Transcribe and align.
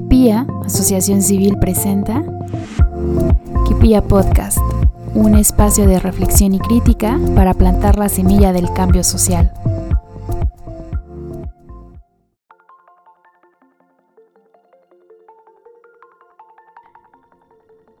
Kipia, 0.00 0.46
Asociación 0.64 1.20
Civil, 1.20 1.58
presenta 1.58 2.22
Kipia 3.68 4.00
Podcast, 4.00 4.56
un 5.14 5.34
espacio 5.34 5.86
de 5.86 6.00
reflexión 6.00 6.54
y 6.54 6.58
crítica 6.58 7.18
para 7.36 7.52
plantar 7.52 7.98
la 7.98 8.08
semilla 8.08 8.54
del 8.54 8.72
cambio 8.72 9.04
social. 9.04 9.52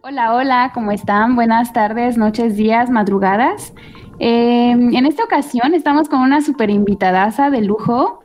Hola, 0.02 0.34
hola, 0.34 0.70
¿cómo 0.72 0.92
están? 0.92 1.36
Buenas 1.36 1.74
tardes, 1.74 2.16
noches, 2.16 2.56
días, 2.56 2.88
madrugadas. 2.88 3.74
Eh, 4.18 4.70
en 4.70 5.04
esta 5.04 5.22
ocasión 5.22 5.74
estamos 5.74 6.08
con 6.08 6.20
una 6.20 6.40
super 6.40 6.70
invitadaza 6.70 7.50
de 7.50 7.60
lujo. 7.60 8.20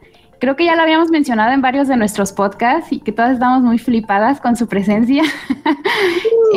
Creo 0.45 0.55
que 0.55 0.65
ya 0.65 0.75
lo 0.75 0.83
habíamos 0.83 1.09
mencionado 1.09 1.53
en 1.53 1.61
varios 1.63 1.87
de 1.87 1.97
nuestros 1.97 2.31
podcasts 2.31 2.93
y 2.93 2.99
que 2.99 3.11
todas 3.11 3.31
estamos 3.31 3.63
muy 3.63 3.79
flipadas 3.79 4.39
con 4.39 4.55
su 4.55 4.67
presencia. 4.67 5.23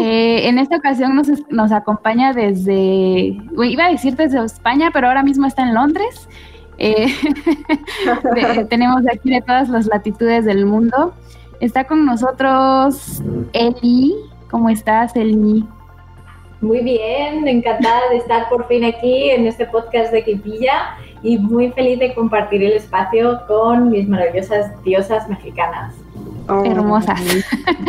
Eh, 0.01 0.47
en 0.49 0.59
esta 0.59 0.77
ocasión 0.77 1.17
nos, 1.17 1.29
nos, 1.51 1.73
acompaña 1.73 2.33
desde, 2.33 3.37
iba 3.65 3.87
a 3.87 3.91
decir 3.91 4.15
desde 4.15 4.45
España, 4.45 4.91
pero 4.93 5.09
ahora 5.09 5.25
mismo 5.25 5.47
está 5.47 5.63
en 5.63 5.75
Londres. 5.75 6.29
Eh, 6.77 7.09
tenemos 8.71 9.03
aquí 9.13 9.31
de 9.31 9.41
todas 9.41 9.69
las 9.71 9.87
latitudes 9.87 10.45
del 10.45 10.67
mundo. 10.67 11.15
Está 11.61 11.85
con 11.85 12.05
nosotros 12.05 13.23
Eli. 13.55 14.15
¿Cómo 14.51 14.69
estás, 14.69 15.17
Eli? 15.17 15.65
Muy 16.61 16.81
bien, 16.81 17.49
encantada 17.49 18.01
de 18.11 18.19
estar 18.19 18.49
por 18.51 18.69
fin 18.69 18.85
aquí 18.85 19.31
en 19.31 19.47
este 19.47 19.65
podcast 19.67 20.13
de 20.13 20.23
Quipilla 20.23 20.97
y 21.23 21.39
muy 21.39 21.71
feliz 21.73 21.99
de 21.99 22.15
compartir 22.15 22.63
el 22.63 22.73
espacio 22.73 23.41
con 23.47 23.91
mis 23.91 24.09
maravillosas 24.09 24.83
diosas 24.83 25.29
mexicanas. 25.29 25.95
Oh, 26.49 26.65
Hermosas. 26.65 27.21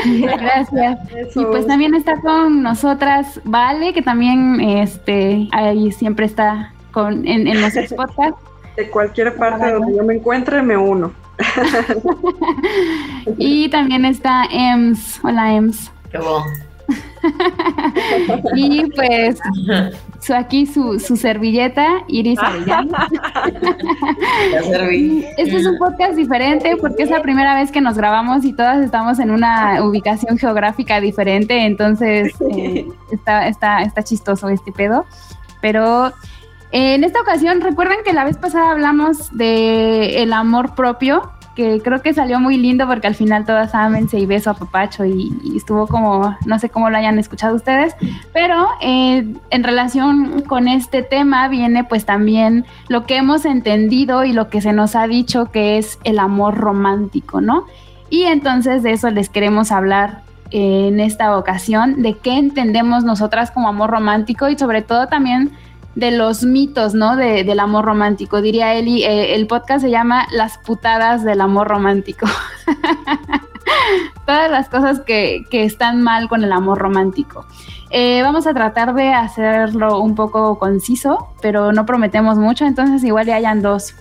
Gracias. 0.05 0.99
Y 1.35 1.45
pues 1.45 1.66
también 1.66 1.95
está 1.95 2.19
con 2.19 2.61
nosotras 2.61 3.39
Vale, 3.45 3.94
que 3.94 4.02
también 4.02 4.59
este 4.59 5.47
ahí 5.52 5.91
siempre 5.91 6.25
está 6.25 6.73
con 6.91 7.25
en, 7.27 7.47
en 7.47 7.61
nuestros 7.61 7.94
podcasts. 7.94 8.39
De 8.75 8.89
cualquier 8.89 9.35
parte 9.35 9.72
donde 9.72 9.95
yo 9.95 10.03
me 10.03 10.16
encuentre, 10.16 10.61
me 10.61 10.77
uno. 10.77 11.11
y 13.38 13.69
también 13.69 14.05
está 14.05 14.44
Ems. 14.52 15.19
Hola 15.23 15.53
Ems. 15.53 15.91
Qué 16.11 16.17
bueno. 16.17 16.69
Y 18.56 18.86
pues 18.92 19.39
su, 20.20 20.34
aquí 20.34 20.66
su, 20.66 21.00
su 21.00 21.17
servilleta, 21.17 22.03
Iris 22.08 22.39
Arellano. 22.39 22.92
este 25.38 25.56
es 25.56 25.66
un 25.66 25.78
podcast 25.78 26.16
diferente 26.16 26.78
porque 26.78 27.03
es 27.03 27.09
la 27.09 27.22
primera 27.22 27.56
vez 27.56 27.72
que 27.72 27.81
nos 27.81 27.97
grabamos 27.97 28.45
y 28.45 28.53
todas 28.53 28.84
estamos 28.84 29.20
en 29.20 29.31
una 29.31 29.84
ubicación 29.84 30.38
geográfica 30.38 31.00
diferente, 31.02 31.66
entonces 31.66 32.34
eh, 32.52 32.88
está, 33.12 33.47
está, 33.47 33.81
está 33.81 34.03
chistoso 34.03 34.50
este 34.50 34.72
pedo. 34.72 35.06
Pero 35.62 36.08
eh, 36.72 36.95
en 36.95 37.03
esta 37.03 37.22
ocasión, 37.22 37.62
recuerdan 37.62 37.97
que 38.06 38.14
la 38.14 38.23
vez 38.23 38.38
pasada 38.38 38.72
hablamos 38.72 39.36
de 39.36 40.22
el 40.23 40.34
amor 40.34 40.75
propio 40.75 41.31
que 41.59 41.81
creo 41.81 42.02
que 42.02 42.13
salió 42.13 42.39
muy 42.39 42.55
lindo 42.55 42.88
porque 42.88 43.07
al 43.07 43.15
final 43.15 43.45
todas 43.45 43.75
amense 43.75 44.17
y 44.17 44.25
beso 44.25 44.49
a 44.49 44.53
Papacho 44.53 45.03
y, 45.03 45.29
estuvo 45.57 45.88
como, 45.88 46.38
no 46.45 46.57
sé 46.57 46.69
cómo 46.69 46.89
lo 46.89 46.95
hayan 46.95 47.19
escuchado 47.19 47.53
ustedes, 47.53 47.97
pero 48.31 48.66
eh, 48.79 49.27
en 49.49 49.63
relación 49.66 50.43
con 50.43 50.69
este 50.69 51.01
tema 51.01 51.49
viene 51.49 51.83
pues 51.83 52.05
también 52.05 52.66
lo 52.88 53.05
que 53.05 53.17
hemos 53.17 53.43
entendido 53.43 54.23
y 54.23 54.31
lo 54.31 54.47
que 54.47 54.61
se 54.61 54.71
nos 54.71 54.95
ha 54.95 55.05
dicho 55.07 55.51
que 55.51 55.77
es 55.77 55.99
el 56.05 56.19
amor 56.19 56.55
romántico, 56.55 57.41
¿no? 57.41 57.66
Y 58.09 58.23
entonces 58.23 58.81
de 58.81 58.94
eso 58.94 59.09
les 59.09 59.27
queremos 59.27 59.73
hablar 59.73 60.21
en 60.51 61.01
esta 61.01 61.38
ocasión, 61.38 62.01
de 62.01 62.13
qué 62.13 62.38
entendemos 62.38 63.03
nosotras 63.03 63.51
como 63.51 63.67
amor 63.67 63.89
romántico 63.89 64.47
y 64.47 64.57
sobre 64.57 64.81
todo 64.81 65.07
también 65.07 65.51
de 65.99 66.11
los 66.11 66.43
mitos, 66.43 66.93
¿no? 66.93 67.17
De, 67.17 67.43
del 67.43 67.59
amor 67.59 67.83
romántico. 67.83 68.41
Diría 68.41 68.73
Eli, 68.75 69.03
eh, 69.03 69.35
el 69.35 69.47
podcast 69.47 69.81
se 69.81 69.91
llama 69.91 70.27
Las 70.31 70.57
putadas 70.57 71.25
del 71.25 71.41
amor 71.41 71.67
romántico. 71.67 72.25
Todas 74.25 74.49
las 74.49 74.69
cosas 74.69 75.01
que, 75.01 75.45
que, 75.51 75.65
están 75.65 76.01
mal 76.01 76.29
con 76.29 76.43
el 76.43 76.53
amor 76.53 76.79
romántico. 76.79 77.45
Eh, 77.89 78.21
vamos 78.23 78.47
a 78.47 78.53
tratar 78.53 78.93
de 78.93 79.13
hacerlo 79.13 79.99
un 79.99 80.15
poco 80.15 80.57
conciso, 80.57 81.33
pero 81.41 81.73
no 81.73 81.85
prometemos 81.85 82.37
mucho, 82.37 82.66
entonces 82.66 83.03
igual 83.03 83.25
ya 83.25 83.35
hayan 83.35 83.61
dos, 83.61 83.95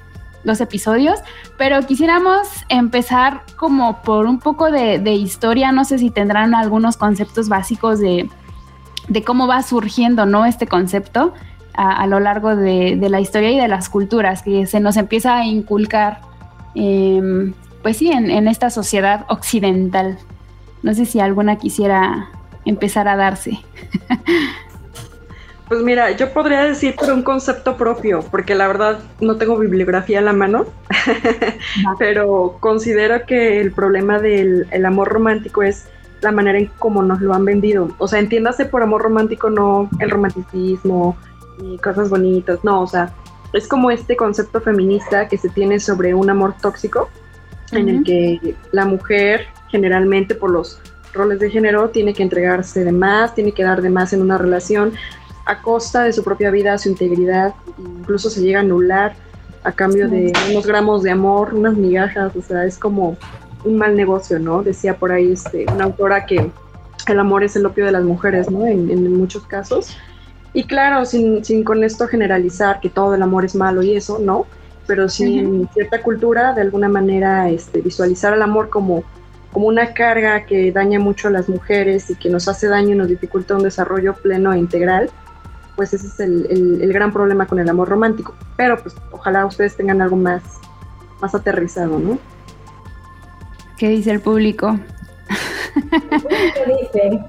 dos 0.44 0.60
episodios, 0.60 1.18
pero 1.56 1.80
quisiéramos 1.82 2.46
empezar 2.68 3.42
como 3.56 4.02
por 4.02 4.26
un 4.26 4.38
poco 4.38 4.70
de, 4.70 4.98
de 4.98 5.14
historia, 5.14 5.72
no 5.72 5.84
sé 5.84 5.98
si 5.98 6.10
tendrán 6.10 6.54
algunos 6.54 6.96
conceptos 6.96 7.48
básicos 7.48 7.98
de, 7.98 8.30
de 9.08 9.24
cómo 9.24 9.46
va 9.46 9.62
surgiendo, 9.62 10.26
¿no? 10.26 10.46
Este 10.46 10.66
concepto 10.66 11.32
a, 11.74 12.06
lo 12.06 12.18
largo 12.18 12.56
de, 12.56 12.98
la 13.08 13.20
historia 13.20 13.50
y 13.50 13.60
de 13.60 13.68
las 13.68 13.88
culturas, 13.88 14.42
que 14.42 14.66
se 14.66 14.80
nos 14.80 14.96
empieza 14.96 15.36
a 15.36 15.46
inculcar, 15.46 16.20
em, 16.74 17.54
pues 17.82 17.98
sí, 17.98 18.10
en, 18.10 18.48
esta 18.48 18.70
sociedad 18.70 19.24
occidental. 19.28 20.18
No 20.82 20.94
sé 20.94 21.06
si 21.06 21.20
alguna 21.20 21.56
quisiera 21.56 22.30
empezar 22.64 23.08
a 23.08 23.16
darse. 23.16 23.60
Pues 25.68 25.82
mira, 25.82 26.12
yo 26.12 26.32
podría 26.32 26.64
decir 26.64 26.96
por 26.96 27.12
un 27.12 27.22
concepto 27.22 27.76
propio, 27.76 28.24
porque 28.30 28.54
la 28.54 28.66
verdad 28.66 29.00
no 29.20 29.36
tengo 29.36 29.58
bibliografía 29.58 30.20
a 30.20 30.22
la 30.22 30.32
mano, 30.32 30.64
pero 31.98 32.56
considero 32.58 33.26
que 33.26 33.60
el 33.60 33.72
problema 33.72 34.18
del 34.18 34.66
amor 34.86 35.08
romántico 35.08 35.62
es 35.62 35.86
la 36.20 36.32
manera 36.32 36.58
en 36.58 36.70
cómo 36.78 37.02
nos 37.02 37.20
lo 37.20 37.34
han 37.34 37.44
vendido. 37.44 37.90
O 37.98 38.08
sea, 38.08 38.18
entiéndase 38.18 38.64
por 38.64 38.82
amor 38.82 39.02
romántico 39.02 39.50
no 39.50 39.88
el 40.00 40.10
romanticismo 40.10 41.16
y 41.62 41.78
cosas 41.78 42.10
bonitas, 42.10 42.60
no, 42.62 42.82
o 42.82 42.86
sea, 42.86 43.14
es 43.52 43.66
como 43.66 43.90
este 43.90 44.16
concepto 44.16 44.60
feminista 44.60 45.28
que 45.28 45.38
se 45.38 45.48
tiene 45.48 45.80
sobre 45.80 46.14
un 46.14 46.28
amor 46.30 46.54
tóxico, 46.60 47.08
en 47.72 47.88
el 47.88 48.04
que 48.04 48.54
la 48.72 48.86
mujer 48.86 49.46
generalmente 49.68 50.34
por 50.34 50.50
los 50.50 50.80
roles 51.12 51.38
de 51.38 51.50
género 51.50 51.90
tiene 51.90 52.14
que 52.14 52.22
entregarse 52.22 52.84
de 52.84 52.92
más, 52.92 53.34
tiene 53.34 53.52
que 53.52 53.62
dar 53.62 53.82
de 53.82 53.90
más 53.90 54.12
en 54.12 54.22
una 54.22 54.38
relación 54.38 54.92
a 55.44 55.60
costa 55.62 56.04
de 56.04 56.12
su 56.12 56.22
propia 56.22 56.50
vida, 56.50 56.76
su 56.78 56.88
integridad, 56.88 57.54
incluso 57.78 58.30
se 58.30 58.40
llega 58.40 58.60
a 58.60 58.62
anular 58.62 59.16
a 59.64 59.72
cambio 59.72 60.08
de 60.08 60.32
unos 60.50 60.66
gramos 60.66 61.02
de 61.02 61.10
amor, 61.10 61.54
unas 61.54 61.74
migajas, 61.74 62.34
o 62.36 62.42
sea, 62.42 62.64
es 62.64 62.78
como 62.78 63.16
un 63.64 63.76
mal 63.76 63.96
negocio, 63.96 64.38
¿no? 64.38 64.62
Decía 64.62 64.96
por 64.96 65.10
ahí 65.10 65.32
este, 65.32 65.66
una 65.72 65.84
autora 65.84 66.26
que 66.26 66.50
el 67.06 67.18
amor 67.18 67.42
es 67.44 67.56
el 67.56 67.66
opio 67.66 67.86
de 67.86 67.92
las 67.92 68.04
mujeres, 68.04 68.50
¿no? 68.50 68.66
En, 68.66 68.90
en 68.90 69.16
muchos 69.16 69.44
casos. 69.46 69.96
Y 70.52 70.64
claro, 70.64 71.04
sin, 71.04 71.44
sin 71.44 71.62
con 71.62 71.84
esto 71.84 72.08
generalizar 72.08 72.80
que 72.80 72.88
todo 72.88 73.14
el 73.14 73.22
amor 73.22 73.44
es 73.44 73.54
malo 73.54 73.82
y 73.82 73.96
eso, 73.96 74.18
no, 74.18 74.46
pero 74.86 75.08
sí 75.08 75.38
en 75.38 75.68
cierta 75.74 76.02
cultura, 76.02 76.54
de 76.54 76.62
alguna 76.62 76.88
manera, 76.88 77.50
este, 77.50 77.82
visualizar 77.82 78.32
el 78.32 78.40
amor 78.40 78.70
como, 78.70 79.04
como 79.52 79.66
una 79.66 79.92
carga 79.92 80.46
que 80.46 80.72
daña 80.72 80.98
mucho 80.98 81.28
a 81.28 81.30
las 81.30 81.48
mujeres 81.48 82.08
y 82.10 82.14
que 82.14 82.30
nos 82.30 82.48
hace 82.48 82.68
daño 82.68 82.94
y 82.94 82.96
nos 82.96 83.08
dificulta 83.08 83.54
un 83.54 83.62
desarrollo 83.62 84.14
pleno 84.14 84.52
e 84.52 84.58
integral, 84.58 85.10
pues 85.76 85.92
ese 85.92 86.06
es 86.06 86.18
el, 86.20 86.80
el, 86.80 86.92
gran 86.92 87.12
problema 87.12 87.46
con 87.46 87.58
el 87.58 87.68
amor 87.68 87.88
romántico. 87.88 88.34
Pero 88.56 88.82
pues 88.82 88.96
ojalá 89.12 89.44
ustedes 89.44 89.76
tengan 89.76 90.00
algo 90.00 90.16
más, 90.16 90.42
más 91.20 91.34
aterrizado, 91.34 91.98
¿no? 91.98 92.18
¿Qué 93.76 93.90
dice 93.90 94.10
el 94.10 94.20
público? 94.20 94.78
El 95.92 96.20
público 96.20 96.60
dice, 96.80 97.20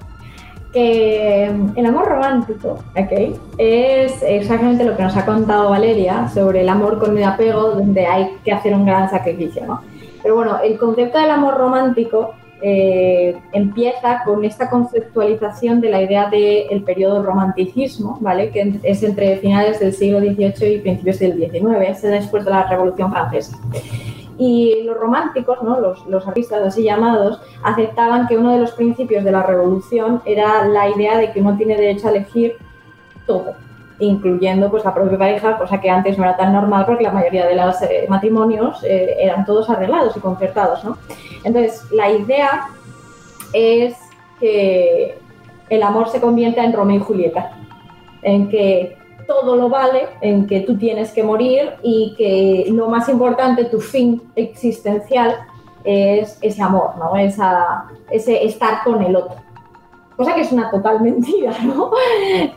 que 0.72 1.46
el 1.76 1.86
amor 1.86 2.08
romántico 2.08 2.78
¿okay? 2.92 3.36
es 3.58 4.22
exactamente 4.22 4.84
lo 4.84 4.96
que 4.96 5.04
nos 5.04 5.18
ha 5.18 5.26
contado 5.26 5.72
Valeria 5.72 6.28
sobre 6.30 6.62
el 6.62 6.70
amor 6.70 7.00
con 7.00 7.18
el 7.18 7.24
apego, 7.24 7.72
donde 7.72 8.06
hay 8.06 8.38
que 8.44 8.52
hacer 8.52 8.74
un 8.74 8.86
gran 8.86 9.10
sacrificio. 9.10 9.66
¿no? 9.66 9.82
Pero 10.22 10.36
bueno, 10.36 10.60
el 10.64 10.78
concepto 10.78 11.20
del 11.20 11.32
amor 11.32 11.58
romántico 11.58 12.34
eh, 12.62 13.38
empieza 13.54 14.22
con 14.26 14.44
esta 14.44 14.70
conceptualización 14.70 15.80
de 15.80 15.90
la 15.90 16.02
idea 16.02 16.30
del 16.30 16.84
periodo 16.84 17.24
romanticismo, 17.24 18.18
¿vale? 18.20 18.50
que 18.52 18.80
es 18.84 19.02
entre 19.02 19.38
finales 19.38 19.80
del 19.80 19.94
siglo 19.94 20.20
XVIII 20.20 20.76
y 20.76 20.80
principios 20.80 21.20
del 21.20 21.38
XIX, 21.38 21.90
es 21.90 22.02
después 22.02 22.44
de 22.44 22.52
la 22.52 22.68
Revolución 22.68 23.12
Francesa. 23.12 23.58
Y 24.42 24.84
los 24.84 24.98
románticos, 24.98 25.62
¿no? 25.62 25.82
los, 25.82 26.08
los 26.08 26.26
artistas 26.26 26.66
así 26.66 26.84
llamados, 26.84 27.42
aceptaban 27.62 28.26
que 28.26 28.38
uno 28.38 28.54
de 28.54 28.60
los 28.60 28.72
principios 28.72 29.26
de 29.26 29.34
la 29.34 29.44
revolución 29.44 30.22
era 30.26 30.66
la 30.66 30.90
idea 30.90 31.18
de 31.18 31.32
que 31.32 31.42
uno 31.42 31.58
tiene 31.58 31.76
derecho 31.76 32.08
a 32.08 32.12
elegir 32.12 32.56
todo, 33.28 33.54
incluyendo 34.00 34.72
pues, 34.72 34.86
la 34.86 34.94
propia 34.94 35.18
pareja, 35.18 35.58
cosa 35.58 35.82
que 35.82 35.90
antes 35.90 36.18
no 36.18 36.24
era 36.24 36.38
tan 36.38 36.54
normal 36.54 36.86
porque 36.86 37.04
la 37.04 37.12
mayoría 37.12 37.46
de 37.48 37.56
los 37.56 37.82
eh, 37.82 38.06
matrimonios 38.08 38.82
eh, 38.84 39.18
eran 39.20 39.46
todos 39.46 39.70
arreglados 39.70 40.16
y 40.16 40.22
concertados. 40.22 40.86
¿no? 40.86 40.98
Entonces, 41.44 41.86
la 41.92 42.10
idea 42.10 42.70
es 43.52 43.98
que 44.40 45.20
el 45.70 45.84
amor 45.84 46.08
se 46.08 46.22
convierta 46.22 46.64
en 46.64 46.74
Romeo 46.74 46.98
y 46.98 47.04
Julieta, 47.04 47.52
en 48.22 48.50
que 48.50 48.98
todo 49.30 49.56
lo 49.56 49.70
vale, 49.70 50.08
en 50.22 50.48
que 50.48 50.62
tú 50.62 50.76
tienes 50.76 51.12
que 51.12 51.22
morir 51.22 51.74
y 51.84 52.16
que 52.18 52.66
lo 52.72 52.90
más 52.90 53.08
importante, 53.10 53.66
tu 53.66 53.80
fin 53.80 54.24
existencial, 54.36 55.36
es 55.84 56.40
ese 56.42 56.62
amor, 56.64 56.98
¿no? 56.98 57.16
Esa, 57.16 57.86
ese 58.10 58.44
estar 58.44 58.84
con 58.84 59.04
el 59.04 59.16
otro. 59.16 59.36
Cosa 60.18 60.34
que 60.34 60.42
es 60.42 60.52
una 60.52 60.72
total 60.72 61.00
mentira, 61.08 61.54
¿no? 61.64 61.92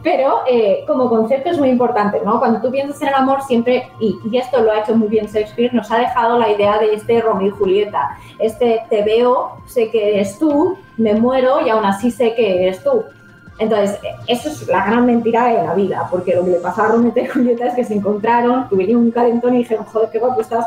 Pero 0.03 0.41
eh, 0.49 0.83
como 0.87 1.11
concepto 1.11 1.51
es 1.51 1.59
muy 1.59 1.69
importante, 1.69 2.23
¿no? 2.25 2.39
Cuando 2.39 2.63
tú 2.63 2.71
piensas 2.71 3.03
en 3.03 3.09
el 3.09 3.15
amor 3.15 3.43
siempre, 3.43 3.91
y, 4.01 4.17
y, 4.31 4.39
esto 4.39 4.63
lo 4.63 4.73
ha 4.73 4.81
hecho 4.81 4.97
muy 4.97 5.09
bien 5.09 5.27
Shakespeare, 5.27 5.75
nos 5.75 5.91
ha 5.91 5.99
dejado 5.99 6.39
la 6.39 6.51
idea 6.51 6.79
de 6.79 6.95
este 6.95 7.21
Romeo 7.21 7.49
y 7.49 7.51
Julieta, 7.51 8.17
este 8.39 8.83
te 8.89 9.05
veo, 9.05 9.59
sé 9.67 9.91
que 9.91 10.15
eres 10.15 10.39
tú, 10.39 10.79
me 10.97 11.13
muero 11.15 11.61
y 11.65 11.69
aún 11.69 11.85
así 11.85 12.11
sé 12.11 12.35
que 12.35 12.63
eres 12.63 12.83
tú. 12.83 13.05
Entonces, 13.59 13.99
eso 14.27 14.49
es 14.49 14.67
la 14.67 14.87
gran 14.87 15.07
mentira 15.07 15.47
de 15.47 15.63
la 15.63 15.75
vida, 15.75 16.09
porque 16.11 16.35
lo 16.35 16.45
que 16.45 16.53
le 16.53 16.57
pasaba 16.59 16.89
a 16.89 16.93
Romeo 16.93 17.13
y 17.15 17.27
Julieta 17.27 17.67
es 17.67 17.75
que 17.75 17.85
se 17.85 17.95
encontraron, 17.95 18.69
tuvieron 18.69 18.97
un 18.97 19.11
calentón 19.11 19.55
y 19.55 19.59
dijeron, 19.59 19.85
joder, 19.85 20.09
qué 20.11 20.19
guapo 20.19 20.41
estás, 20.41 20.67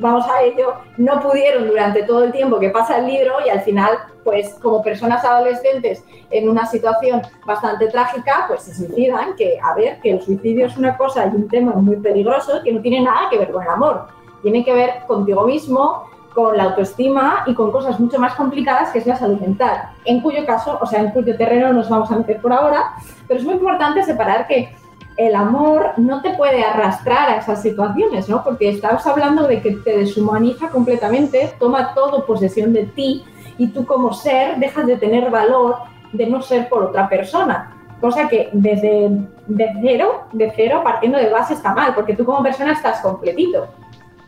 vamos 0.00 0.26
a 0.28 0.42
ello, 0.42 0.74
no 0.96 1.20
pudieron 1.20 1.68
durante 1.68 2.02
todo 2.04 2.24
el 2.24 2.32
tiempo 2.32 2.58
que 2.58 2.70
pasa 2.70 2.98
el 2.98 3.06
libro 3.06 3.34
y 3.44 3.50
al 3.50 3.60
final, 3.60 3.90
pues 4.24 4.54
como 4.54 4.82
personas 4.82 5.24
adolescentes 5.24 6.02
en 6.30 6.48
una 6.48 6.66
situación 6.66 7.22
bastante 7.44 7.88
trágica, 7.88 8.46
pues 8.48 8.62
se 8.62 8.74
suicidan, 8.74 9.36
que 9.36 9.58
a 9.62 9.74
ver, 9.74 10.00
que 10.00 10.12
el 10.12 10.22
suicidio 10.22 10.66
es 10.66 10.76
una 10.76 10.96
cosa 10.96 11.26
y 11.26 11.36
un 11.36 11.48
tema 11.48 11.72
muy 11.72 11.96
peligroso 11.96 12.60
que 12.64 12.72
no 12.72 12.80
tiene 12.80 13.02
nada 13.02 13.28
que 13.30 13.38
ver 13.38 13.52
con 13.52 13.62
el 13.62 13.68
amor, 13.68 14.06
tiene 14.42 14.64
que 14.64 14.72
ver 14.72 14.90
contigo 15.06 15.44
mismo, 15.44 16.04
con 16.34 16.56
la 16.56 16.64
autoestima 16.64 17.44
y 17.46 17.54
con 17.54 17.72
cosas 17.72 17.98
mucho 17.98 18.18
más 18.18 18.34
complicadas 18.34 18.90
que 18.90 18.98
es 19.00 19.06
la 19.06 19.16
salud 19.16 19.40
mental, 19.40 19.90
en 20.04 20.20
cuyo 20.20 20.46
caso, 20.46 20.78
o 20.80 20.86
sea, 20.86 21.00
en 21.00 21.10
cuyo 21.10 21.36
terreno 21.36 21.72
nos 21.72 21.88
vamos 21.88 22.10
a 22.10 22.16
meter 22.16 22.40
por 22.40 22.52
ahora, 22.52 22.92
pero 23.26 23.40
es 23.40 23.46
muy 23.46 23.54
importante 23.54 24.02
separar 24.02 24.46
que 24.46 24.74
el 25.16 25.34
amor 25.34 25.92
no 25.96 26.22
te 26.22 26.30
puede 26.30 26.64
arrastrar 26.64 27.28
a 27.28 27.36
esas 27.36 27.60
situaciones, 27.60 28.28
¿no? 28.28 28.42
Porque 28.42 28.70
estamos 28.70 29.06
hablando 29.06 29.46
de 29.46 29.60
que 29.60 29.72
te 29.72 29.98
deshumaniza 29.98 30.68
completamente, 30.68 31.52
toma 31.58 31.92
todo 31.94 32.24
posesión 32.24 32.72
de 32.72 32.84
ti 32.84 33.24
y 33.58 33.66
tú 33.68 33.84
como 33.84 34.14
ser 34.14 34.56
dejas 34.58 34.86
de 34.86 34.96
tener 34.96 35.30
valor 35.30 35.76
de 36.12 36.26
no 36.26 36.40
ser 36.40 36.68
por 36.68 36.84
otra 36.84 37.08
persona. 37.08 37.76
Cosa 38.00 38.28
que 38.28 38.48
desde 38.52 39.10
de 39.46 39.68
cero, 39.82 40.24
de 40.32 40.52
cero, 40.56 40.80
partiendo 40.82 41.18
de 41.18 41.28
base 41.28 41.52
está 41.52 41.74
mal, 41.74 41.94
porque 41.94 42.16
tú 42.16 42.24
como 42.24 42.42
persona 42.42 42.72
estás 42.72 43.00
completito. 43.00 43.66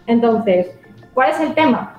Entonces, 0.07 0.79
¿cuál 1.15 1.31
es 1.31 1.41
el 1.41 1.55
tema? 1.55 1.95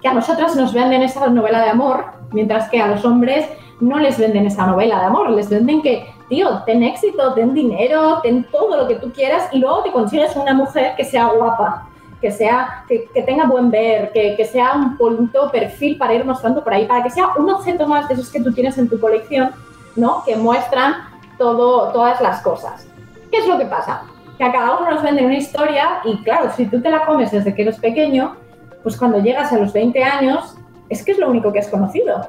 Que 0.00 0.08
a 0.08 0.14
nosotras 0.14 0.56
nos 0.56 0.72
venden 0.72 1.02
esa 1.02 1.26
novela 1.28 1.62
de 1.62 1.70
amor, 1.70 2.04
mientras 2.32 2.68
que 2.68 2.80
a 2.80 2.88
los 2.88 3.04
hombres 3.04 3.48
no 3.80 3.98
les 3.98 4.18
venden 4.18 4.46
esa 4.46 4.66
novela 4.66 5.00
de 5.00 5.06
amor, 5.06 5.30
les 5.30 5.48
venden 5.48 5.82
que 5.82 6.06
tío, 6.32 6.62
ten 6.64 6.82
éxito, 6.82 7.34
ten 7.34 7.52
dinero, 7.52 8.20
ten 8.22 8.44
todo 8.44 8.76
lo 8.78 8.88
que 8.88 8.94
tú 8.94 9.12
quieras 9.12 9.48
y 9.52 9.58
luego 9.58 9.82
te 9.82 9.92
consigues 9.92 10.34
una 10.34 10.54
mujer 10.54 10.94
que 10.96 11.04
sea 11.04 11.26
guapa, 11.26 11.88
que 12.22 12.30
sea, 12.30 12.84
que, 12.88 13.06
tenga 13.26 13.44
buen 13.44 13.70
ver, 13.70 14.12
que, 14.12 14.34
que, 14.34 14.46
sea 14.46 14.72
un 14.72 14.96
bonito 14.96 15.50
perfil 15.50 15.98
para 15.98 16.14
ir 16.14 16.24
mostrando 16.24 16.64
por 16.64 16.72
ahí, 16.72 16.86
para 16.86 17.02
que 17.02 17.10
sea 17.10 17.32
un 17.36 17.50
objeto 17.50 17.86
más 17.86 18.08
de 18.08 18.14
esos 18.14 18.30
que 18.30 18.40
tú 18.40 18.50
tienes 18.50 18.78
en 18.78 18.88
tu 18.88 18.98
colección, 18.98 19.50
¿no? 19.94 20.22
Que 20.24 20.36
muestran 20.36 20.94
todo, 21.36 21.92
todas 21.92 22.18
las 22.22 22.40
cosas. 22.40 22.86
¿Qué 23.30 23.38
es 23.38 23.46
lo 23.46 23.58
que 23.58 23.66
pasa? 23.66 24.04
Que 24.38 24.44
a 24.44 24.52
cada 24.52 24.78
uno 24.78 24.90
nos 24.90 25.02
vende 25.02 25.26
una 25.26 25.36
historia 25.36 26.00
y 26.04 26.16
claro, 26.22 26.50
si 26.56 26.64
tú 26.64 26.80
te 26.80 26.90
la 26.90 27.04
comes 27.04 27.30
desde 27.30 27.54
que 27.54 27.60
eres 27.60 27.78
pequeño, 27.78 28.36
pues 28.82 28.96
cuando 28.96 29.18
llegas 29.18 29.52
a 29.52 29.58
los 29.58 29.72
20 29.72 30.02
años, 30.02 30.56
es 30.88 31.04
que 31.04 31.12
es 31.12 31.18
lo 31.18 31.30
único 31.30 31.52
que 31.52 31.60
has 31.60 31.68
conocido. 31.68 32.28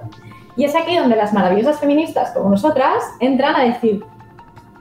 Y 0.55 0.65
es 0.65 0.75
aquí 0.75 0.95
donde 0.95 1.15
las 1.15 1.33
maravillosas 1.33 1.79
feministas 1.79 2.31
como 2.31 2.49
nosotras 2.49 3.03
entran 3.19 3.55
a 3.55 3.63
decir, 3.63 4.03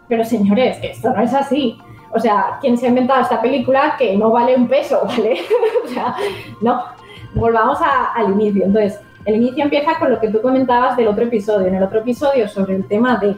pero 0.08 0.24
señores, 0.24 0.78
esto 0.82 1.10
no 1.10 1.22
es 1.22 1.32
así. 1.32 1.78
O 2.14 2.20
sea, 2.20 2.58
¿quién 2.60 2.76
se 2.76 2.86
ha 2.86 2.90
inventado 2.90 3.22
esta 3.22 3.40
película 3.40 3.96
que 3.98 4.16
no 4.16 4.30
vale 4.30 4.54
un 4.54 4.68
peso? 4.68 5.00
¿Vale? 5.06 5.40
o 5.84 5.88
sea, 5.88 6.14
no. 6.60 6.82
Volvamos 7.34 7.78
al 8.14 8.30
inicio. 8.32 8.66
Entonces, 8.66 9.00
el 9.24 9.36
inicio 9.36 9.64
empieza 9.64 9.98
con 9.98 10.10
lo 10.10 10.20
que 10.20 10.28
tú 10.28 10.42
comentabas 10.42 10.96
del 10.96 11.08
otro 11.08 11.24
episodio. 11.24 11.66
En 11.68 11.76
el 11.76 11.82
otro 11.82 12.00
episodio 12.00 12.46
sobre 12.46 12.76
el 12.76 12.86
tema 12.86 13.16
de 13.16 13.36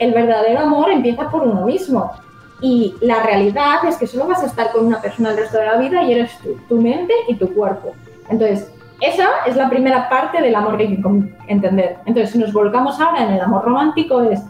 el 0.00 0.12
verdadero 0.12 0.60
amor 0.60 0.90
empieza 0.90 1.30
por 1.30 1.46
uno 1.46 1.64
mismo. 1.64 2.10
Y 2.60 2.94
la 3.00 3.22
realidad 3.22 3.84
es 3.86 3.96
que 3.96 4.06
solo 4.06 4.26
vas 4.26 4.42
a 4.42 4.46
estar 4.46 4.72
con 4.72 4.86
una 4.86 5.00
persona 5.00 5.30
el 5.30 5.38
resto 5.38 5.58
de 5.58 5.66
la 5.66 5.76
vida 5.76 6.02
y 6.02 6.12
eres 6.12 6.32
tu 6.68 6.80
mente 6.80 7.14
y 7.28 7.34
tu 7.34 7.52
cuerpo. 7.54 7.92
Entonces, 8.28 8.72
esa 9.00 9.28
es 9.46 9.56
la 9.56 9.70
primera 9.70 10.08
parte 10.10 10.42
del 10.42 10.54
amor 10.54 10.76
que 10.76 10.82
hay 10.84 10.96
que 10.96 11.08
entender. 11.48 11.98
Entonces, 12.04 12.30
si 12.30 12.38
nos 12.38 12.52
volcamos 12.52 13.00
ahora 13.00 13.24
en 13.24 13.32
el 13.32 13.40
amor 13.40 13.64
romántico, 13.64 14.20
es 14.20 14.42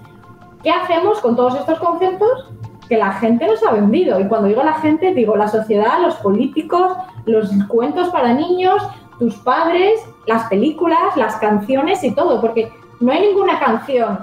¿qué 0.62 0.70
hacemos 0.70 1.20
con 1.20 1.36
todos 1.36 1.54
estos 1.54 1.78
conceptos 1.78 2.50
que 2.88 2.96
la 2.96 3.12
gente 3.12 3.46
nos 3.46 3.62
ha 3.64 3.70
vendido? 3.70 4.18
Y 4.18 4.26
cuando 4.26 4.48
digo 4.48 4.64
la 4.64 4.74
gente, 4.74 5.14
digo 5.14 5.36
la 5.36 5.46
sociedad, 5.46 6.00
los 6.00 6.16
políticos, 6.16 6.96
los 7.26 7.48
cuentos 7.68 8.08
para 8.08 8.34
niños, 8.34 8.82
tus 9.20 9.36
padres, 9.36 10.00
las 10.26 10.48
películas, 10.48 11.16
las 11.16 11.36
canciones 11.36 12.02
y 12.02 12.12
todo, 12.12 12.40
porque 12.40 12.72
no 12.98 13.12
hay 13.12 13.20
ninguna 13.20 13.60
canción 13.60 14.18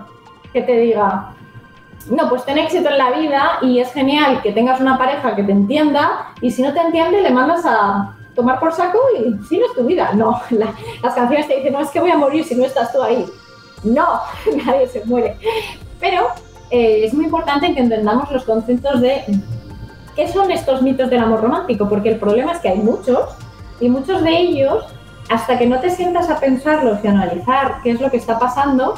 que 0.52 0.62
te 0.62 0.78
diga, 0.78 1.36
no, 2.10 2.30
pues 2.30 2.46
ten 2.46 2.58
éxito 2.58 2.90
en 2.90 2.98
la 2.98 3.12
vida 3.12 3.60
y 3.62 3.80
es 3.80 3.92
genial 3.92 4.42
que 4.42 4.52
tengas 4.52 4.80
una 4.80 4.98
pareja 4.98 5.36
que 5.36 5.44
te 5.44 5.52
entienda 5.52 6.34
y 6.42 6.52
si 6.52 6.62
no 6.62 6.74
te 6.74 6.80
entiende 6.80 7.22
le 7.22 7.32
mandas 7.32 7.66
a 7.66 8.16
tomar 8.36 8.60
por 8.60 8.72
saco 8.72 9.00
y 9.18 9.44
sigues 9.46 9.74
tu 9.76 9.84
vida. 9.84 10.14
No, 10.14 10.40
las 10.50 11.14
canciones 11.14 11.48
te 11.48 11.58
dicen, 11.58 11.74
no, 11.74 11.82
es 11.82 11.90
que 11.90 12.00
voy 12.00 12.12
a 12.12 12.18
morir 12.18 12.46
si 12.46 12.56
no 12.56 12.66
estás 12.66 12.94
tú 12.94 13.02
ahí. 13.02 13.26
No, 13.84 14.22
nadie 14.66 14.88
se 14.88 15.04
muere. 15.06 15.38
Pero 16.00 16.28
eh, 16.70 17.06
es 17.06 17.14
muy 17.14 17.26
importante 17.26 17.74
que 17.74 17.80
entendamos 17.80 18.32
los 18.32 18.44
conceptos 18.44 19.02
de 19.02 19.24
qué 20.16 20.28
son 20.28 20.52
estos 20.52 20.82
mitos 20.82 21.10
del 21.10 21.20
amor 21.20 21.42
romántico, 21.42 21.90
porque 21.90 22.10
el 22.10 22.20
problema 22.20 22.54
es 22.54 22.60
que 22.60 22.70
hay 22.70 22.78
muchos 22.78 23.30
y 23.80 23.90
muchos 23.90 24.24
de 24.24 24.38
ellos, 24.38 24.86
hasta 25.30 25.58
que 25.58 25.68
no 25.68 25.80
te 25.80 25.90
sientas 25.90 26.30
a 26.30 26.40
pensarlos 26.40 27.00
y 27.04 27.08
analizar 27.08 27.82
qué 27.84 27.92
es 27.92 28.02
lo 28.02 28.10
que 28.10 28.18
está 28.18 28.40
pasando, 28.40 28.96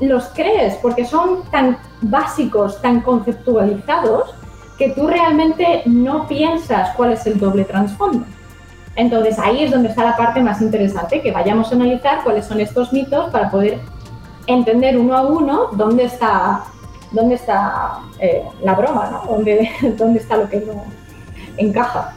los 0.00 0.26
crees, 0.28 0.74
porque 0.76 1.04
son 1.04 1.42
tan 1.50 1.78
básicos, 2.00 2.80
tan 2.80 3.00
conceptualizados, 3.00 4.34
que 4.76 4.90
tú 4.90 5.08
realmente 5.08 5.82
no 5.86 6.28
piensas 6.28 6.94
cuál 6.96 7.12
es 7.12 7.26
el 7.26 7.38
doble 7.38 7.64
trasfondo. 7.64 8.24
Entonces 8.94 9.38
ahí 9.38 9.64
es 9.64 9.70
donde 9.70 9.88
está 9.88 10.04
la 10.04 10.16
parte 10.16 10.40
más 10.40 10.60
interesante, 10.60 11.20
que 11.20 11.32
vayamos 11.32 11.70
a 11.70 11.74
analizar 11.74 12.22
cuáles 12.22 12.46
son 12.46 12.60
estos 12.60 12.92
mitos 12.92 13.30
para 13.30 13.50
poder 13.50 13.80
entender 14.46 14.96
uno 14.98 15.16
a 15.16 15.22
uno 15.22 15.68
dónde 15.72 16.04
está, 16.04 16.64
dónde 17.12 17.34
está 17.34 18.00
eh, 18.18 18.44
la 18.62 18.74
broma, 18.74 19.10
¿no? 19.10 19.32
dónde, 19.32 19.70
dónde 19.98 20.20
está 20.20 20.36
lo 20.36 20.48
que 20.48 20.60
no 20.60 20.84
encaja. 21.56 22.14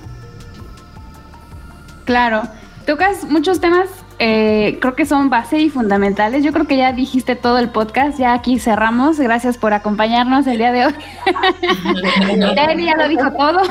Claro, 2.05 2.43
tocas 2.85 3.25
muchos 3.25 3.59
temas 3.59 3.89
eh, 4.23 4.77
creo 4.79 4.93
que 4.93 5.07
son 5.07 5.31
base 5.31 5.57
y 5.57 5.71
fundamentales. 5.71 6.43
Yo 6.43 6.53
creo 6.53 6.67
que 6.67 6.77
ya 6.77 6.93
dijiste 6.93 7.35
todo 7.35 7.57
el 7.57 7.69
podcast, 7.69 8.19
ya 8.19 8.33
aquí 8.33 8.59
cerramos. 8.59 9.19
Gracias 9.19 9.57
por 9.57 9.73
acompañarnos 9.73 10.45
el 10.45 10.59
día 10.59 10.71
de 10.71 10.85
hoy. 10.85 10.93
Eli 12.69 12.85
ya 12.85 12.97
lo 12.97 13.07
dijo 13.07 13.31
todo. 13.31 13.63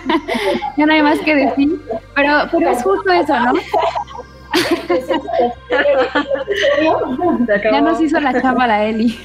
ya 0.76 0.86
no 0.86 0.92
hay 0.92 1.02
más 1.02 1.18
que 1.18 1.34
decir. 1.34 1.82
Pero, 2.14 2.48
pero 2.52 2.70
es 2.70 2.80
justo 2.80 3.12
eso, 3.12 3.40
¿no? 3.40 3.54
ya 7.72 7.80
nos 7.80 8.00
hizo 8.00 8.20
la 8.20 8.40
chamba 8.40 8.68
la 8.68 8.84
Eli. 8.84 9.18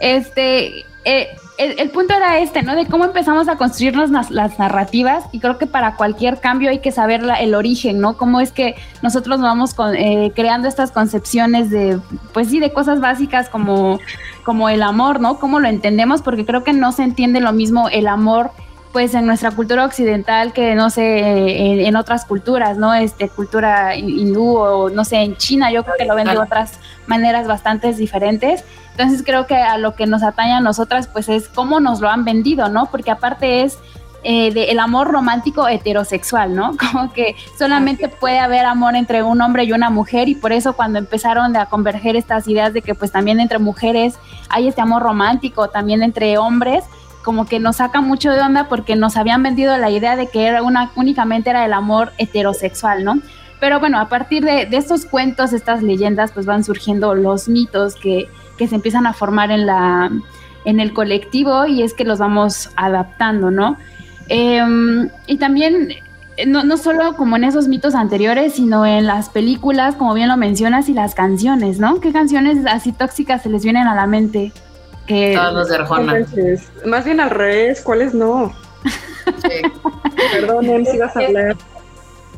este, 0.00 0.84
eh, 1.04 1.28
el, 1.58 1.90
punto 1.90 2.14
era 2.14 2.38
este, 2.38 2.62
¿no? 2.62 2.74
De 2.74 2.86
cómo 2.86 3.04
empezamos 3.04 3.48
a 3.48 3.56
construirnos 3.56 4.10
las, 4.10 4.58
narrativas 4.58 5.24
y 5.32 5.40
creo 5.40 5.58
que 5.58 5.66
para 5.66 5.96
cualquier 5.96 6.40
cambio 6.40 6.70
hay 6.70 6.80
que 6.80 6.92
saber 6.92 7.22
el 7.40 7.54
origen, 7.54 8.00
¿no? 8.00 8.16
Cómo 8.16 8.40
es 8.40 8.52
que 8.52 8.74
nosotros 9.02 9.40
vamos 9.40 9.74
eh, 9.96 10.32
creando 10.34 10.68
estas 10.68 10.92
concepciones 10.92 11.70
de, 11.70 11.98
pues 12.32 12.48
sí, 12.48 12.60
de 12.60 12.72
cosas 12.72 13.00
básicas 13.00 13.48
como, 13.48 13.98
como 14.44 14.68
el 14.68 14.82
amor, 14.82 15.20
¿no? 15.20 15.38
Cómo 15.38 15.60
lo 15.60 15.68
entendemos, 15.68 16.22
porque 16.22 16.44
creo 16.44 16.64
que 16.64 16.72
no 16.72 16.92
se 16.92 17.02
entiende 17.02 17.40
lo 17.40 17.52
mismo 17.52 17.88
el 17.88 18.06
amor 18.06 18.50
pues 18.92 19.12
en 19.12 19.26
nuestra 19.26 19.50
cultura 19.50 19.84
occidental 19.84 20.54
que 20.54 20.74
no 20.74 20.88
sé 20.88 21.84
en, 21.86 21.96
otras 21.96 22.24
culturas, 22.24 22.78
¿no? 22.78 22.94
Este 22.94 23.28
cultura 23.28 23.94
hindú 23.94 24.56
o 24.56 24.88
no 24.88 25.04
sé 25.04 25.16
en 25.16 25.36
China, 25.36 25.70
yo 25.70 25.84
creo 25.84 25.96
que 25.98 26.06
lo 26.06 26.14
ven 26.14 26.26
de 26.26 26.38
otras 26.38 26.78
maneras 27.06 27.46
bastante 27.46 27.92
diferentes. 27.92 28.64
Entonces 28.96 29.22
creo 29.22 29.46
que 29.46 29.56
a 29.56 29.76
lo 29.76 29.94
que 29.94 30.06
nos 30.06 30.22
atañe 30.22 30.54
a 30.54 30.60
nosotras 30.60 31.06
pues 31.06 31.28
es 31.28 31.50
cómo 31.50 31.80
nos 31.80 32.00
lo 32.00 32.08
han 32.08 32.24
vendido, 32.24 32.70
¿no? 32.70 32.86
Porque 32.86 33.10
aparte 33.10 33.62
es 33.62 33.78
eh, 34.22 34.70
el 34.70 34.78
amor 34.78 35.08
romántico 35.08 35.68
heterosexual, 35.68 36.54
¿no? 36.54 36.74
Como 36.92 37.12
que 37.12 37.36
solamente 37.58 38.08
puede 38.08 38.38
haber 38.38 38.64
amor 38.64 38.96
entre 38.96 39.22
un 39.22 39.42
hombre 39.42 39.64
y 39.64 39.72
una 39.72 39.90
mujer 39.90 40.30
y 40.30 40.34
por 40.34 40.50
eso 40.50 40.72
cuando 40.72 40.98
empezaron 40.98 41.54
a 41.58 41.66
converger 41.66 42.16
estas 42.16 42.48
ideas 42.48 42.72
de 42.72 42.80
que 42.80 42.94
pues 42.94 43.12
también 43.12 43.38
entre 43.38 43.58
mujeres 43.58 44.18
hay 44.48 44.66
este 44.66 44.80
amor 44.80 45.02
romántico, 45.02 45.68
también 45.68 46.02
entre 46.02 46.38
hombres, 46.38 46.82
como 47.22 47.44
que 47.44 47.60
nos 47.60 47.76
saca 47.76 48.00
mucho 48.00 48.32
de 48.32 48.40
onda 48.40 48.66
porque 48.66 48.96
nos 48.96 49.18
habían 49.18 49.42
vendido 49.42 49.76
la 49.76 49.90
idea 49.90 50.16
de 50.16 50.28
que 50.28 50.46
era 50.46 50.62
una, 50.62 50.90
únicamente 50.96 51.50
era 51.50 51.66
el 51.66 51.74
amor 51.74 52.12
heterosexual, 52.16 53.04
¿no? 53.04 53.20
Pero 53.60 53.78
bueno, 53.78 54.00
a 54.00 54.08
partir 54.08 54.42
de, 54.42 54.64
de 54.64 54.76
estos 54.78 55.04
cuentos, 55.04 55.52
estas 55.52 55.82
leyendas, 55.82 56.32
pues 56.32 56.46
van 56.46 56.64
surgiendo 56.64 57.14
los 57.14 57.46
mitos 57.48 57.94
que, 57.94 58.28
que 58.56 58.68
se 58.68 58.74
empiezan 58.74 59.06
a 59.06 59.12
formar 59.12 59.50
en, 59.50 59.66
la, 59.66 60.10
en 60.64 60.80
el 60.80 60.92
colectivo 60.92 61.66
y 61.66 61.82
es 61.82 61.94
que 61.94 62.04
los 62.04 62.18
vamos 62.18 62.70
adaptando, 62.76 63.50
¿no? 63.50 63.76
Em, 64.28 65.08
y 65.26 65.36
también 65.38 65.90
no, 66.46 66.64
no 66.64 66.76
solo 66.76 67.16
como 67.16 67.36
en 67.36 67.44
esos 67.44 67.68
mitos 67.68 67.94
anteriores, 67.94 68.54
sino 68.54 68.84
en 68.84 69.06
las 69.06 69.30
películas, 69.30 69.94
como 69.94 70.12
bien 70.14 70.28
lo 70.28 70.36
mencionas, 70.36 70.88
y 70.88 70.92
las 70.92 71.14
canciones, 71.14 71.78
¿no? 71.78 72.00
¿Qué 72.00 72.12
canciones 72.12 72.66
así 72.66 72.92
tóxicas 72.92 73.42
se 73.42 73.48
les 73.48 73.62
vienen 73.62 73.86
a 73.86 73.94
la 73.94 74.06
mente? 74.06 74.52
Que, 75.06 75.34
Todos 75.34 75.54
los 75.54 75.68
de 75.68 75.76
Arjona. 75.76 76.26
Más 76.84 77.04
bien 77.04 77.20
al 77.20 77.30
revés, 77.30 77.80
¿cuáles 77.80 78.12
no? 78.12 78.52
Sí. 78.84 79.62
Perdón, 80.32 80.84
si 80.84 80.98
vas 80.98 81.16
a 81.16 81.20
hablar. 81.20 81.56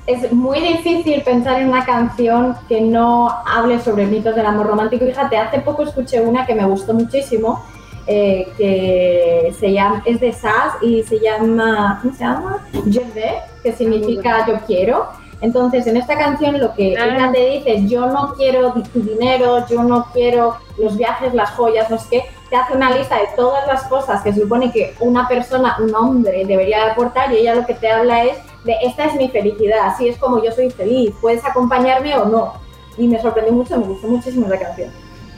Es 0.09 0.33
muy 0.33 0.59
difícil 0.61 1.21
pensar 1.21 1.61
en 1.61 1.69
una 1.69 1.85
canción 1.85 2.57
que 2.67 2.81
no 2.81 3.29
hable 3.45 3.79
sobre 3.79 4.07
mitos 4.07 4.35
del 4.35 4.47
amor 4.47 4.69
romántico. 4.69 5.05
Fíjate, 5.05 5.37
hace 5.37 5.61
poco 5.61 5.83
escuché 5.83 6.19
una 6.23 6.47
que 6.47 6.55
me 6.55 6.65
gustó 6.65 6.95
muchísimo, 6.95 7.63
eh, 8.07 8.49
que 8.57 9.55
se 9.61 9.71
llama, 9.71 10.03
es 10.07 10.19
de 10.19 10.33
Sass 10.33 10.77
y 10.81 11.03
se 11.03 11.21
llama, 11.21 11.99
¿cómo 12.01 12.15
se 12.15 12.25
llama? 12.25 12.67
Je 12.91 13.35
que 13.63 13.73
significa 13.73 14.47
yo 14.49 14.55
quiero. 14.67 15.09
Entonces, 15.41 15.87
en 15.87 15.97
esta 15.97 16.19
canción 16.19 16.59
lo 16.59 16.75
que 16.75 16.93
ella 16.93 17.31
te 17.33 17.51
dice 17.51 17.75
es, 17.77 17.91
yo 17.91 18.07
no 18.07 18.35
quiero 18.35 18.73
tu 18.93 19.01
dinero, 19.01 19.65
yo 19.69 19.83
no 19.85 20.07
quiero 20.13 20.57
los 20.79 20.97
viajes, 20.97 21.33
las 21.33 21.51
joyas, 21.51 21.89
no 21.91 21.99
sé 21.99 22.07
qué, 22.11 22.25
te 22.51 22.57
hace 22.57 22.75
una 22.75 22.91
lista 22.91 23.17
de 23.17 23.29
todas 23.37 23.67
las 23.67 23.85
cosas 23.85 24.23
que 24.23 24.33
se 24.33 24.41
supone 24.41 24.73
que 24.73 24.95
una 25.01 25.29
persona, 25.29 25.77
un 25.81 25.95
hombre 25.95 26.45
debería 26.45 26.91
aportar 26.91 27.33
y 27.33 27.39
ella 27.39 27.55
lo 27.55 27.67
que 27.67 27.75
te 27.75 27.91
habla 27.91 28.25
es 28.25 28.39
de, 28.65 28.75
esta 28.83 29.05
es 29.05 29.15
mi 29.15 29.29
felicidad, 29.29 29.87
así 29.87 30.09
es 30.09 30.19
como 30.19 30.43
yo 30.43 30.51
soy 30.51 30.71
feliz, 30.71 31.15
puedes 31.21 31.45
acompañarme 31.45 32.17
o 32.17 32.25
no. 32.25 32.55
Y 32.97 33.07
me 33.07 33.21
sorprendió 33.21 33.55
mucho, 33.55 33.79
me 33.79 33.87
gustó 33.87 34.09
muchísimo 34.09 34.49
la 34.49 34.59
canción. 34.59 34.91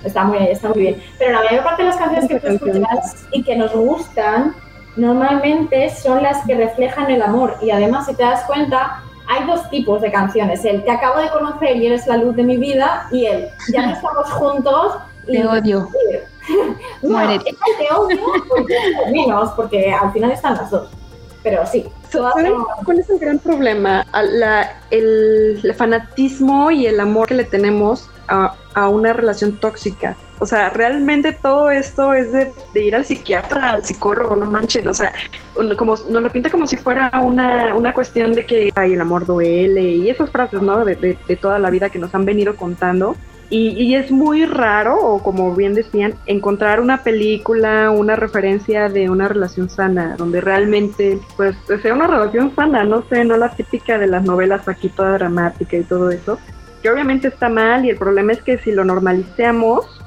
Está 0.02 0.24
muy, 0.24 0.38
está 0.38 0.68
muy 0.68 0.80
bien. 0.80 1.02
Pero 1.18 1.32
la 1.32 1.42
mayor 1.44 1.62
parte 1.62 1.82
de 1.82 1.88
las 1.88 1.98
canciones 1.98 2.28
que 2.28 2.40
tú 2.40 2.46
escuchas 2.46 3.26
y 3.32 3.42
que 3.42 3.54
nos 3.54 3.74
gustan, 3.74 4.54
normalmente 4.96 5.90
son 5.90 6.22
las 6.22 6.44
que 6.46 6.54
reflejan 6.54 7.10
el 7.10 7.20
amor. 7.20 7.56
Y 7.60 7.70
además, 7.70 8.06
si 8.06 8.14
te 8.14 8.22
das 8.22 8.44
cuenta, 8.44 9.02
hay 9.30 9.46
dos 9.46 9.70
tipos 9.70 10.02
de 10.02 10.10
canciones. 10.10 10.64
El 10.64 10.82
te 10.84 10.90
acabo 10.90 11.20
de 11.20 11.30
conocer 11.30 11.76
y 11.76 11.86
eres 11.86 12.06
la 12.08 12.16
luz 12.16 12.34
de 12.34 12.42
mi 12.42 12.56
vida 12.56 13.06
y 13.12 13.26
el 13.26 13.48
ya 13.72 13.86
no 13.86 13.92
estamos 13.92 14.28
juntos. 14.32 14.96
Y 15.28 15.36
te 15.36 15.46
odio. 15.46 15.88
no, 17.02 17.38
te 17.38 17.94
odio 17.94 18.20
porque 18.48 18.76
menos, 19.12 19.50
porque 19.50 19.92
al 19.92 20.12
final 20.12 20.32
están 20.32 20.54
las 20.54 20.70
dos. 20.70 20.90
Pero 21.44 21.64
sí. 21.64 21.88
¿Cuál 22.84 22.98
es 22.98 23.08
el 23.08 23.20
gran 23.20 23.38
problema? 23.38 24.04
La, 24.12 24.80
el, 24.90 25.60
el, 25.62 25.74
fanatismo 25.74 26.72
y 26.72 26.86
el 26.86 26.98
amor 26.98 27.28
que 27.28 27.34
le 27.34 27.44
tenemos 27.44 28.10
a, 28.26 28.54
a 28.74 28.88
una 28.88 29.12
relación 29.12 29.56
tóxica. 29.56 30.16
O 30.38 30.46
sea, 30.46 30.70
realmente 30.70 31.32
todo 31.32 31.70
esto 31.70 32.14
es 32.14 32.32
de, 32.32 32.50
ir 32.74 32.96
al 32.96 33.04
psiquiatra, 33.04 33.72
al 33.72 33.84
psicólogo, 33.84 34.36
no 34.36 34.46
manches. 34.46 34.86
O 34.86 34.94
sea, 34.94 35.12
como 35.76 35.96
nos 36.08 36.22
lo 36.22 36.30
pinta 36.30 36.48
como 36.48 36.66
si 36.66 36.78
fuera 36.78 37.10
una, 37.22 37.74
una 37.74 37.92
cuestión 37.92 38.32
de 38.32 38.46
que 38.46 38.70
ay, 38.74 38.94
el 38.94 39.00
amor 39.00 39.26
duele 39.26 39.82
y 39.82 40.08
esas 40.08 40.30
frases, 40.30 40.62
¿no? 40.62 40.84
De, 40.84 40.96
de, 40.96 41.36
toda 41.36 41.58
la 41.58 41.68
vida 41.68 41.90
que 41.90 41.98
nos 41.98 42.14
han 42.14 42.24
venido 42.24 42.56
contando. 42.56 43.16
Y, 43.50 43.70
y, 43.70 43.96
es 43.96 44.12
muy 44.12 44.46
raro, 44.46 44.96
o 44.96 45.22
como 45.22 45.52
bien 45.56 45.74
decían, 45.74 46.14
encontrar 46.26 46.80
una 46.80 47.02
película, 47.02 47.90
una 47.90 48.14
referencia 48.14 48.88
de 48.88 49.10
una 49.10 49.26
relación 49.26 49.68
sana, 49.68 50.14
donde 50.16 50.40
realmente, 50.40 51.18
pues, 51.36 51.56
sea 51.82 51.92
una 51.92 52.06
relación 52.06 52.54
sana, 52.54 52.84
no 52.84 53.02
sé, 53.08 53.24
no 53.24 53.36
la 53.36 53.50
típica 53.50 53.98
de 53.98 54.06
las 54.06 54.22
novelas 54.22 54.68
aquí 54.68 54.88
toda 54.88 55.14
dramática 55.14 55.76
y 55.76 55.82
todo 55.82 56.12
eso, 56.12 56.38
que 56.82 56.90
obviamente 56.90 57.28
está 57.28 57.48
mal 57.48 57.84
y 57.84 57.90
el 57.90 57.96
problema 57.96 58.32
es 58.32 58.42
que 58.42 58.58
si 58.58 58.72
lo 58.72 58.84
normalizamos, 58.84 60.00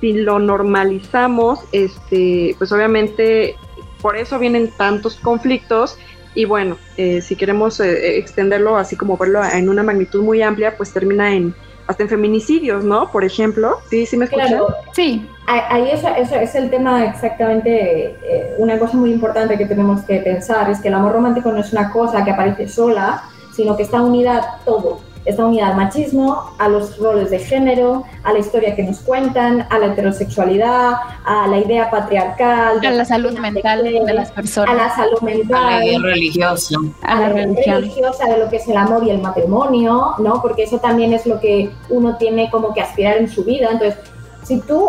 si 0.00 0.12
lo 0.14 0.38
normalizamos, 0.38 1.60
este, 1.72 2.54
pues 2.58 2.72
obviamente 2.72 3.56
por 4.00 4.16
eso 4.16 4.38
vienen 4.38 4.70
tantos 4.76 5.16
conflictos 5.16 5.98
y 6.34 6.44
bueno, 6.44 6.76
eh, 6.96 7.20
si 7.20 7.36
queremos 7.36 7.80
eh, 7.80 8.18
extenderlo 8.18 8.76
así 8.76 8.96
como 8.96 9.16
verlo 9.16 9.42
en 9.44 9.68
una 9.68 9.82
magnitud 9.82 10.22
muy 10.22 10.42
amplia, 10.42 10.76
pues 10.76 10.92
termina 10.92 11.34
en 11.34 11.54
hasta 11.86 12.04
en 12.04 12.08
feminicidios, 12.08 12.84
¿no? 12.84 13.10
Por 13.10 13.24
ejemplo. 13.24 13.78
Sí, 13.90 14.06
sí 14.06 14.16
me 14.16 14.26
escuchan. 14.26 14.60
Sí. 14.92 15.28
Ahí 15.48 15.90
eso, 15.90 16.06
eso, 16.16 16.36
es 16.36 16.54
el 16.54 16.70
tema 16.70 17.04
exactamente, 17.06 18.16
eh, 18.22 18.54
una 18.58 18.78
cosa 18.78 18.96
muy 18.96 19.10
importante 19.10 19.58
que 19.58 19.66
tenemos 19.66 20.02
que 20.02 20.20
pensar 20.20 20.70
es 20.70 20.80
que 20.80 20.86
el 20.86 20.94
amor 20.94 21.14
romántico 21.14 21.50
no 21.50 21.58
es 21.58 21.72
una 21.72 21.90
cosa 21.90 22.24
que 22.24 22.30
aparece 22.30 22.68
sola, 22.68 23.24
sino 23.52 23.76
que 23.76 23.82
está 23.82 24.00
unida 24.00 24.36
a 24.36 24.64
todo 24.64 25.09
Está 25.24 25.44
unida 25.44 25.68
al 25.68 25.76
machismo, 25.76 26.50
a 26.58 26.68
los 26.68 26.98
roles 26.98 27.30
de 27.30 27.38
género, 27.38 28.04
a 28.24 28.32
la 28.32 28.38
historia 28.38 28.74
que 28.74 28.82
nos 28.82 29.00
cuentan, 29.00 29.66
a 29.68 29.78
la 29.78 29.86
heterosexualidad, 29.86 30.94
a 31.24 31.46
la 31.46 31.58
idea 31.58 31.90
patriarcal. 31.90 32.84
A 32.84 32.90
la 32.90 33.04
salud 33.04 33.38
mental 33.38 33.84
de, 33.84 34.14
las 34.14 34.32
personas. 34.32 34.70
A 34.70 34.74
la 34.74 34.94
salud 34.94 35.20
mental. 35.20 35.62
A 35.62 35.70
la 35.78 35.86
idea 35.86 35.98
religiosa. 35.98 36.76
A, 37.02 37.20
la, 37.20 37.28
religión. 37.28 37.76
religiosa 37.76 38.24
de 38.26 38.38
lo 38.38 38.48
que 38.48 38.56
es 38.56 38.68
el 38.68 38.76
amor 38.76 39.04
y 39.04 39.10
el 39.10 39.20
matrimonio, 39.20 40.14
¿no? 40.18 40.40
Porque 40.40 40.62
eso 40.62 40.78
también 40.78 41.12
es 41.12 41.26
lo 41.26 41.38
que 41.38 41.70
uno 41.90 42.16
tiene 42.16 42.50
como 42.50 42.72
que 42.72 42.80
aspirar 42.80 43.18
en 43.18 43.28
su 43.28 43.44
vida. 43.44 43.68
Entonces, 43.70 43.98
si 44.42 44.58
tú 44.60 44.88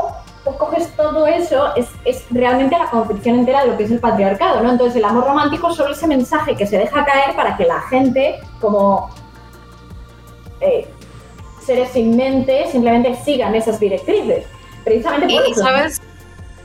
coges 0.57 0.87
todo 0.95 1.27
eso, 1.27 1.75
es, 1.75 1.87
es, 2.05 2.25
realmente 2.31 2.77
la 2.77 2.89
concepción 2.89 3.39
entera 3.39 3.61
de 3.61 3.67
lo 3.71 3.77
que 3.77 3.83
es 3.83 3.91
el 3.91 3.99
patriarcado, 3.99 4.61
¿no? 4.61 4.71
Entonces 4.71 4.95
el 4.95 5.05
amor 5.05 5.25
romántico 5.25 5.73
solo 5.73 5.93
ese 5.93 6.07
mensaje 6.07 6.55
que 6.55 6.65
se 6.65 6.77
deja 6.77 7.05
caer 7.05 7.35
para 7.35 7.57
que 7.57 7.65
la 7.65 7.81
gente, 7.81 8.39
como 8.59 9.09
eh, 10.61 10.85
seres 11.65 11.89
sin 11.91 12.15
mente 12.15 12.65
simplemente 12.71 13.15
sigan 13.23 13.55
esas 13.55 13.79
directrices. 13.79 14.45
Precisamente 14.83 15.35
por 15.35 15.49
y, 15.49 15.53
¿Sabes? 15.53 16.01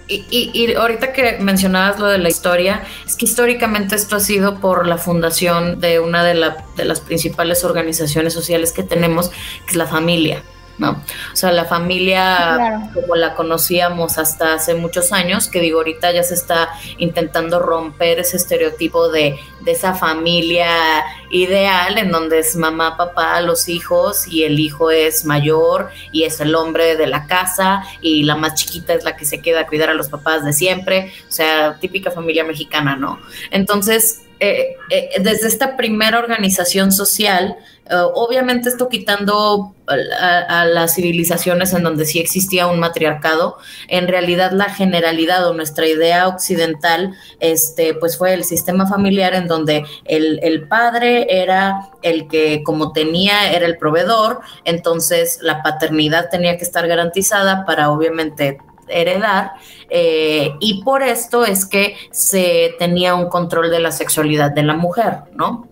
Y, 0.08 0.72
ahorita 0.74 1.12
que 1.12 1.38
mencionabas 1.40 1.98
lo 1.98 2.06
de 2.06 2.18
la 2.18 2.28
historia, 2.28 2.82
es 3.04 3.16
que 3.16 3.24
históricamente 3.24 3.96
esto 3.96 4.16
ha 4.16 4.20
sido 4.20 4.60
por 4.60 4.86
la 4.86 4.98
fundación 4.98 5.80
de 5.80 5.98
una 5.98 6.22
de, 6.22 6.52
de 6.76 6.84
las 6.84 7.00
principales 7.00 7.64
organizaciones 7.64 8.32
sociales 8.32 8.72
que 8.72 8.84
tenemos, 8.84 9.30
que 9.30 9.70
es 9.70 9.76
la 9.76 9.86
familia. 9.86 10.42
¿No? 10.78 11.02
O 11.32 11.36
sea, 11.36 11.52
la 11.52 11.64
familia 11.64 12.90
como 12.92 13.16
la 13.16 13.34
conocíamos 13.34 14.18
hasta 14.18 14.54
hace 14.54 14.74
muchos 14.74 15.12
años, 15.12 15.48
que 15.48 15.60
digo, 15.60 15.78
ahorita 15.78 16.12
ya 16.12 16.22
se 16.22 16.34
está 16.34 16.70
intentando 16.98 17.58
romper 17.58 18.18
ese 18.18 18.36
estereotipo 18.36 19.08
de, 19.08 19.38
de 19.60 19.72
esa 19.72 19.94
familia 19.94 21.04
ideal 21.30 21.98
en 21.98 22.10
donde 22.10 22.40
es 22.40 22.56
mamá, 22.56 22.96
papá, 22.96 23.40
los 23.40 23.68
hijos 23.68 24.26
y 24.28 24.44
el 24.44 24.60
hijo 24.60 24.90
es 24.90 25.24
mayor 25.24 25.90
y 26.12 26.24
es 26.24 26.40
el 26.40 26.54
hombre 26.54 26.96
de 26.96 27.06
la 27.06 27.26
casa 27.26 27.82
y 28.00 28.22
la 28.22 28.36
más 28.36 28.54
chiquita 28.54 28.94
es 28.94 29.04
la 29.04 29.16
que 29.16 29.24
se 29.24 29.40
queda 29.40 29.60
a 29.60 29.66
cuidar 29.66 29.90
a 29.90 29.94
los 29.94 30.08
papás 30.08 30.44
de 30.44 30.52
siempre, 30.52 31.12
o 31.28 31.32
sea, 31.32 31.78
típica 31.80 32.10
familia 32.10 32.44
mexicana, 32.44 32.96
¿no? 32.96 33.20
Entonces, 33.50 34.25
eh, 34.38 34.76
eh, 34.90 35.10
desde 35.20 35.48
esta 35.48 35.76
primera 35.76 36.18
organización 36.18 36.92
social, 36.92 37.56
eh, 37.88 37.94
obviamente 38.14 38.68
esto 38.68 38.88
quitando 38.88 39.74
a, 39.86 40.64
las 40.66 40.94
civilizaciones 40.96 41.72
en 41.72 41.84
donde 41.84 42.04
sí 42.04 42.18
existía 42.18 42.66
un 42.66 42.78
matriarcado, 42.78 43.56
en 43.88 44.08
realidad 44.08 44.50
la 44.52 44.68
generalidad 44.68 45.48
o 45.48 45.54
nuestra 45.54 45.86
idea 45.86 46.28
occidental, 46.28 47.14
este, 47.40 47.94
pues 47.94 48.18
fue 48.18 48.34
el 48.34 48.44
sistema 48.44 48.86
familiar 48.86 49.32
en 49.34 49.46
donde 49.46 49.84
el, 50.04 50.40
el 50.42 50.68
padre 50.68 51.26
era 51.30 51.88
el 52.02 52.28
que 52.28 52.62
como 52.62 52.92
tenía, 52.92 53.52
era 53.52 53.64
el 53.64 53.78
proveedor, 53.78 54.40
entonces 54.64 55.38
la 55.40 55.62
paternidad 55.62 56.28
tenía 56.30 56.58
que 56.58 56.64
estar 56.64 56.86
garantizada 56.86 57.64
para 57.64 57.90
obviamente 57.90 58.58
heredar 58.88 59.52
eh, 59.90 60.54
y 60.60 60.82
por 60.82 61.02
esto 61.02 61.44
es 61.44 61.66
que 61.66 61.96
se 62.10 62.74
tenía 62.78 63.14
un 63.14 63.28
control 63.28 63.70
de 63.70 63.80
la 63.80 63.92
sexualidad 63.92 64.50
de 64.50 64.62
la 64.62 64.74
mujer, 64.74 65.20
¿no? 65.34 65.68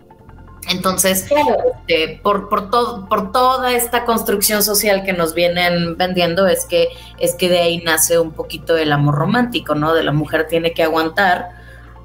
Entonces, 0.69 1.27
este, 1.29 2.19
por, 2.23 2.49
por, 2.49 2.71
todo, 2.71 3.07
por 3.07 3.31
toda 3.31 3.73
esta 3.73 4.03
construcción 4.05 4.63
social 4.63 5.03
que 5.03 5.13
nos 5.13 5.35
vienen 5.35 5.95
vendiendo, 5.95 6.47
es 6.47 6.65
que, 6.65 6.87
es 7.19 7.35
que 7.35 7.49
de 7.49 7.59
ahí 7.59 7.77
nace 7.79 8.17
un 8.17 8.31
poquito 8.31 8.75
el 8.75 8.91
amor 8.91 9.15
romántico, 9.15 9.75
¿no? 9.75 9.93
De 9.93 10.03
la 10.03 10.11
mujer 10.11 10.47
tiene 10.47 10.73
que 10.73 10.81
aguantar 10.81 11.54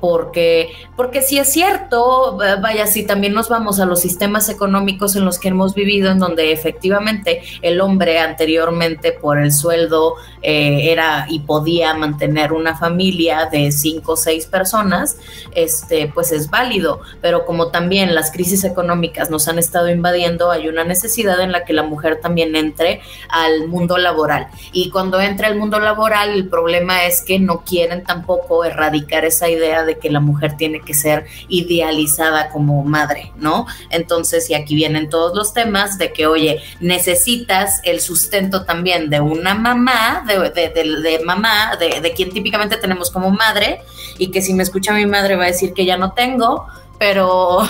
porque, 0.01 0.73
porque 0.97 1.23
si 1.23 1.39
es 1.39 1.53
cierto, 1.53 2.39
vaya, 2.39 2.87
si 2.87 3.05
también 3.05 3.35
nos 3.35 3.49
vamos 3.49 3.81
a 3.81 3.87
los 3.87 4.01
sistemas 4.01 4.49
económicos 4.49 5.15
en 5.15 5.25
los 5.25 5.39
que 5.39 5.49
hemos 5.49 5.75
vivido, 5.75 6.11
en 6.11 6.19
donde 6.19 6.53
efectivamente 6.53 7.43
el 7.63 7.81
hombre 7.81 8.19
anteriormente 8.19 9.13
por 9.13 9.39
el 9.39 9.53
sueldo 9.53 10.15
eh, 10.43 10.91
era 10.91 11.27
y 11.29 11.41
podía 11.41 11.95
mantener 11.95 12.53
una 12.53 12.77
familia 12.77 13.49
de 13.51 13.71
cinco 13.73 14.13
o 14.13 14.17
seis 14.17 14.47
personas, 14.47 15.19
este, 15.55 16.11
pues 16.13 16.33
es 16.33 16.49
válido, 16.49 17.01
pero 17.21 17.45
como 17.45 17.69
también 17.69 18.15
las 18.15 18.31
crisis 18.33 18.65
económicas 18.65 19.31
nos 19.31 19.49
han 19.49 19.59
estado 19.59 19.91
invadiendo, 19.91 20.51
hay 20.51 20.69
una 20.69 20.85
necesidad 20.85 21.41
en 21.41 21.53
la 21.53 21.65
que 21.65 21.73
la 21.73 21.83
mujer 21.83 22.21
también 22.21 22.57
entre 22.57 23.03
al 23.29 23.69
mundo 23.69 23.99
laboral. 23.99 24.49
Y 24.73 24.91
cuando 24.91 25.21
entra 25.21 25.49
al 25.49 25.57
mundo 25.57 25.79
laboral, 25.79 26.31
el 26.31 26.49
problema 26.49 27.05
es 27.05 27.23
que 27.23 27.39
no 27.39 27.65
quieren 27.65 28.05
tampoco 28.05 28.65
erradicar 28.65 29.25
esa 29.25 29.49
idea 29.49 29.85
de 29.85 29.90
que 29.99 30.11
la 30.11 30.21
mujer 30.21 30.57
tiene 30.57 30.81
que 30.81 30.95
ser 30.95 31.27
idealizada 31.49 32.51
como 32.51 32.83
madre, 32.85 33.33
¿no? 33.37 33.67
Entonces, 33.91 34.49
y 34.51 34.55
aquí 34.55 34.75
vienen 34.75 35.09
todos 35.09 35.37
los 35.37 35.53
temas 35.53 35.99
de 35.99 36.13
que, 36.13 36.27
oye, 36.27 36.61
necesitas 36.81 37.81
el 37.85 38.01
sustento 38.01 38.65
también 38.65 39.11
de 39.11 39.21
una 39.21 39.55
mamá, 39.55 40.25
de, 40.27 40.51
de, 40.51 41.21
mamá, 41.25 41.77
de, 41.79 42.13
quien 42.13 42.31
típicamente 42.31 42.77
tenemos 42.77 43.11
como 43.11 43.31
madre, 43.31 43.81
y 44.19 44.31
que 44.31 44.43
si 44.43 44.55
me 44.55 44.63
escucha 44.63 44.93
mi 44.93 45.07
madre 45.07 45.37
va 45.37 45.45
a 45.45 45.49
decir 45.49 45.73
que 45.73 45.85
ya 45.85 45.97
no 45.97 46.13
tengo, 46.13 46.67
pero 47.01 47.61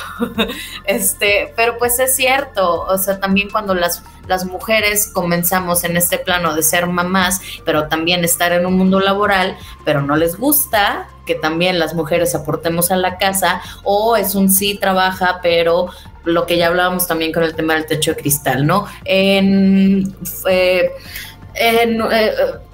este, 0.86 1.54
pero 1.54 1.78
pues 1.78 2.00
es 2.00 2.16
cierto, 2.16 2.82
o 2.82 2.98
sea, 2.98 3.20
también 3.20 3.48
cuando 3.48 3.76
las, 3.76 4.02
las 4.26 4.44
mujeres 4.44 5.06
comenzamos 5.06 5.84
en 5.84 5.96
este 5.96 6.18
plano 6.18 6.56
de 6.56 6.64
ser 6.64 6.88
mamás, 6.88 7.40
pero 7.64 7.86
también 7.86 8.24
estar 8.24 8.50
en 8.50 8.66
un 8.66 8.76
mundo 8.76 8.98
laboral, 8.98 9.56
pero 9.84 10.02
no 10.02 10.16
les 10.16 10.36
gusta 10.36 11.06
que 11.26 11.36
también 11.36 11.78
las 11.78 11.94
mujeres 11.94 12.34
aportemos 12.34 12.90
a 12.90 12.96
la 12.96 13.18
casa, 13.18 13.62
o 13.84 14.16
es 14.16 14.34
un 14.34 14.50
sí 14.50 14.76
trabaja, 14.76 15.38
pero 15.44 15.90
lo 16.24 16.44
que 16.44 16.56
ya 16.56 16.66
hablábamos 16.66 17.06
también 17.06 17.30
con 17.30 17.44
el 17.44 17.54
tema 17.54 17.74
del 17.74 17.86
techo 17.86 18.14
de 18.14 18.20
cristal, 18.20 18.66
¿no? 18.66 18.86
En, 19.04 20.12
eh, 20.48 20.90
eh, 21.54 21.98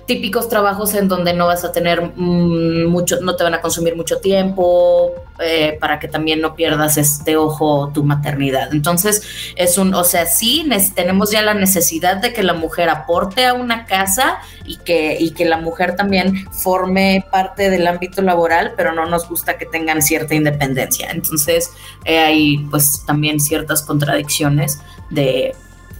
típicos 0.07 0.49
trabajos 0.49 0.95
en 0.95 1.09
donde 1.09 1.35
no 1.35 1.47
vas 1.47 1.65
a 1.65 1.73
tener 1.73 2.13
mm, 2.15 2.87
mucho, 2.87 3.21
no 3.21 3.37
te 3.37 3.45
van 3.45 3.55
a 3.55 3.61
consumir 3.61 3.97
mucho 3.97 4.19
tiempo, 4.19 5.13
eh, 5.39 5.77
para 5.81 5.99
que 5.99 6.09
también 6.09 6.41
no 6.41 6.55
pierdas 6.55 6.97
este 6.97 7.37
ojo 7.37 7.91
tu 7.93 8.05
maternidad. 8.05 8.73
Entonces, 8.73 9.23
es 9.57 9.77
un, 9.77 9.95
o 9.95 10.05
sea, 10.05 10.25
sí 10.25 10.67
tenemos 10.95 11.31
ya 11.31 11.43
la 11.43 11.53
necesidad 11.53 12.17
de 12.17 12.33
que 12.33 12.43
la 12.43 12.55
mujer 12.55 12.89
aporte 12.89 13.45
a 13.45 13.53
una 13.53 13.85
casa 13.85 14.39
y 14.65 14.79
que, 14.79 15.19
y 15.21 15.33
que 15.33 15.45
la 15.45 15.59
mujer 15.59 15.95
también 15.95 16.47
forme 16.53 17.25
parte 17.31 17.69
del 17.69 17.87
ámbito 17.87 18.23
laboral, 18.23 18.73
pero 18.77 18.93
no 18.93 19.05
nos 19.07 19.29
gusta 19.29 19.59
que 19.59 19.67
tengan 19.67 20.01
cierta 20.01 20.35
independencia. 20.35 21.11
Entonces, 21.11 21.71
eh, 22.05 22.19
hay 22.19 22.59
pues 22.71 23.05
también 23.05 23.41
ciertas 23.41 23.83
contradicciones 23.83 24.81
de 25.11 25.55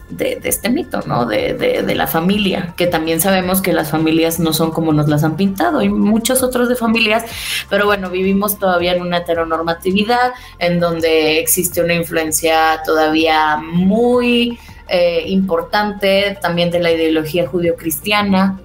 de, 0.09 0.41
este 0.45 0.71
mito, 0.71 1.01
¿no? 1.07 1.27
De, 1.27 1.55
de, 1.55 1.95
la 1.95 2.07
familia, 2.07 2.75
que 2.77 2.87
también 2.87 3.21
sabemos 3.21 3.61
que 3.61 3.73
las 3.73 3.91
familias 3.91 4.39
no 4.39 4.53
son 4.53 4.71
como 4.71 4.93
nos 4.93 5.09
las 5.09 5.25
han 5.25 5.37
pintado, 5.37 5.81
hay 5.81 5.89
muchos 5.89 6.43
otros 6.43 6.69
de 6.69 6.77
familias, 6.77 7.25
pero 7.69 7.87
bueno, 7.87 8.11
vivimos 8.11 8.59
todavía 8.59 8.95
en 8.95 9.03
una 9.03 9.19
heteronormatividad 9.19 10.33
en 10.59 10.79
donde 10.79 11.39
existe 11.41 11.83
una 11.83 11.95
influencia 11.95 12.81
todavía 12.85 13.57
muy 13.57 14.59
eh, 14.89 15.25
importante 15.27 16.39
también 16.41 16.71
de 16.71 16.81
la 16.81 16.93
ideología 16.93 17.49
judio-cristiana, 17.49 18.61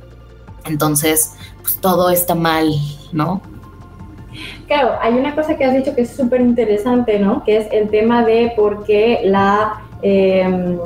entonces, 0.66 1.34
pues 1.62 1.78
todo 1.78 2.12
está 2.12 2.36
mal, 2.36 2.72
¿no? 3.12 3.42
Claro, 4.68 4.94
hay 5.02 5.14
una 5.14 5.36
cosa 5.36 5.58
que 5.58 5.66
has 5.66 5.74
dicho 5.74 5.96
que 5.96 6.02
es 6.02 6.12
súper 6.12 6.40
interesante, 6.40 7.20
¿no? 7.20 7.44
Que 7.44 7.58
es 7.58 7.68
el 7.72 7.90
tema 7.90 8.24
de 8.24 8.54
por 8.56 8.84
qué 8.86 9.22
la... 9.24 9.82
Eh, 10.04 10.78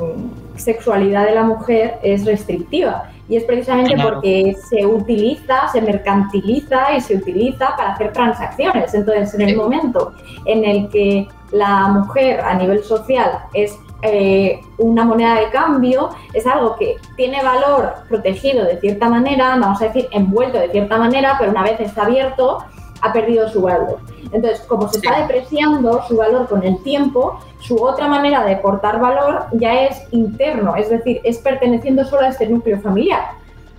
sexualidad 0.58 1.26
de 1.26 1.34
la 1.34 1.42
mujer 1.42 1.98
es 2.02 2.24
restrictiva. 2.24 3.10
Y 3.28 3.36
es 3.36 3.44
precisamente 3.44 3.96
porque 4.00 4.54
se 4.68 4.86
utiliza, 4.86 5.66
se 5.72 5.80
mercantiliza 5.80 6.94
y 6.96 7.00
se 7.00 7.16
utiliza 7.16 7.74
para 7.76 7.92
hacer 7.94 8.12
transacciones. 8.12 8.94
Entonces, 8.94 9.34
en 9.34 9.48
el 9.48 9.56
momento 9.56 10.12
en 10.44 10.64
el 10.64 10.88
que 10.88 11.26
la 11.50 11.88
mujer 11.88 12.40
a 12.40 12.54
nivel 12.54 12.84
social 12.84 13.40
es 13.52 13.76
eh, 14.02 14.60
una 14.78 15.04
moneda 15.04 15.40
de 15.40 15.48
cambio, 15.50 16.10
es 16.34 16.46
algo 16.46 16.76
que 16.76 16.96
tiene 17.16 17.42
valor 17.42 17.94
protegido 18.08 18.64
de 18.64 18.78
cierta 18.78 19.08
manera, 19.08 19.56
vamos 19.56 19.80
a 19.80 19.86
decir, 19.86 20.06
envuelto 20.12 20.58
de 20.58 20.68
cierta 20.68 20.98
manera, 20.98 21.36
pero 21.38 21.50
una 21.50 21.62
vez 21.62 21.80
está 21.80 22.04
abierto, 22.04 22.64
ha 23.02 23.12
perdido 23.12 23.48
su 23.48 23.62
valor. 23.62 23.98
Entonces, 24.32 24.60
como 24.66 24.88
se 24.88 24.98
está 24.98 25.20
depreciando 25.20 26.02
su 26.06 26.16
valor 26.16 26.48
con 26.48 26.62
el 26.62 26.82
tiempo, 26.82 27.38
su 27.60 27.82
otra 27.82 28.08
manera 28.08 28.44
de 28.44 28.56
portar 28.56 29.00
valor 29.00 29.46
ya 29.52 29.82
es 29.82 30.02
interno, 30.10 30.76
es 30.76 30.90
decir, 30.90 31.20
es 31.24 31.38
perteneciendo 31.38 32.04
solo 32.04 32.22
a 32.22 32.28
este 32.28 32.46
núcleo 32.46 32.80
familiar. 32.80 33.30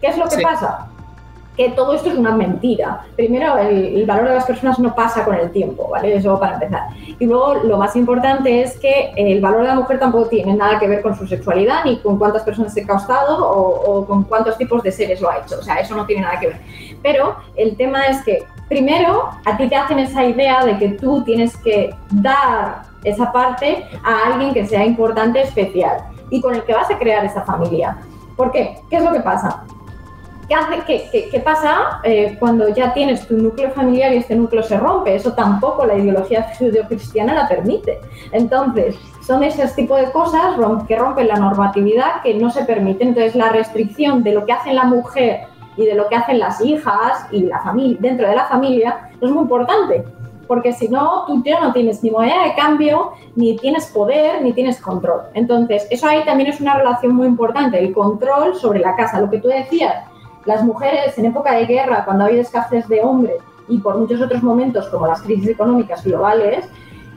¿Qué 0.02 0.08
es 0.08 0.18
lo 0.18 0.28
que 0.28 0.42
pasa? 0.42 0.90
Que 1.56 1.70
todo 1.70 1.94
esto 1.94 2.10
es 2.10 2.16
una 2.16 2.36
mentira. 2.36 3.06
Primero, 3.16 3.58
el, 3.58 4.06
valor 4.06 4.28
de 4.28 4.36
las 4.36 4.46
personas 4.46 4.78
no 4.78 4.94
pasa 4.94 5.26
con 5.26 5.34
el 5.34 5.50
tiempo, 5.52 5.90
¿vale? 5.90 6.16
Eso 6.16 6.40
para 6.40 6.54
empezar. 6.54 6.90
Y 7.18 7.26
luego, 7.26 7.56
lo 7.64 7.78
más 7.78 7.96
importante 7.96 8.62
es 8.62 8.78
que 8.78 9.12
el 9.16 9.42
valor 9.42 9.62
de 9.62 9.70
la 9.70 9.76
mujer 9.76 10.00
tampoco 10.00 10.28
tiene 10.28 10.54
nada 10.54 10.78
que 10.78 10.88
ver 10.88 11.02
con 11.02 11.18
su 11.18 11.26
sexualidad, 11.26 11.84
ni 11.84 11.98
con 11.98 12.20
cuántas 12.20 12.44
personas 12.44 12.74
se 12.76 12.84
ha 12.84 12.86
causado 12.86 13.44
o, 13.44 14.00
o 14.00 14.06
con 14.06 14.24
cuántos 14.26 14.56
tipos 14.58 14.84
de 14.84 14.92
seres 14.92 15.20
lo 15.20 15.32
ha 15.32 15.40
hecho. 15.40 15.58
O 15.60 15.64
sea, 15.64 15.76
eso 15.76 15.96
no 15.96 16.06
tiene 16.06 16.22
nada 16.22 16.40
que 16.40 16.48
ver. 16.48 16.60
Pero 17.02 17.36
el 17.56 17.76
tema 17.76 18.06
es 18.06 18.24
que 18.24 18.46
primero 18.68 19.30
a 19.46 19.58
ti 19.58 19.68
te 19.68 19.76
hacen 19.76 20.00
esa 20.00 20.26
idea 20.26 20.66
de 20.66 20.78
que 20.78 20.90
tú 20.90 21.24
tienes 21.24 21.56
que 21.58 21.96
dar 22.12 22.84
esa 23.04 23.32
parte 23.32 23.86
a 24.04 24.32
alguien 24.32 24.54
que 24.54 24.66
sea 24.66 24.86
importante, 24.86 25.42
especial 25.42 25.98
y 26.30 26.42
con 26.42 26.56
el 26.56 26.64
que 26.64 26.74
vas 26.74 26.90
a 26.92 26.98
crear 26.98 27.26
esa 27.26 27.44
familia. 27.44 27.98
¿Por 28.36 28.52
qué? 28.52 28.80
¿Qué 28.90 28.98
es 28.98 29.04
lo 29.04 29.12
que 29.12 29.22
pasa? 29.22 29.64
¿Qué, 30.48 31.42
pasa 31.44 32.00
eh, 32.04 32.38
cuando 32.40 32.70
ya 32.70 32.94
tienes 32.94 33.28
tu 33.28 33.36
núcleo 33.36 33.70
familiar 33.72 34.14
y 34.14 34.18
este 34.18 34.34
núcleo 34.36 34.64
se 34.64 34.78
rompe? 34.78 35.14
Eso 35.14 35.34
tampoco 35.34 35.86
la 35.86 35.96
ideología 35.96 36.48
judio-cristiana 36.58 37.34
la 37.34 37.50
permite. 37.50 38.00
Entonces, 38.32 38.96
son 39.26 39.44
esos 39.44 39.76
tipos 39.76 40.00
de 40.00 40.10
cosas 40.12 40.56
que 40.88 40.96
rompen 40.96 41.28
la 41.28 41.36
normatividad 41.36 42.22
que 42.24 42.34
no 42.36 42.50
se 42.50 42.64
permiten. 42.64 43.10
Entonces, 43.10 43.36
la 43.36 43.50
restricción 43.50 44.24
de 44.24 44.32
lo 44.32 44.46
que 44.46 44.54
hace 44.54 44.72
la 44.72 44.86
mujer 44.86 45.48
y 45.78 45.86
de 45.86 45.96
lo 45.96 46.10
que 46.10 46.16
hacen 46.16 46.40
las 46.40 46.60
hijas 46.60 47.28
y 47.32 47.44
la 47.44 47.62
familia 47.62 47.98
dentro 48.02 48.28
de 48.28 48.36
la 48.36 48.46
familia 48.46 49.10
es 49.22 49.30
muy 49.30 49.44
importante, 49.44 50.04
porque 50.48 50.74
si 50.74 50.90
no, 50.90 51.26
tú 51.26 51.42
ya 51.46 51.60
no 51.60 51.72
tienes 51.72 52.04
ni 52.04 52.12
moneda 52.12 52.44
de 52.44 52.56
cambio, 52.56 53.12
ni 53.36 53.56
tienes 53.58 53.88
poder, 53.88 54.42
ni 54.42 54.54
tienes 54.54 54.82
control. 54.82 55.22
Entonces, 55.34 55.88
eso 55.90 56.08
ahí 56.08 56.24
también 56.26 56.50
es 56.50 56.60
una 56.60 56.76
relación 56.76 57.16
muy 57.16 57.28
importante, 57.28 57.80
el 57.80 57.94
control 57.94 58.56
sobre 58.56 58.80
la 58.80 58.96
casa. 58.96 59.22
Lo 59.22 59.30
que 59.30 59.40
tú 59.40 59.50
decías, 59.50 60.06
las 60.46 60.64
mujeres 60.64 61.18
en 61.18 61.26
época 61.26 61.54
de 61.54 61.66
guerra, 61.66 62.06
cuando 62.06 62.26
había 62.26 62.42
escasez 62.42 62.88
de 62.88 63.02
hombres 63.02 63.38
y 63.68 63.78
por 63.80 63.98
muchos 63.98 64.22
otros 64.22 64.42
momentos 64.42 64.88
como 64.88 65.06
las 65.08 65.22
crisis 65.22 65.50
económicas 65.50 66.04
globales 66.04 66.68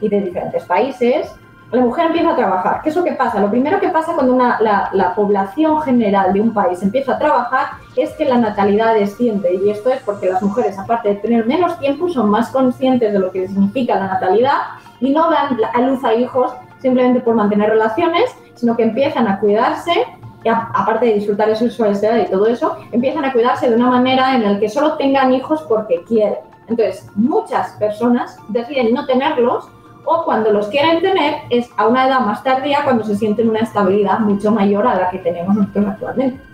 y 0.01 0.09
de 0.09 0.21
diferentes 0.21 0.65
países, 0.65 1.33
la 1.71 1.81
mujer 1.81 2.07
empieza 2.07 2.31
a 2.31 2.35
trabajar. 2.35 2.81
¿Qué 2.83 2.89
es 2.89 2.95
lo 2.95 3.03
que 3.03 3.13
pasa? 3.13 3.39
Lo 3.39 3.49
primero 3.49 3.79
que 3.79 3.89
pasa 3.89 4.13
cuando 4.13 4.35
la, 4.35 5.13
población 5.15 5.81
general 5.81 6.33
de 6.33 6.41
un 6.41 6.53
país 6.53 6.81
empieza 6.83 7.13
a 7.13 7.19
trabajar 7.19 7.67
es 7.95 8.11
que 8.11 8.25
la 8.25 8.37
natalidad 8.37 8.93
desciende. 8.93 9.53
Y 9.55 9.69
esto 9.69 9.89
es 9.89 10.01
porque 10.01 10.29
las 10.29 10.41
mujeres, 10.41 10.77
aparte 10.79 11.09
de 11.09 11.15
tener 11.15 11.45
menos 11.45 11.77
tiempo, 11.79 12.09
son 12.09 12.29
más 12.29 12.49
conscientes 12.49 13.11
de 13.11 13.19
lo 13.19 13.31
que 13.31 13.47
significa 13.47 13.95
la 13.95 14.07
natalidad 14.07 14.57
y 14.99 15.09
no 15.09 15.29
dan 15.29 15.57
a 15.73 15.81
luz 15.81 16.03
a 16.03 16.13
hijos 16.13 16.51
simplemente 16.79 17.19
por 17.19 17.35
mantener 17.35 17.69
relaciones, 17.69 18.35
sino 18.55 18.75
que 18.75 18.83
empiezan 18.83 19.27
a 19.27 19.39
cuidarse, 19.39 20.05
y 20.43 20.49
aparte 20.49 21.05
de 21.05 21.13
disfrutar 21.13 21.47
de 21.47 21.55
su 21.55 21.65
sexualidad 21.69 22.17
y 22.17 22.31
todo 22.31 22.47
eso, 22.47 22.75
empiezan 22.91 23.23
a 23.25 23.31
cuidarse 23.31 23.69
de 23.69 23.75
una 23.75 23.89
manera 23.89 24.35
en 24.35 24.43
la 24.43 24.59
que 24.59 24.69
solo 24.69 24.93
tengan 24.97 25.31
hijos 25.33 25.61
porque 25.69 26.03
quieren. 26.07 26.39
Entonces, 26.67 27.07
muchas 27.15 27.73
personas 27.73 28.37
deciden 28.47 28.93
no 28.93 29.05
tenerlos 29.05 29.69
o 30.05 30.23
cuando 30.25 30.51
los 30.51 30.67
quieren 30.69 31.01
tener 31.01 31.35
es 31.51 31.69
a 31.77 31.87
una 31.87 32.07
edad 32.07 32.21
más 32.21 32.43
tardía 32.43 32.83
cuando 32.83 33.03
se 33.03 33.15
sienten 33.15 33.49
una 33.49 33.59
estabilidad 33.59 34.19
mucho 34.19 34.51
mayor 34.51 34.87
a 34.87 34.95
la 34.95 35.09
que 35.11 35.19
tenemos 35.19 35.55
nosotros 35.55 35.85
actualmente. 35.85 36.50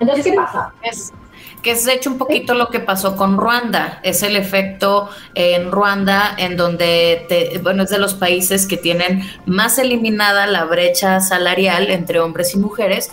Entonces, 0.00 0.24
¿qué 0.24 0.32
pasa? 0.32 0.72
Es, 0.82 1.12
que 1.62 1.72
es 1.72 1.84
de 1.84 1.94
hecho 1.94 2.10
un 2.10 2.18
poquito 2.18 2.54
lo 2.54 2.68
que 2.68 2.80
pasó 2.80 3.16
con 3.16 3.36
Ruanda. 3.36 4.00
Es 4.02 4.22
el 4.22 4.36
efecto 4.36 5.08
en 5.34 5.70
Ruanda 5.70 6.34
en 6.36 6.56
donde, 6.56 7.60
bueno, 7.62 7.84
es 7.84 7.90
de 7.90 7.98
los 7.98 8.14
países 8.14 8.66
que 8.66 8.76
tienen 8.76 9.22
más 9.46 9.78
eliminada 9.78 10.46
la 10.46 10.64
brecha 10.64 11.20
salarial 11.20 11.90
entre 11.90 12.20
hombres 12.20 12.54
y 12.54 12.58
mujeres 12.58 13.10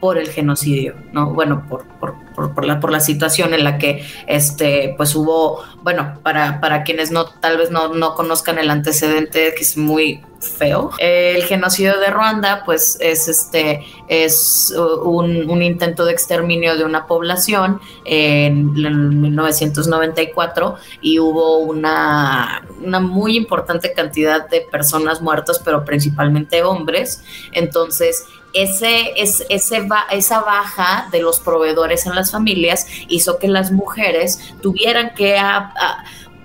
por 0.00 0.18
el 0.18 0.30
genocidio, 0.30 0.94
¿no? 1.12 1.34
Bueno, 1.34 1.66
por, 1.68 1.84
por, 2.00 2.14
por, 2.34 2.64
la, 2.64 2.80
por 2.80 2.90
la 2.90 3.00
situación 3.00 3.52
en 3.52 3.64
la 3.64 3.78
que 3.78 4.04
este, 4.26 4.94
pues 4.96 5.14
hubo, 5.14 5.62
bueno, 5.82 6.18
para, 6.22 6.60
para 6.60 6.84
quienes 6.84 7.10
no, 7.10 7.26
tal 7.26 7.58
vez 7.58 7.70
no, 7.70 7.94
no 7.94 8.14
conozcan 8.14 8.58
el 8.58 8.70
antecedente, 8.70 9.52
que 9.54 9.62
es 9.62 9.76
muy 9.76 10.22
feo. 10.40 10.90
El 10.98 11.44
genocidio 11.44 12.00
de 12.00 12.10
Ruanda, 12.10 12.62
pues 12.64 12.96
es 13.00 13.28
este, 13.28 13.84
es 14.08 14.74
un, 15.04 15.62
intento 15.62 16.06
de 16.06 16.12
exterminio 16.12 16.78
de 16.78 16.84
una 16.84 17.06
población 17.06 17.80
en, 18.04 18.72
1994 18.72 20.76
y 21.02 21.18
hubo 21.18 21.58
una, 21.58 22.64
una 22.82 23.00
muy 23.00 23.36
importante 23.36 23.92
cantidad 23.92 24.48
de 24.48 24.62
personas 24.62 25.20
muertas, 25.20 25.60
pero 25.62 25.84
principalmente 25.84 26.62
hombres. 26.62 27.22
Entonces, 27.52 28.24
ese, 28.52 29.12
es, 29.16 29.44
ese 29.48 29.88
esa 30.10 30.40
baja 30.40 31.08
de 31.12 31.20
los 31.20 31.40
proveedores 31.40 32.06
en 32.06 32.14
las 32.14 32.30
familias 32.30 32.86
hizo 33.08 33.38
que 33.38 33.48
las 33.48 33.72
mujeres 33.72 34.54
tuvieran 34.60 35.14
que, 35.14 35.36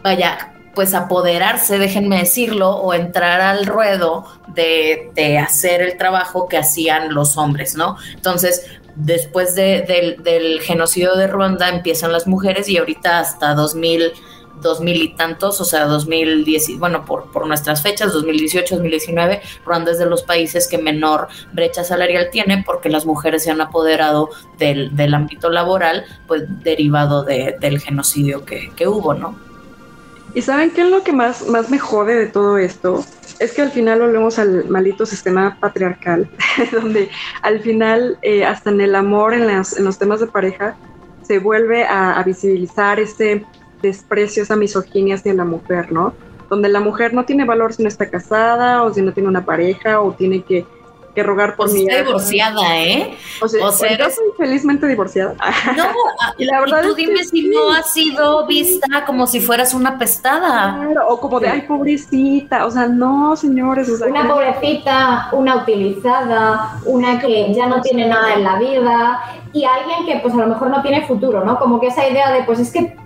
vaya, 0.04 0.54
pues 0.74 0.94
apoderarse, 0.94 1.80
déjenme 1.80 2.20
decirlo, 2.20 2.72
o 2.72 2.94
entrar 2.94 3.41
al 3.41 3.65
ruedo 3.65 4.26
de, 4.48 5.12
de, 5.15 5.38
hacer 5.38 5.82
el 5.82 5.98
trabajo 5.98 6.48
que 6.48 6.58
hacían 6.58 7.13
los 7.13 7.38
hombres, 7.38 7.76
¿no? 7.76 7.98
Entonces, 8.13 8.65
después 8.96 9.56
de, 9.56 10.15
del 10.24 10.62
genocidio 10.62 11.15
de 11.15 11.28
Ruanda 11.28 11.70
empiezan 11.70 12.12
las 12.12 12.28
mujeres 12.28 12.70
y 12.70 12.78
ahorita 12.78 13.20
hasta 13.20 13.54
2000 13.54 14.13
dos 14.62 14.82
mil 14.82 15.02
y 15.02 15.10
tantos, 15.15 15.62
o 15.62 15.65
sea, 15.65 15.86
2010, 15.86 16.80
bueno, 16.80 17.06
por, 17.06 17.32
por 17.32 17.48
nuestras 17.48 17.82
fechas, 17.82 18.13
2018, 18.13 18.76
2019, 18.76 19.41
Ruanda 19.65 19.91
es 19.91 20.00
de 20.00 20.06
los 20.06 20.24
países 20.24 20.68
que 20.68 20.78
menor 20.78 21.28
brecha 21.54 21.84
salarial 21.84 22.30
tiene 22.32 22.63
porque 22.65 22.89
las 22.89 23.06
mujeres 23.06 23.44
se 23.44 23.52
han 23.52 23.62
apoderado 23.62 24.30
del, 24.58 24.96
del 24.96 25.13
ámbito 25.13 25.50
laboral, 25.50 26.06
pues 26.28 26.44
derivado 26.63 27.24
de, 27.24 27.56
del 27.60 27.80
genocidio 27.80 28.46
que, 28.46 28.72
que 28.76 28.88
hubo, 28.88 29.13
¿no? 29.13 29.36
¿Y 30.34 30.41
saben 30.41 30.72
qué 30.72 30.82
es 30.82 30.89
lo 30.89 31.02
que 31.02 31.13
más, 31.13 31.48
más 31.48 31.70
me 31.70 31.80
jode 31.80 32.13
de 32.13 32.28
todo 32.28 32.58
esto? 32.58 33.06
Es 33.39 33.54
que 33.54 33.62
al 33.62 33.72
final 33.72 34.02
volvemos 34.02 34.38
al 34.38 34.65
maldito 34.68 35.06
sistema 35.06 35.58
patriarcal, 35.62 36.30
donde 36.74 37.10
al 37.41 37.62
final, 37.62 38.20
eh, 38.22 38.44
hasta 38.44 38.70
en 38.70 38.82
el 38.82 38.96
amor, 38.96 39.34
en, 39.34 39.48
las, 39.48 39.78
en, 39.78 39.86
los 39.86 39.98
temas 39.98 40.20
de 40.20 40.28
pareja, 40.28 40.76
se 41.22 41.39
vuelve 41.39 41.86
a 41.86 42.22
visibilizar 42.24 43.00
este 43.00 43.46
desprecio, 43.86 44.43
esa 44.43 44.56
misoginia 44.56 45.15
hacia 45.15 45.34
la 45.34 45.45
mujer, 45.45 45.91
¿no? 45.91 46.13
Donde 46.50 46.69
la 46.69 46.80
mujer 46.80 47.13
no 47.13 47.26
tiene 47.26 47.45
valor 47.45 47.74
si 47.74 47.84
no 47.84 47.89
está 47.89 48.10
casada 48.10 48.84
o 48.84 48.93
si 48.93 49.02
no 49.02 49.13
tiene 49.13 49.30
una 49.30 49.45
pareja 49.45 50.02
o 50.02 50.13
tiene 50.13 50.43
que 50.43 50.65
que 51.15 51.24
rogar 51.24 51.56
por 51.56 51.71
mi. 51.71 51.88
divorciada, 51.88 52.78
¿eh? 52.78 53.17
O 53.41 53.48
sea, 53.48 53.98
yo 53.98 54.10
soy 54.10 54.26
felizmente 54.38 54.86
divorciada. 54.86 55.34
No, 55.76 55.86
y 56.38 56.45
la 56.45 56.60
verdad 56.60 56.84
tú 56.84 56.93
dime 56.93 57.24
si 57.24 57.48
no 57.48 57.71
has 57.71 57.91
sido 57.91 58.45
vista 58.45 59.06
como 59.06 59.26
si 59.26 59.39
fueras 59.39 59.74
una 59.74 59.98
pestada. 59.98 60.76
Claro, 60.76 61.08
o 61.08 61.19
como 61.19 61.39
de, 61.39 61.48
ay, 61.48 61.62
pobrecita. 61.62 62.65
O 62.65 62.71
sea, 62.71 62.88
no, 62.88 63.36
señores. 63.36 63.89
una 64.06 64.28
pobrecita, 64.28 65.30
una 65.32 65.56
utilizada, 65.56 66.80
una 66.86 67.19
que 67.19 67.54
ya 67.54 67.67
no 67.67 67.82
tiene 67.82 68.08
nada 68.08 68.34
en 68.34 68.43
la 68.43 68.60
vida 68.60 69.21
y 69.54 69.63
alguien 69.63 70.06
que, 70.06 70.19
pues, 70.19 70.34
a 70.34 70.38
lo 70.38 70.48
mejor 70.48 70.69
no 70.69 70.82
tiene 70.82 71.08
futuro, 71.08 71.45
¿no? 71.45 71.58
Como 71.58 71.80
que 71.80 71.88
esa 71.88 72.08
idea 72.08 72.32
de, 72.34 72.43
pues, 72.43 72.60
es 72.60 72.71
que 72.71 72.98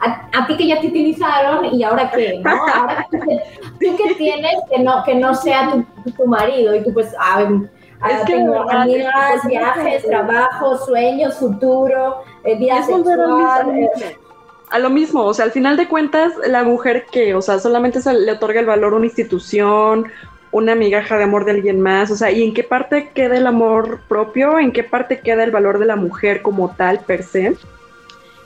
a, 0.00 0.46
ti 0.46 0.56
que 0.56 0.66
ya 0.66 0.80
te 0.80 0.88
utilizaron 0.88 1.66
y 1.74 1.82
ahora 1.82 2.10
qué, 2.10 2.40
¿no? 2.42 2.50
Ahora 2.50 3.06
tú 3.10 3.96
que 3.96 4.14
tienes 4.14 4.54
que 4.70 4.78
no, 4.80 5.02
que 5.04 5.14
no 5.14 5.34
sea 5.34 5.70
tu, 5.70 6.12
tu 6.12 6.26
marido 6.26 6.74
y 6.74 6.82
tú 6.82 6.92
pues, 6.92 7.14
a 7.18 7.38
ver, 7.38 7.70
es 8.10 8.24
que 8.26 8.34
amigas, 8.70 9.46
viajes, 9.46 10.04
trabajo, 10.04 10.76
sueños, 10.78 11.38
futuro, 11.38 12.22
eh, 12.44 12.56
vida 12.58 12.82
sexual. 12.82 13.70
Eh. 13.78 14.16
A 14.70 14.78
lo 14.78 14.90
mismo, 14.90 15.24
o 15.24 15.34
sea, 15.34 15.44
al 15.44 15.52
final 15.52 15.76
de 15.76 15.88
cuentas, 15.88 16.32
la 16.46 16.62
mujer 16.64 17.06
que, 17.10 17.34
o 17.34 17.42
sea, 17.42 17.58
solamente 17.58 18.00
se 18.00 18.12
le 18.12 18.32
otorga 18.32 18.60
el 18.60 18.66
valor 18.66 18.92
a 18.92 18.96
una 18.96 19.06
institución, 19.06 20.06
una 20.50 20.74
migaja 20.74 21.16
de 21.16 21.24
amor 21.24 21.44
de 21.44 21.52
alguien 21.52 21.80
más, 21.80 22.10
o 22.10 22.16
sea, 22.16 22.30
¿y 22.30 22.42
en 22.42 22.52
qué 22.52 22.64
parte 22.64 23.10
queda 23.14 23.36
el 23.36 23.46
amor 23.46 24.00
propio? 24.08 24.58
¿En 24.58 24.72
qué 24.72 24.82
parte 24.82 25.20
queda 25.20 25.44
el 25.44 25.50
valor 25.50 25.78
de 25.78 25.86
la 25.86 25.96
mujer 25.96 26.42
como 26.42 26.74
tal, 26.76 27.00
per 27.00 27.22
se? 27.22 27.56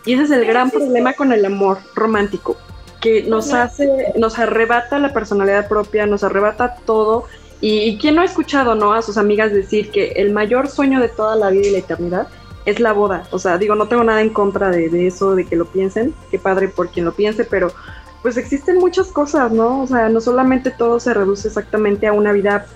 Y 0.04 0.14
ese 0.14 0.24
es 0.24 0.30
el 0.30 0.46
gran 0.46 0.70
problema 0.70 1.12
con 1.12 1.32
el 1.32 1.44
amor 1.44 1.78
romántico, 1.94 2.56
que 3.00 3.22
nos 3.22 3.52
hace, 3.52 4.12
nos 4.16 4.38
arrebata 4.38 4.98
la 4.98 5.12
personalidad 5.12 5.68
propia, 5.68 6.06
nos 6.06 6.24
arrebata 6.24 6.76
todo. 6.86 7.24
Y, 7.60 7.98
quién 7.98 8.14
no 8.14 8.22
ha 8.22 8.24
escuchado, 8.24 8.74
¿no? 8.74 8.94
A 8.94 9.02
sus 9.02 9.18
amigas 9.18 9.52
decir 9.52 9.90
que 9.90 10.12
el 10.12 10.32
mayor 10.32 10.68
sueño 10.68 10.98
de 11.00 11.08
toda 11.08 11.36
la 11.36 11.50
vida 11.50 11.66
y 11.66 11.72
la 11.72 11.78
eternidad 11.78 12.28
es 12.64 12.80
la 12.80 12.92
boda. 12.92 13.24
O 13.32 13.38
sea, 13.38 13.58
digo, 13.58 13.74
no 13.74 13.86
tengo 13.86 14.02
nada 14.02 14.22
en 14.22 14.30
contra 14.30 14.70
de, 14.70 14.88
de 14.88 15.06
eso, 15.06 15.34
de 15.34 15.44
que 15.44 15.56
lo 15.56 15.66
piensen. 15.66 16.14
Qué 16.30 16.38
padre 16.38 16.68
por 16.68 16.88
quien 16.88 17.04
lo 17.04 17.12
piense, 17.12 17.44
pero 17.44 17.70
pues 18.22 18.36
existen 18.36 18.78
muchas 18.78 19.08
cosas, 19.08 19.52
¿no? 19.52 19.82
O 19.82 19.86
sea, 19.86 20.08
no 20.08 20.20
solamente 20.20 20.70
todo 20.70 21.00
se 21.00 21.14
reduce 21.14 21.48
exactamente 21.48 22.06
a 22.06 22.12
una 22.12 22.32
vida 22.32 22.66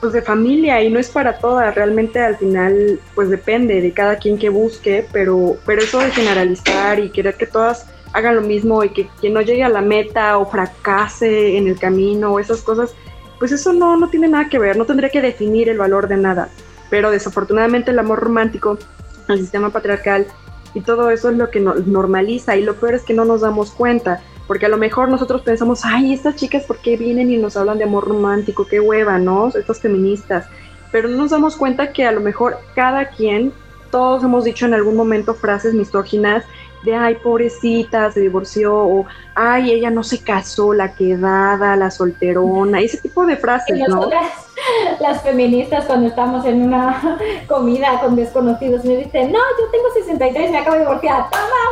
pues 0.00 0.12
de 0.12 0.22
familia 0.22 0.82
y 0.82 0.90
no 0.90 0.98
es 0.98 1.10
para 1.10 1.38
todas, 1.38 1.74
realmente 1.74 2.18
al 2.20 2.36
final 2.36 2.98
pues 3.14 3.28
depende 3.28 3.80
de 3.80 3.92
cada 3.92 4.16
quien 4.16 4.38
que 4.38 4.48
busque, 4.48 5.06
pero, 5.12 5.56
pero 5.66 5.82
eso 5.82 5.98
de 5.98 6.10
generalizar 6.10 6.98
y 6.98 7.10
querer 7.10 7.36
que 7.36 7.46
todas 7.46 7.86
hagan 8.12 8.36
lo 8.36 8.42
mismo 8.42 8.82
y 8.82 8.90
que 8.90 9.08
quien 9.20 9.34
no 9.34 9.42
llegue 9.42 9.62
a 9.62 9.68
la 9.68 9.82
meta 9.82 10.38
o 10.38 10.46
fracase 10.46 11.56
en 11.56 11.68
el 11.68 11.78
camino 11.78 12.32
o 12.32 12.40
esas 12.40 12.62
cosas, 12.62 12.94
pues 13.38 13.52
eso 13.52 13.72
no, 13.72 13.96
no 13.96 14.08
tiene 14.08 14.28
nada 14.28 14.48
que 14.48 14.58
ver, 14.58 14.76
no 14.76 14.86
tendría 14.86 15.10
que 15.10 15.20
definir 15.20 15.68
el 15.68 15.78
valor 15.78 16.08
de 16.08 16.16
nada, 16.16 16.48
pero 16.88 17.10
desafortunadamente 17.10 17.90
el 17.90 17.98
amor 17.98 18.20
romántico, 18.20 18.78
el 19.28 19.38
sistema 19.38 19.70
patriarcal 19.70 20.26
y 20.72 20.80
todo 20.80 21.10
eso 21.10 21.30
es 21.30 21.36
lo 21.36 21.50
que 21.50 21.60
normaliza 21.60 22.56
y 22.56 22.62
lo 22.62 22.74
peor 22.74 22.94
es 22.94 23.02
que 23.02 23.14
no 23.14 23.24
nos 23.24 23.42
damos 23.42 23.72
cuenta 23.72 24.22
porque 24.50 24.66
a 24.66 24.68
lo 24.68 24.78
mejor 24.78 25.08
nosotros 25.08 25.42
pensamos, 25.42 25.84
ay, 25.84 26.12
estas 26.12 26.34
chicas, 26.34 26.64
¿por 26.64 26.78
qué 26.78 26.96
vienen 26.96 27.30
y 27.30 27.36
nos 27.36 27.56
hablan 27.56 27.78
de 27.78 27.84
amor 27.84 28.08
romántico? 28.08 28.66
Qué 28.66 28.80
hueva, 28.80 29.16
¿no? 29.16 29.46
Estas 29.46 29.78
feministas. 29.78 30.46
Pero 30.90 31.08
no 31.08 31.18
nos 31.18 31.30
damos 31.30 31.56
cuenta 31.56 31.92
que 31.92 32.04
a 32.04 32.10
lo 32.10 32.20
mejor 32.20 32.58
cada 32.74 33.10
quien, 33.10 33.52
todos 33.92 34.24
hemos 34.24 34.42
dicho 34.42 34.66
en 34.66 34.74
algún 34.74 34.96
momento 34.96 35.34
frases 35.34 35.72
misóginas 35.72 36.44
de, 36.82 36.96
ay, 36.96 37.14
pobrecita, 37.22 38.10
se 38.10 38.18
divorció, 38.18 38.74
o, 38.74 39.06
ay, 39.36 39.70
ella 39.70 39.88
no 39.88 40.02
se 40.02 40.18
casó, 40.18 40.72
la 40.72 40.94
quedada, 40.96 41.76
la 41.76 41.92
solterona, 41.92 42.80
ese 42.80 42.98
tipo 42.98 43.24
de 43.26 43.36
frases, 43.36 43.78
¿no? 43.86 44.10
Las 44.98 45.22
feministas 45.22 45.84
cuando 45.84 46.08
estamos 46.08 46.44
en 46.44 46.62
una 46.62 47.18
comida 47.46 48.00
con 48.00 48.16
desconocidos 48.16 48.84
me 48.84 48.96
dicen, 48.96 49.30
no, 49.30 49.38
yo 49.38 49.70
tengo 49.70 49.84
63 49.94 50.48
y 50.48 50.52
me 50.52 50.58
acabo 50.58 50.74
de 50.74 50.80
divorciar, 50.80 51.30
¡toma! 51.30 51.70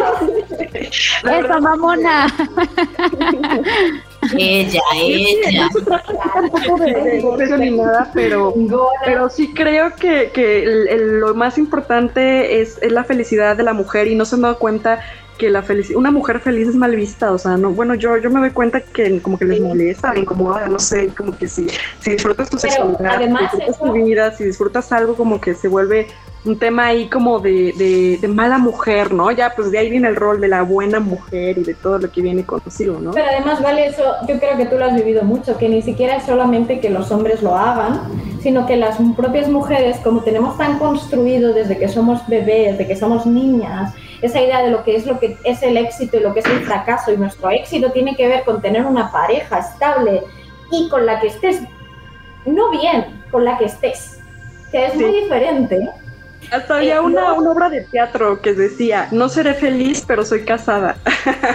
Esa 1.24 1.60
mamona. 1.60 2.26
ella, 4.36 4.80
ella. 4.94 5.68
pero, 8.14 8.54
pero 9.04 9.30
sí 9.30 9.52
creo 9.54 9.94
que, 9.96 10.30
que 10.32 10.64
lo 10.98 11.34
más 11.34 11.58
importante 11.58 12.60
es, 12.60 12.78
es 12.82 12.92
la 12.92 13.04
felicidad 13.04 13.56
de 13.56 13.62
la 13.62 13.72
mujer 13.72 14.08
y 14.08 14.14
no 14.14 14.24
se 14.24 14.36
me 14.36 14.48
da 14.48 14.54
cuenta 14.54 15.00
que 15.40 15.48
la 15.48 15.62
felicidad, 15.62 15.98
una 15.98 16.10
mujer 16.10 16.40
feliz 16.40 16.68
es 16.68 16.74
mal 16.74 16.94
vista, 16.94 17.32
o 17.32 17.38
sea, 17.38 17.56
no, 17.56 17.70
bueno, 17.70 17.94
yo, 17.94 18.18
yo 18.18 18.28
me 18.28 18.40
doy 18.40 18.50
cuenta 18.50 18.82
que 18.82 19.22
como 19.22 19.38
que 19.38 19.46
les 19.46 19.58
molesta, 19.58 20.12
les 20.12 20.24
incomoda, 20.24 20.68
no 20.68 20.78
sé, 20.78 21.08
como 21.16 21.36
que 21.36 21.48
si, 21.48 21.66
si 21.98 22.10
disfrutas 22.10 22.50
tu 22.50 22.58
sexualidad, 22.58 23.18
si 23.18 23.26
disfrutas 23.26 23.78
tu 23.78 23.92
vida, 23.92 24.36
si 24.36 24.44
disfrutas 24.44 24.92
algo 24.92 25.16
como 25.16 25.40
que 25.40 25.54
se 25.54 25.68
vuelve 25.68 26.08
un 26.44 26.58
tema 26.58 26.86
ahí 26.86 27.08
como 27.08 27.38
de, 27.38 28.18
de, 28.20 28.28
mala 28.28 28.56
mujer, 28.56 29.12
¿no? 29.12 29.30
Ya, 29.30 29.52
pues 29.54 29.70
de 29.70 29.78
ahí 29.78 29.90
viene 29.90 30.08
el 30.08 30.16
rol 30.16 30.40
de 30.40 30.48
la 30.48 30.62
buena 30.62 30.98
mujer 30.98 31.58
y 31.58 31.64
de 31.64 31.74
todo 31.74 31.98
lo 31.98 32.10
que 32.10 32.22
viene 32.22 32.44
consigo, 32.44 32.98
¿no? 32.98 33.10
Pero 33.10 33.26
además, 33.30 33.62
vale, 33.62 33.86
eso 33.86 34.02
yo 34.26 34.38
creo 34.38 34.56
que 34.56 34.64
tú 34.64 34.76
lo 34.76 34.86
has 34.86 34.94
vivido 34.94 35.22
mucho, 35.22 35.58
que 35.58 35.68
ni 35.68 35.82
siquiera 35.82 36.16
es 36.16 36.24
solamente 36.24 36.80
que 36.80 36.88
los 36.88 37.10
hombres 37.10 37.42
lo 37.42 37.54
hagan, 37.54 38.00
sino 38.42 38.66
que 38.66 38.76
las 38.76 38.96
propias 39.16 39.48
mujeres, 39.48 39.98
como 39.98 40.22
tenemos 40.22 40.56
tan 40.56 40.78
construido 40.78 41.52
desde 41.52 41.78
que 41.78 41.88
somos 41.88 42.26
bebés, 42.26 42.78
desde 42.78 42.86
que 42.86 42.96
somos 42.96 43.26
niñas, 43.26 43.92
esa 44.22 44.40
idea 44.40 44.62
de 44.62 44.70
lo 44.70 44.82
que 44.82 44.96
es 44.96 45.06
lo 45.06 45.18
que 45.18 45.36
es 45.44 45.62
el 45.62 45.76
éxito 45.76 46.16
y 46.16 46.20
lo 46.20 46.32
que 46.32 46.40
es 46.40 46.46
el 46.46 46.60
fracaso, 46.60 47.12
y 47.12 47.18
nuestro 47.18 47.50
éxito 47.50 47.92
tiene 47.92 48.16
que 48.16 48.28
ver 48.28 48.44
con 48.44 48.62
tener 48.62 48.86
una 48.86 49.12
pareja 49.12 49.58
estable 49.58 50.22
y 50.70 50.88
con 50.88 51.04
la 51.04 51.20
que 51.20 51.26
estés, 51.26 51.60
no 52.46 52.70
bien, 52.70 53.22
con 53.30 53.44
la 53.44 53.58
que 53.58 53.66
estés, 53.66 54.20
que 54.72 54.86
es 54.86 54.94
muy 54.94 55.12
diferente 55.12 55.90
hasta 56.50 56.76
había 56.76 56.96
eh, 56.96 57.00
una, 57.00 57.32
obra 57.34 57.68
de 57.70 57.82
teatro 57.82 58.40
que 58.40 58.54
decía, 58.54 59.08
no 59.10 59.28
seré 59.28 59.54
feliz, 59.54 60.04
pero 60.06 60.24
soy 60.24 60.44
casada. 60.44 60.96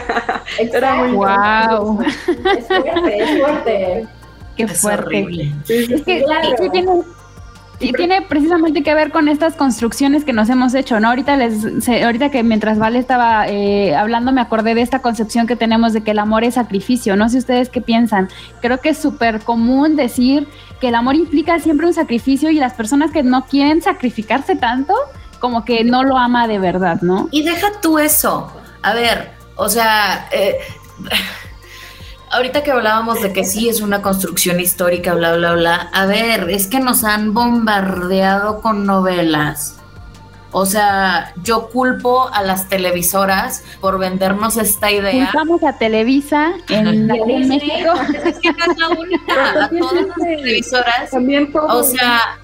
Era 0.59 0.95
muy 0.95 1.11
wow. 1.11 2.01
Es 2.03 2.67
fuerte, 2.67 3.23
es 3.23 3.39
fuerte. 3.39 4.07
Qué 4.55 4.67
fuerte. 4.67 5.53
es 5.67 6.01
que, 6.03 6.69
tiene, 6.71 7.01
y 7.79 7.91
tiene 7.93 8.21
precisamente 8.21 8.83
que 8.83 8.93
ver 8.93 9.11
con 9.11 9.27
estas 9.27 9.55
construcciones 9.55 10.23
que 10.23 10.33
nos 10.33 10.49
hemos 10.49 10.73
hecho, 10.73 10.99
¿no? 10.99 11.09
Ahorita 11.09 11.35
les, 11.37 11.87
ahorita 11.87 12.31
que 12.31 12.43
mientras 12.43 12.79
Vale 12.79 12.99
estaba 12.99 13.47
eh, 13.47 13.95
hablando 13.95 14.31
me 14.31 14.41
acordé 14.41 14.75
de 14.75 14.81
esta 14.81 14.99
concepción 14.99 15.47
que 15.47 15.55
tenemos 15.55 15.93
de 15.93 16.01
que 16.01 16.11
el 16.11 16.19
amor 16.19 16.43
es 16.43 16.55
sacrificio. 16.55 17.15
No 17.15 17.27
sé 17.29 17.37
ustedes 17.39 17.69
qué 17.69 17.81
piensan. 17.81 18.29
Creo 18.61 18.79
que 18.79 18.89
es 18.89 18.97
súper 18.97 19.41
común 19.41 19.95
decir 19.95 20.47
que 20.79 20.87
el 20.89 20.95
amor 20.95 21.15
implica 21.15 21.59
siempre 21.59 21.87
un 21.87 21.93
sacrificio 21.93 22.49
y 22.49 22.55
las 22.55 22.73
personas 22.73 23.11
que 23.11 23.23
no 23.23 23.45
quieren 23.45 23.81
sacrificarse 23.81 24.55
tanto, 24.55 24.93
como 25.39 25.65
que 25.65 25.83
no 25.83 26.03
lo 26.03 26.17
ama 26.17 26.47
de 26.47 26.59
verdad, 26.59 27.01
¿no? 27.01 27.27
Y 27.31 27.43
deja 27.43 27.67
tú 27.81 27.99
eso. 27.99 28.51
A 28.81 28.93
ver, 28.93 29.31
o 29.55 29.67
sea, 29.69 30.27
eh, 30.31 30.57
ahorita 32.35 32.63
que 32.63 32.71
hablábamos 32.71 33.21
de 33.21 33.31
que 33.31 33.45
sí 33.45 33.69
es 33.69 33.81
una 33.81 34.01
construcción 34.01 34.59
histórica, 34.59 35.13
bla, 35.13 35.35
bla, 35.37 35.53
bla, 35.53 35.89
a 35.93 36.05
ver, 36.05 36.49
es 36.49 36.67
que 36.67 36.79
nos 36.79 37.03
han 37.03 37.33
bombardeado 37.33 38.61
con 38.61 38.85
novelas. 38.85 39.79
O 40.51 40.65
sea, 40.65 41.33
yo 41.43 41.69
culpo 41.69 42.29
a 42.31 42.41
las 42.41 42.69
televisoras 42.69 43.63
por 43.81 43.99
vendernos 43.99 44.55
esta 44.55 44.89
idea. 44.89 45.29
Culpamos 45.31 45.63
a 45.63 45.77
Televisa 45.77 46.53
en, 46.69 47.07
México. 47.47 47.93
Es 48.23 48.39
que 48.39 48.53
no 48.53 48.71
es 48.71 48.77
la 48.77 48.89
única. 48.89 49.63
A 49.65 49.69
todas 49.69 49.93
las 50.07 50.15
televisoras. 50.15 51.11
También 51.11 51.51
O 51.53 51.83
sea, 51.83 52.37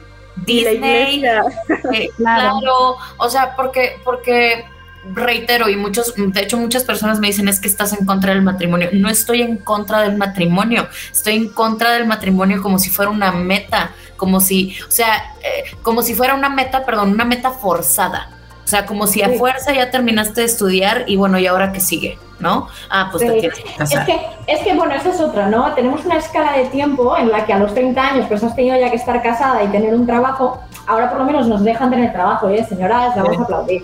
Disney. 0.45 1.23
Eh, 1.23 2.10
claro. 2.17 2.97
O 3.17 3.30
sea, 3.30 3.56
porque, 3.56 4.01
porque 4.04 4.65
reitero, 5.04 5.70
y 5.70 5.76
muchos, 5.76 6.14
de 6.16 6.42
hecho 6.42 6.58
muchas 6.58 6.84
personas 6.84 7.20
me 7.20 7.28
dicen 7.28 7.48
es 7.48 7.60
que 7.60 7.68
estás 7.68 7.94
en 7.94 8.06
contra 8.06 8.34
del 8.34 8.42
matrimonio. 8.42 8.90
No 8.94 9.10
estoy 9.10 9.42
en 9.42 9.58
contra 9.58 10.02
del 10.02 10.18
matrimonio, 10.18 10.88
estoy 11.12 11.36
en 11.36 11.50
contra 11.50 11.92
del 11.94 12.06
matrimonio 12.06 12.62
como 12.62 12.80
si 12.80 12.90
fuera 12.90 13.10
una 13.12 13.32
meta, 13.32 13.92
como 14.18 14.40
si, 14.40 14.76
o 14.88 14.92
sea, 14.92 15.34
eh, 15.44 15.76
como 15.82 16.04
si 16.04 16.14
fuera 16.14 16.36
una 16.36 16.50
meta, 16.50 16.86
perdón, 16.86 17.12
una 17.12 17.26
meta 17.26 17.52
forzada. 17.52 18.30
O 18.64 18.68
sea, 18.68 18.86
como 18.86 19.06
si 19.06 19.22
a 19.22 19.30
fuerza 19.32 19.74
ya 19.74 19.92
terminaste 19.92 20.42
de 20.42 20.48
estudiar 20.48 21.04
y 21.08 21.18
bueno, 21.18 21.38
¿y 21.38 21.48
ahora 21.48 21.74
qué 21.74 21.82
sigue? 21.82 22.18
¿No? 22.40 22.70
Ah, 22.90 23.10
pues 23.12 23.24
te 23.26 23.32
tienes 23.34 23.60
que 23.60 23.74
casar. 23.76 24.00
Es 24.00 24.06
que, 24.06 24.28
es 24.48 24.60
que, 24.62 24.74
bueno, 24.76 24.96
eso 24.96 25.10
es 25.10 25.20
otra, 25.20 25.48
¿no? 25.50 25.74
Tenemos 25.74 26.06
una 26.06 26.18
escala 26.18 26.54
de 26.54 26.66
tiempo 26.66 27.18
en 27.18 27.30
la 27.30 27.46
que 27.46 27.54
a 27.54 27.60
los 27.60 27.74
30 27.74 28.02
años 28.02 28.26
pues 28.28 28.44
has 28.44 28.56
tenido 28.56 28.80
ya 28.80 28.90
que 28.90 28.96
estar 28.96 29.22
casada 29.22 29.62
y 29.64 29.68
tener 29.68 29.94
un 29.94 30.06
trabajo. 30.06 30.62
Ahora 30.88 31.10
por 31.10 31.20
lo 31.20 31.26
menos 31.26 31.48
nos 31.48 31.64
dejan 31.64 31.90
tener 31.90 32.14
trabajo, 32.14 32.50
¿eh? 32.50 32.64
Señoras, 32.64 33.16
vamos 33.16 33.38
a 33.40 33.44
aplaudir 33.44 33.84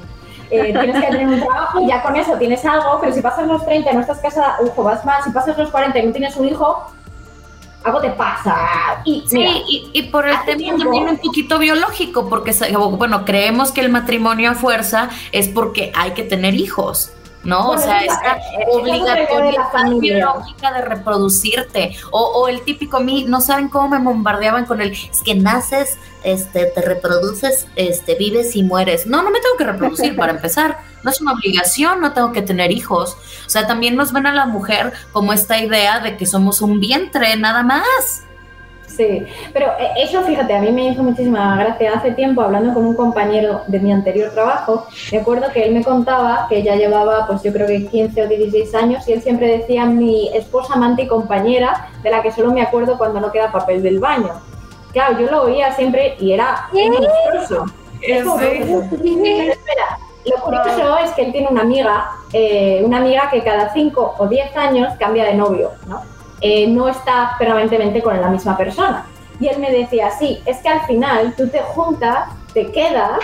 eh, 0.50 0.74
tienes 0.74 1.04
que 1.04 1.12
tener 1.12 1.28
un 1.28 1.40
trabajo 1.40 1.82
y 1.82 1.88
ya 1.88 2.02
con 2.02 2.16
eso 2.16 2.34
tienes 2.38 2.64
algo, 2.66 3.00
pero 3.02 3.14
si 3.14 3.22
pasas 3.22 3.48
los 3.48 3.66
30 3.66 3.92
y 3.92 3.96
no 3.96 4.02
estás 4.02 4.20
casada, 4.20 4.58
ojo, 4.62 4.84
vas 4.84 5.04
mal, 5.06 5.24
si 5.24 5.32
pasas 5.32 5.58
los 5.58 5.70
40 5.70 6.00
y 6.00 6.06
no 6.06 6.12
tienes 6.12 6.36
un 6.38 6.48
hijo, 6.48 6.92
algo 7.84 8.02
te 8.02 8.10
pasa. 8.12 9.02
Y, 9.06 9.24
sí, 9.28 9.90
y, 9.94 10.04
por 10.04 10.28
el 10.28 10.36
tema 10.46 10.78
también 10.78 11.10
un 11.10 11.18
poquito 11.18 11.60
biológico, 11.60 12.30
porque, 12.30 12.54
bueno, 12.92 13.26
creemos 13.26 13.72
que 13.72 13.82
el 13.82 13.90
matrimonio 13.90 14.52
a 14.52 14.56
fuerza 14.56 15.10
es 15.32 15.48
porque 15.48 15.92
hay 15.96 16.12
que 16.12 16.24
tener 16.24 16.54
hijos. 16.56 17.12
¿No? 17.44 17.70
o 17.70 17.78
sea, 17.78 18.02
esta 18.02 18.40
obligatoriedad 18.72 19.90
biológica 20.00 20.74
de 20.74 20.82
reproducirte. 20.82 21.96
O, 22.12 22.20
o, 22.20 22.48
el 22.48 22.62
típico, 22.62 23.00
mí, 23.00 23.26
no 23.28 23.42
saben 23.42 23.70
cómo 23.70 23.90
me 23.90 24.00
bombardeaban 24.00 24.66
con 24.66 24.82
el, 24.82 24.92
es 24.92 25.22
que 25.24 25.36
naces, 25.36 25.98
este, 26.24 26.66
te 26.66 26.82
reproduces, 26.82 27.68
este, 27.76 28.16
vives 28.16 28.56
y 28.56 28.64
mueres. 28.64 29.08
No, 29.08 29.24
no 29.24 29.32
me 29.32 29.40
tengo 29.40 29.58
que 29.58 29.64
reproducir 29.64 30.16
para 30.16 30.32
empezar. 30.36 30.80
No 31.04 31.12
es 31.12 31.22
una 31.22 31.34
obligación, 31.34 32.02
no 32.02 32.14
tengo 32.14 32.32
que 32.34 32.42
tener 32.42 32.72
hijos. 32.72 33.18
O 33.46 33.50
sea, 33.50 33.66
también 33.66 33.96
nos 33.96 34.12
ven 34.12 34.26
a 34.26 34.34
la 34.34 34.46
mujer 34.46 34.94
como 35.14 35.32
esta 35.32 35.58
idea 35.62 36.00
de 36.00 36.18
que 36.18 36.26
somos 36.26 36.62
un 36.62 36.80
vientre, 36.80 37.36
nada 37.38 37.64
más. 37.64 38.27
Sí, 38.98 39.24
pero 39.54 39.68
eh, 39.80 39.92
eso, 39.98 40.24
fíjate, 40.24 40.56
a 40.56 40.60
mí 40.60 40.72
me 40.72 40.90
hizo 40.90 41.04
muchísima 41.04 41.56
gracia. 41.56 41.94
Hace 41.94 42.12
tiempo, 42.12 42.42
hablando 42.42 42.74
con 42.74 42.84
un 42.84 42.96
compañero 42.96 43.62
de 43.68 43.80
mi 43.80 43.92
anterior 43.92 44.32
trabajo, 44.32 44.88
me 45.12 45.20
acuerdo 45.20 45.52
que 45.54 45.64
él 45.64 45.74
me 45.76 45.84
contaba 45.84 46.48
que 46.50 46.64
ya 46.64 46.76
llevaba, 46.76 47.28
pues 47.28 47.44
yo 47.44 47.54
creo 47.54 47.68
que 47.68 47.86
15 47.86 48.24
o 48.24 48.28
16 48.28 48.74
años, 48.74 49.08
y 49.08 49.14
él 49.14 49.22
siempre 49.22 49.60
decía 49.60 49.86
mi 49.86 50.36
esposa, 50.36 50.74
amante 50.74 51.04
y 51.04 51.08
compañera, 51.08 51.92
de 52.02 52.10
la 52.10 52.24
que 52.24 52.32
solo 52.32 52.52
me 52.52 52.64
acuerdo 52.64 52.98
cuando 52.98 53.20
no 53.20 53.32
queda 53.32 53.52
papel 53.52 53.84
del 53.84 54.00
baño. 54.00 54.32
Claro, 54.94 55.20
yo 55.20 55.30
lo 55.30 55.44
oía 55.44 55.72
siempre 55.74 56.16
y 56.20 56.32
era 56.32 56.68
monstruoso. 56.74 57.66
espera, 59.52 60.00
lo 60.26 60.42
curioso 60.42 60.98
es 60.98 61.12
que 61.12 61.26
él 61.26 61.32
tiene 61.32 61.50
una 61.52 61.62
amiga, 61.62 62.10
eh, 62.34 62.82
una 62.84 62.98
amiga 62.98 63.30
que 63.30 63.44
cada 63.44 63.72
5 63.72 64.16
o 64.18 64.28
10 64.28 64.58
años 64.58 64.94
cambia 64.98 65.26
de 65.26 65.36
novio, 65.36 65.74
¿no? 65.88 66.17
Eh, 66.42 66.68
no 66.68 66.88
está 66.88 67.36
permanentemente 67.40 68.02
con 68.02 68.20
la 68.20 68.30
misma 68.30 68.56
persona. 68.58 69.06
Y 69.40 69.48
él 69.48 69.60
me 69.60 69.72
decía, 69.72 70.10
sí, 70.12 70.42
es 70.46 70.58
que 70.58 70.70
al 70.70 70.82
final 70.82 71.34
tú 71.36 71.48
te 71.50 71.62
juntas, 71.62 72.30
te 72.54 72.72
quedas, 72.72 73.20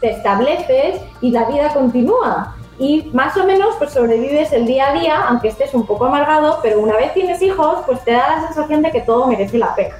te 0.00 0.10
estableces 0.10 1.00
y 1.20 1.30
la 1.30 1.44
vida 1.44 1.72
continúa. 1.72 2.56
Y 2.78 3.10
más 3.12 3.36
o 3.36 3.44
menos 3.44 3.76
pues 3.78 3.92
sobrevives 3.92 4.52
el 4.52 4.66
día 4.66 4.90
a 4.90 4.92
día, 4.94 5.26
aunque 5.28 5.48
estés 5.48 5.74
un 5.74 5.86
poco 5.86 6.06
amargado, 6.06 6.58
pero 6.62 6.80
una 6.80 6.96
vez 6.96 7.14
tienes 7.14 7.40
hijos, 7.42 7.78
pues 7.86 8.02
te 8.04 8.12
da 8.12 8.36
la 8.36 8.46
sensación 8.46 8.82
de 8.82 8.90
que 8.90 9.02
todo 9.02 9.26
merece 9.26 9.58
la 9.58 9.74
pena. 9.74 9.94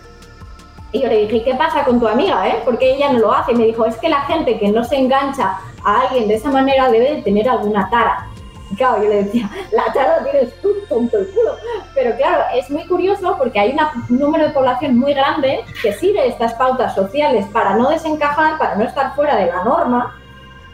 Y 0.90 1.01
yo 1.01 1.09
le 1.09 1.27
dije, 1.27 1.42
¿qué 1.42 1.55
pasa 1.55 1.85
con 1.85 1.98
tu 1.98 2.07
amiga? 2.07 2.46
Eh? 2.48 2.61
Porque 2.64 2.94
ella 2.94 3.12
no 3.12 3.20
lo 3.20 3.33
hace. 3.33 3.53
Y 3.53 3.55
me 3.55 3.64
dijo, 3.64 3.85
es 3.87 3.96
que 3.96 4.09
la 4.09 4.22
gente 4.22 4.59
que 4.59 4.68
no 4.68 4.85
se 4.85 4.96
engancha 4.96 5.59
a 5.85 6.01
alguien 6.03 6.29
de 6.29 6.35
esa 6.35 6.51
manera 6.51 6.90
debe 6.90 7.14
de 7.14 7.22
tener 7.22 7.48
alguna 7.48 7.88
tara 7.88 8.29
claro, 8.76 9.02
yo 9.02 9.08
le 9.08 9.24
decía, 9.24 9.50
la 9.72 9.92
tara 9.92 10.24
tienes 10.24 10.54
tú, 10.61 10.74
tonto 10.88 11.18
el 11.18 11.28
culo. 11.28 11.56
Pero 11.94 12.16
claro, 12.16 12.44
es 12.54 12.70
muy 12.70 12.87
curioso 12.87 13.37
porque 13.38 13.58
hay 13.58 13.76
un 14.08 14.18
número 14.18 14.46
de 14.46 14.52
población 14.52 14.98
muy 14.98 15.14
grande 15.14 15.61
que 15.82 15.92
sigue 15.92 16.26
estas 16.26 16.54
pautas 16.54 16.94
sociales 16.94 17.46
para 17.52 17.76
no 17.76 17.90
desencajar, 17.90 18.58
para 18.58 18.76
no 18.76 18.85
estar 18.85 19.14
fuera 19.14 19.37
de 19.37 19.46
la 19.46 19.64
norma, 19.64 20.18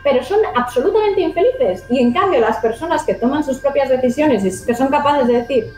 pero 0.03 0.23
son 0.23 0.39
absolutamente 0.55 1.21
infelices. 1.21 1.85
Y 1.91 2.01
en 2.01 2.13
cambio, 2.13 2.41
las 2.41 2.59
personas 2.59 3.05
que 3.05 3.15
toman 3.15 3.45
sus 3.45 3.59
propias 3.59 3.89
decisiones 3.89 4.45
y 4.45 4.67
que 4.67 4.75
son 4.75 4.89
capaces 4.89 5.27
de 5.27 5.35
decir, 5.35 5.75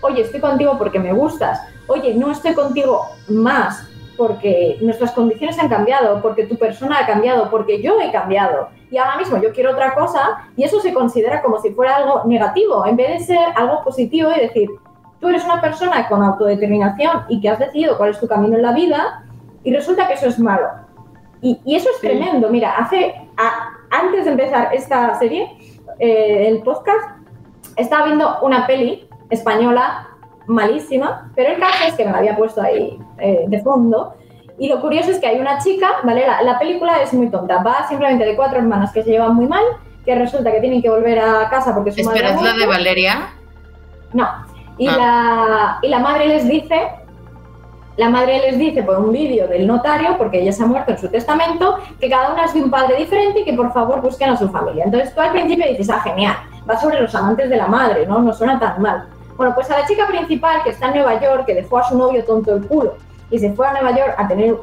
oye, 0.00 0.22
estoy 0.22 0.40
contigo 0.40 0.76
porque 0.78 0.98
me 0.98 1.12
gustas, 1.12 1.60
oye, 1.86 2.14
no 2.14 2.30
estoy 2.30 2.54
contigo 2.54 3.16
más 3.28 3.86
porque 4.22 4.78
nuestras 4.80 5.10
condiciones 5.10 5.58
han 5.58 5.68
cambiado, 5.68 6.22
porque 6.22 6.46
tu 6.46 6.56
persona 6.56 7.00
ha 7.00 7.06
cambiado, 7.06 7.50
porque 7.50 7.82
yo 7.82 8.00
he 8.00 8.12
cambiado. 8.12 8.68
Y 8.88 8.96
ahora 8.96 9.16
mismo 9.16 9.36
yo 9.42 9.52
quiero 9.52 9.72
otra 9.72 9.94
cosa 9.94 10.44
y 10.56 10.62
eso 10.62 10.78
se 10.78 10.94
considera 10.94 11.42
como 11.42 11.58
si 11.58 11.70
fuera 11.70 11.96
algo 11.96 12.22
negativo, 12.24 12.86
en 12.86 12.94
vez 12.94 13.08
de 13.18 13.34
ser 13.34 13.48
algo 13.56 13.82
positivo 13.82 14.30
y 14.30 14.38
decir, 14.38 14.70
tú 15.18 15.28
eres 15.28 15.44
una 15.44 15.60
persona 15.60 16.08
con 16.08 16.22
autodeterminación 16.22 17.24
y 17.30 17.40
que 17.40 17.48
has 17.48 17.58
decidido 17.58 17.96
cuál 17.96 18.10
es 18.10 18.20
tu 18.20 18.28
camino 18.28 18.54
en 18.54 18.62
la 18.62 18.70
vida 18.70 19.24
y 19.64 19.74
resulta 19.74 20.06
que 20.06 20.14
eso 20.14 20.28
es 20.28 20.38
malo. 20.38 20.68
Y, 21.40 21.58
eso 21.74 21.90
es 21.92 22.00
tremendo. 22.00 22.48
Mira, 22.48 22.76
hace, 22.76 23.28
antes 23.90 24.24
de 24.24 24.30
empezar 24.30 24.72
esta 24.72 25.18
serie, 25.18 25.50
eh, 25.98 26.46
el 26.46 26.62
podcast, 26.62 27.10
estaba 27.74 28.06
viendo 28.06 28.38
una 28.42 28.68
peli 28.68 29.08
española 29.30 30.10
malísima, 30.52 31.30
pero 31.34 31.52
el 31.52 31.60
caso 31.60 31.84
es 31.86 31.94
que 31.94 32.04
me 32.04 32.12
la 32.12 32.18
había 32.18 32.36
puesto 32.36 32.62
ahí 32.62 32.98
eh, 33.18 33.44
de 33.48 33.60
fondo. 33.60 34.14
Y 34.58 34.68
lo 34.68 34.80
curioso 34.80 35.10
es 35.10 35.18
que 35.18 35.26
hay 35.26 35.40
una 35.40 35.58
chica, 35.58 35.88
¿vale? 36.04 36.24
La, 36.44 36.58
película 36.58 37.02
es 37.02 37.12
muy 37.14 37.28
tonta, 37.30 37.62
va 37.62 37.88
simplemente 37.88 38.24
de 38.24 38.36
cuatro 38.36 38.58
hermanas 38.58 38.92
que 38.92 39.02
se 39.02 39.10
llevan 39.10 39.34
muy 39.34 39.46
mal, 39.46 39.64
que 40.04 40.14
resulta 40.14 40.52
que 40.52 40.60
tienen 40.60 40.82
que 40.82 40.90
volver 40.90 41.18
a 41.18 41.48
casa 41.48 41.74
porque 41.74 41.90
su 41.90 42.04
madre. 42.04 42.30
¿es 42.30 42.42
la 42.42 42.52
de 42.52 42.66
Valeria? 42.66 43.30
No. 44.12 44.28
Y, 44.78 44.86
ah. 44.88 44.96
la, 44.96 45.78
y 45.82 45.88
la 45.88 45.98
madre 45.98 46.28
les 46.28 46.46
dice, 46.46 46.88
la 47.96 48.08
madre 48.08 48.38
les 48.38 48.58
dice 48.58 48.82
por 48.82 48.98
un 48.98 49.12
vídeo 49.12 49.46
del 49.48 49.66
notario, 49.66 50.16
porque 50.16 50.40
ella 50.40 50.52
se 50.52 50.62
ha 50.62 50.66
muerto 50.66 50.92
en 50.92 50.98
su 50.98 51.08
testamento, 51.08 51.78
que 52.00 52.08
cada 52.08 52.32
una 52.32 52.44
es 52.44 52.54
de 52.54 52.62
un 52.62 52.70
padre 52.70 52.96
diferente 52.96 53.40
y 53.40 53.44
que 53.44 53.52
por 53.52 53.72
favor 53.72 54.00
busquen 54.00 54.30
a 54.30 54.36
su 54.36 54.48
familia. 54.48 54.84
Entonces 54.84 55.14
tú 55.14 55.20
al 55.20 55.32
principio 55.32 55.66
dices, 55.68 55.90
ah, 55.90 56.00
genial, 56.00 56.36
va 56.68 56.78
sobre 56.78 57.00
los 57.00 57.14
amantes 57.14 57.50
de 57.50 57.56
la 57.56 57.66
madre, 57.66 58.06
¿no? 58.06 58.20
No 58.20 58.32
suena 58.32 58.58
tan 58.58 58.80
mal. 58.80 59.08
Bueno, 59.42 59.56
pues 59.56 59.68
a 59.72 59.80
la 59.80 59.86
chica 59.88 60.06
principal 60.06 60.62
que 60.62 60.70
está 60.70 60.86
en 60.86 60.98
Nueva 60.98 61.20
York, 61.20 61.46
que 61.46 61.54
dejó 61.56 61.78
a 61.78 61.88
su 61.88 61.98
novio 61.98 62.24
tonto 62.24 62.54
el 62.54 62.64
culo 62.64 62.94
y 63.28 63.40
se 63.40 63.52
fue 63.54 63.66
a 63.66 63.72
Nueva 63.72 63.90
York 63.90 64.14
a 64.16 64.28
tener 64.28 64.54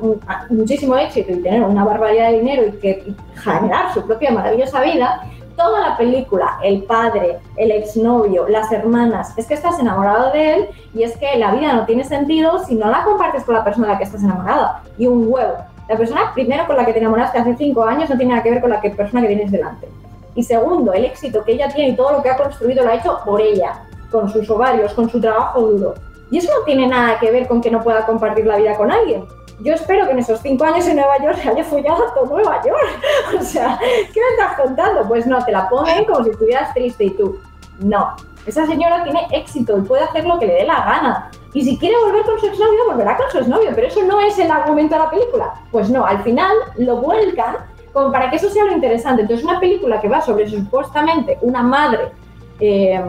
muchísimo 0.49 0.95
éxito 0.95 1.33
y 1.33 1.43
tener 1.43 1.63
una 1.63 1.83
barbaridad 1.83 2.31
de 2.31 2.39
dinero 2.39 2.63
y, 2.65 3.15
generar 3.35 3.93
su 3.93 4.07
propia 4.07 4.31
maravillosa 4.31 4.79
vida, 4.79 5.21
toda 5.57 5.81
la 5.81 5.97
película, 5.97 6.59
el 6.63 6.83
padre, 6.83 7.39
el 7.57 7.71
exnovio, 7.71 8.47
las 8.47 8.71
hermanas, 8.71 9.37
es 9.37 9.47
que 9.47 9.55
estás 9.55 9.77
enamorado 9.79 10.31
de 10.31 10.53
él 10.53 10.69
y 10.93 11.03
es 11.03 11.17
que 11.17 11.37
la 11.37 11.51
vida 11.51 11.73
no 11.73 11.85
tiene 11.85 12.05
sentido 12.05 12.59
si 12.59 12.75
no 12.75 12.89
la 12.89 13.03
compartes 13.03 13.43
con 13.43 13.55
la 13.55 13.65
persona 13.65 13.87
de 13.87 13.93
la 13.93 13.97
que 13.97 14.05
estás 14.05 14.23
enamorada. 14.23 14.81
Y 14.97 15.07
un 15.07 15.25
huevo. 15.27 15.55
La 15.89 15.97
persona 15.97 16.31
primero 16.33 16.65
con 16.65 16.77
la 16.77 16.85
que 16.85 16.93
te 16.93 16.99
enamoraste 16.99 17.37
hace 17.37 17.57
cinco 17.57 17.83
años 17.83 18.09
no 18.09 18.15
tiene 18.15 18.31
nada 18.31 18.43
que 18.43 18.51
ver 18.51 18.61
con 18.61 18.69
la 18.69 18.79
que, 18.79 18.91
persona 18.91 19.19
que 19.23 19.27
tienes 19.27 19.51
delante. 19.51 19.89
Y 20.35 20.43
segundo, 20.43 20.93
el 20.93 21.03
éxito 21.03 21.43
que 21.43 21.51
ella 21.51 21.67
tiene 21.67 21.89
y 21.89 21.95
todo 21.97 22.13
lo 22.13 22.23
que 22.23 22.29
ha 22.29 22.37
construido 22.37 22.85
lo 22.85 22.91
ha 22.91 22.95
hecho 22.95 23.19
por 23.25 23.41
ella 23.41 23.88
con 24.11 24.29
sus 24.29 24.49
ovarios, 24.49 24.93
con 24.93 25.09
su 25.09 25.19
trabajo 25.19 25.61
duro. 25.61 25.95
Y 26.31 26.37
eso 26.37 26.51
no 26.57 26.63
tiene 26.65 26.87
nada 26.87 27.19
que 27.19 27.31
ver 27.31 27.47
con 27.47 27.61
que 27.61 27.71
no 27.71 27.81
pueda 27.81 28.05
compartir 28.05 28.45
la 28.45 28.57
vida 28.57 28.75
con 28.77 28.91
alguien. 28.91 29.25
Yo 29.61 29.73
espero 29.73 30.05
que 30.05 30.11
en 30.11 30.19
esos 30.19 30.39
cinco 30.39 30.63
años 30.63 30.87
en 30.87 30.95
Nueva 30.95 31.17
York 31.21 31.37
se 31.41 31.49
haya 31.49 31.63
follado 31.63 32.03
todo 32.13 32.25
Nueva 32.25 32.61
York. 32.63 32.99
O 33.39 33.43
sea, 33.43 33.77
¿qué 33.79 34.19
me 34.19 34.27
estás 34.31 34.59
contando? 34.59 35.07
Pues 35.07 35.27
no, 35.27 35.43
te 35.43 35.51
la 35.51 35.67
ponen 35.69 36.05
como 36.05 36.23
si 36.23 36.29
estuvieras 36.29 36.73
triste 36.73 37.05
y 37.05 37.09
tú. 37.11 37.39
No, 37.79 38.15
esa 38.45 38.65
señora 38.65 39.03
tiene 39.03 39.27
éxito 39.31 39.77
y 39.77 39.81
puede 39.81 40.03
hacer 40.03 40.25
lo 40.25 40.39
que 40.39 40.47
le 40.47 40.53
dé 40.53 40.65
la 40.65 40.85
gana. 40.85 41.31
Y 41.53 41.63
si 41.63 41.77
quiere 41.77 41.95
volver 42.03 42.23
con 42.23 42.39
su 42.39 42.47
exnovio, 42.47 42.85
volverá 42.87 43.17
con 43.17 43.29
su 43.31 43.39
exnovio, 43.39 43.71
pero 43.75 43.87
eso 43.87 44.03
no 44.03 44.19
es 44.21 44.37
el 44.39 44.51
argumento 44.51 44.95
de 44.95 44.99
la 44.99 45.09
película. 45.09 45.53
Pues 45.71 45.89
no, 45.89 46.05
al 46.05 46.23
final 46.23 46.51
lo 46.77 46.97
vuelcan 46.97 47.57
como 47.91 48.11
para 48.11 48.29
que 48.29 48.37
eso 48.37 48.49
sea 48.49 48.65
lo 48.65 48.71
interesante. 48.71 49.23
Entonces, 49.23 49.45
una 49.45 49.59
película 49.59 49.99
que 49.99 50.07
va 50.07 50.21
sobre 50.21 50.47
supuestamente 50.47 51.37
una 51.41 51.63
madre 51.63 52.11
eh, 52.59 53.01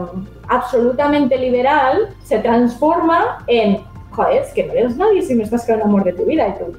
absolutamente 0.47 1.37
liberal 1.37 2.15
se 2.23 2.39
transforma 2.39 3.43
en, 3.47 3.83
joder, 4.11 4.43
es 4.43 4.53
que 4.53 4.65
no 4.65 4.73
eres 4.73 4.97
nadie 4.97 5.21
si 5.21 5.35
no 5.35 5.43
estás 5.43 5.65
con 5.65 5.75
el 5.75 5.81
amor 5.81 6.03
de 6.03 6.13
tu 6.13 6.25
vida 6.25 6.47
y 6.47 6.53
tú. 6.53 6.77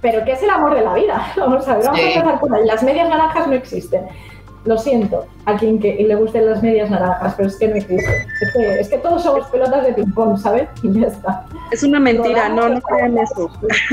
Pero 0.00 0.24
¿qué 0.24 0.32
es 0.32 0.42
el 0.42 0.50
amor 0.50 0.74
de 0.74 0.82
la 0.82 0.94
vida? 0.94 1.32
Vamos 1.36 1.66
a 1.68 1.76
ver, 1.76 1.86
vamos 1.86 2.00
a 2.00 2.02
empezar 2.02 2.40
por 2.40 2.54
ahí. 2.54 2.66
Las 2.66 2.82
medias 2.82 3.08
naranjas 3.08 3.46
no 3.46 3.54
existen. 3.54 4.06
Lo 4.64 4.78
siento 4.78 5.26
a 5.44 5.56
quien 5.56 5.80
que 5.80 5.94
le 5.94 6.14
gusten 6.14 6.46
las 6.46 6.62
medias 6.62 6.88
naranjas, 6.88 7.34
pero 7.36 7.48
es 7.48 7.56
que 7.56 7.68
no 7.68 7.74
existe. 7.74 8.26
Es 8.78 8.88
que, 8.88 8.98
todos 8.98 9.22
somos 9.24 9.46
pelotas 9.48 9.84
de 9.86 9.92
ping-pong, 9.92 10.38
¿sabes? 10.38 10.68
Y 10.82 11.00
ya 11.00 11.08
está. 11.08 11.44
Es 11.72 11.82
una 11.82 11.98
mentira, 11.98 12.48
no, 12.48 12.68
no 12.68 12.80
crean 12.80 13.18
eso. 13.18 13.50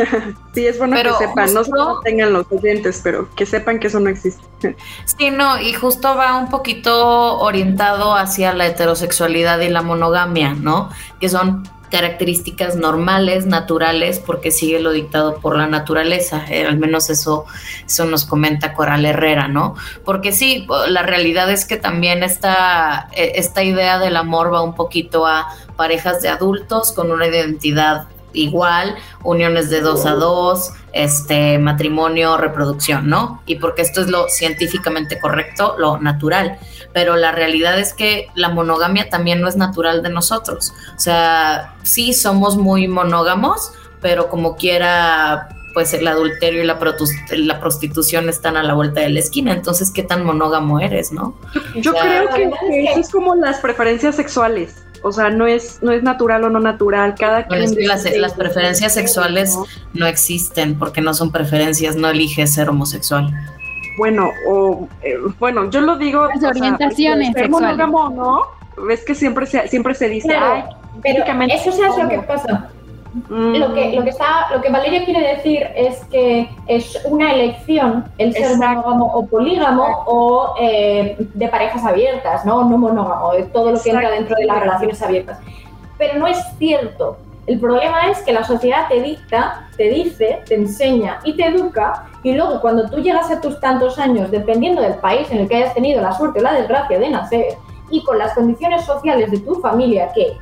sí, 0.54 0.68
es 0.68 0.78
bueno 0.78 0.96
que 0.96 1.26
sepan, 1.26 1.54
no 1.54 1.64
solo 1.64 2.00
tengan 2.02 2.34
los 2.34 2.46
oyentes, 2.52 3.02
pero 3.04 3.28
que 3.36 3.46
sepan 3.46 3.80
que 3.80 3.88
eso 3.88 4.00
no 4.00 4.10
existe. 4.10 4.44
sí, 5.06 5.32
no, 5.32 5.60
y 5.60 5.74
justo 5.74 6.16
va 6.16 6.38
un 6.38 6.50
poquito 6.50 7.40
orientado 7.40 8.16
hacia 8.16 8.54
la 8.54 8.68
heterosexualidad 8.68 9.60
y 9.62 9.70
la 9.70 9.82
monogamia, 9.82 10.54
¿no? 10.54 10.90
Que 11.20 11.30
son 11.30 11.64
características 11.90 12.76
normales, 12.76 13.46
naturales, 13.46 14.20
porque 14.20 14.52
sigue 14.52 14.80
lo 14.80 14.92
dictado 14.92 15.40
por 15.40 15.58
la 15.58 15.68
naturaleza. 15.68 16.46
Eh, 16.50 16.66
al 16.66 16.78
menos 16.78 17.10
eso, 17.10 17.46
eso 17.86 18.06
nos 18.06 18.26
comenta 18.26 18.74
Coral 18.74 19.06
Herrera, 19.06 19.48
¿no? 19.48 19.76
Porque 20.06 20.32
sí, 20.32 20.68
la 20.88 21.04
realidad 21.04 21.52
es 21.52 21.66
que 21.66 21.78
también 21.78 22.24
esta, 22.24 23.10
e, 23.14 23.34
esta 23.36 23.64
idea 23.64 24.00
del 24.00 24.18
amor 24.18 24.54
va 24.54 24.62
un 24.62 24.76
poquito 24.76 25.26
a 25.26 25.48
parejas 25.76 26.22
de 26.22 26.30
adultos 26.30 26.92
con 26.92 27.12
una 27.12 27.28
identidad 27.28 28.08
igual, 28.34 28.96
uniones 29.24 29.70
de 29.70 29.82
dos 29.82 30.06
a 30.06 30.12
dos, 30.12 30.74
este 30.94 31.58
matrimonio, 31.58 32.38
reproducción, 32.38 33.10
¿no? 33.10 33.42
Y 33.46 33.56
porque 33.56 33.82
esto 33.82 34.02
es 34.02 34.08
lo 34.08 34.28
científicamente 34.30 35.20
correcto, 35.20 35.76
lo 35.78 35.98
natural. 35.98 36.60
Pero 36.94 37.16
la 37.16 37.32
realidad 37.32 37.80
es 37.80 37.94
que 37.94 38.28
la 38.36 38.50
monogamia 38.50 39.10
también 39.10 39.42
no 39.42 39.48
es 39.48 39.56
natural 39.56 40.02
de 40.02 40.10
nosotros. 40.10 40.74
O 40.96 41.00
sea, 41.00 41.76
sí 41.84 42.14
somos 42.14 42.58
muy 42.58 42.88
monógamos, 42.88 43.72
pero 44.02 44.30
como 44.30 44.56
quiera 44.56 45.50
pues 45.74 45.94
el 45.94 46.08
adulterio 46.08 46.64
y 46.64 46.66
la, 46.66 46.80
la 47.32 47.60
prostitución 47.60 48.28
están 48.30 48.58
a 48.58 48.64
la 48.64 48.74
vuelta 48.74 49.02
de 49.02 49.10
la 49.10 49.20
esquina. 49.20 49.54
Entonces, 49.54 49.92
¿qué 49.92 50.04
tan 50.04 50.26
monógamo 50.26 50.80
eres, 50.80 51.12
no? 51.12 51.36
Yo, 51.76 51.94
creo 51.94 52.28
que, 52.30 52.52
eso 52.86 53.00
es 53.00 53.10
como 53.10 53.36
las 53.36 53.60
preferencias 53.60 54.16
sexuales. 54.16 54.84
O 55.02 55.12
sea, 55.12 55.30
no 55.30 55.48
es, 55.48 55.82
no 55.82 55.92
es 55.92 56.04
natural 56.04 56.44
o 56.44 56.50
no 56.50 56.60
natural. 56.60 57.16
Cada 57.18 57.48
quien 57.48 57.88
las, 57.88 58.04
las, 58.18 58.34
preferencias 58.34 58.94
sexuales 58.94 59.58
no 59.94 60.08
existen 60.08 60.78
porque 60.78 61.02
no 61.02 61.14
son 61.14 61.32
preferencias, 61.32 61.96
no 61.96 62.10
eliges 62.10 62.54
ser 62.54 62.70
homosexual. 62.70 63.34
Bueno, 64.00 64.32
o 64.48 64.88
eh, 65.02 65.18
bueno, 65.40 65.70
yo 65.70 65.82
lo 65.82 65.98
digo. 65.98 66.28
Las 66.28 66.44
orientaciones 66.44 67.34
ser 67.34 67.50
monógamo, 67.50 68.10
¿no? 68.10 68.42
Ves 68.88 69.04
que 69.04 69.14
siempre 69.14 69.46
se, 69.46 69.68
siempre 69.68 69.94
se 69.94 70.08
dice, 70.08 70.34
ay, 70.34 70.64
pero 71.04 71.26
eso 71.48 71.70
es 71.70 71.98
lo 71.98 72.08
que 72.08 72.20
pasa. 72.20 72.70
Lo, 73.28 73.74
que, 73.74 73.92
lo, 73.94 74.04
que 74.04 74.10
está, 74.12 74.48
lo 74.54 74.62
que 74.62 74.70
Valeria 74.70 75.04
quiere 75.04 75.36
decir 75.36 75.68
es 75.76 76.06
que 76.06 76.48
es 76.68 77.02
una 77.06 77.34
elección 77.34 78.06
el 78.20 78.32
ser 78.34 78.56
monógamo 78.56 79.08
o 79.08 79.26
polígamo 79.26 80.04
o 80.06 80.54
eh, 80.62 81.18
de 81.18 81.48
parejas 81.50 81.84
abiertas, 81.84 82.46
¿no? 82.46 82.64
No 82.70 82.78
monógamo, 82.78 83.34
de 83.34 83.44
todo 83.44 83.72
lo 83.72 83.82
que 83.82 83.90
entra 83.90 84.12
dentro 84.12 84.38
de 84.38 84.46
las 84.46 84.60
relaciones 84.62 85.02
abiertas. 85.02 85.40
Pero 85.98 86.20
no 86.20 86.28
es 86.28 86.38
cierto. 86.58 87.18
El 87.50 87.60
problema 87.60 88.12
es 88.12 88.20
que 88.20 88.32
la 88.32 88.44
sociedad 88.44 88.88
te 88.88 89.02
dicta, 89.02 89.68
te 89.76 89.90
dice, 89.90 90.44
te 90.46 90.54
enseña 90.54 91.20
y 91.24 91.36
te 91.36 91.48
educa 91.48 92.08
y 92.22 92.34
luego 92.34 92.62
cuando 92.62 92.88
tú 92.88 92.98
llegas 92.98 93.32
a 93.32 93.42
tus 93.42 93.60
tantos 93.60 93.98
años, 93.98 94.30
dependiendo 94.30 94.84
del 94.84 94.94
país 95.00 95.32
en 95.32 95.40
el 95.40 95.50
que 95.50 95.56
hayas 95.56 95.74
tenido 95.74 96.00
la 96.00 96.16
suerte 96.16 96.42
o 96.42 96.44
la 96.44 96.54
desgracia 96.54 97.00
de 97.00 97.10
nacer 97.10 97.46
y 97.90 98.04
con 98.04 98.20
las 98.20 98.36
condiciones 98.36 98.86
sociales 98.86 99.32
de 99.32 99.40
tu 99.40 99.56
familia 99.56 100.12
que 100.14 100.38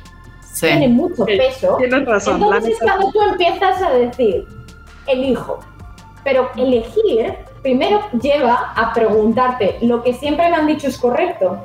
tiene 0.60 0.88
mucho 0.88 1.24
peso. 1.24 1.78
Tienes 1.78 2.04
razón. 2.04 2.42
Entonces 2.42 2.72
es 2.72 2.78
cuando 2.78 3.10
tú 3.10 3.22
empiezas 3.22 3.80
a 3.80 3.90
decir, 3.92 4.46
elijo. 5.06 5.60
Pero 6.24 6.50
elegir 6.56 7.36
primero 7.62 8.02
lleva 8.20 8.74
a 8.76 8.92
preguntarte, 8.92 9.78
¿lo 9.80 10.02
que 10.02 10.12
siempre 10.12 10.50
me 10.50 10.56
han 10.56 10.66
dicho 10.66 10.88
es 10.88 10.98
correcto? 10.98 11.58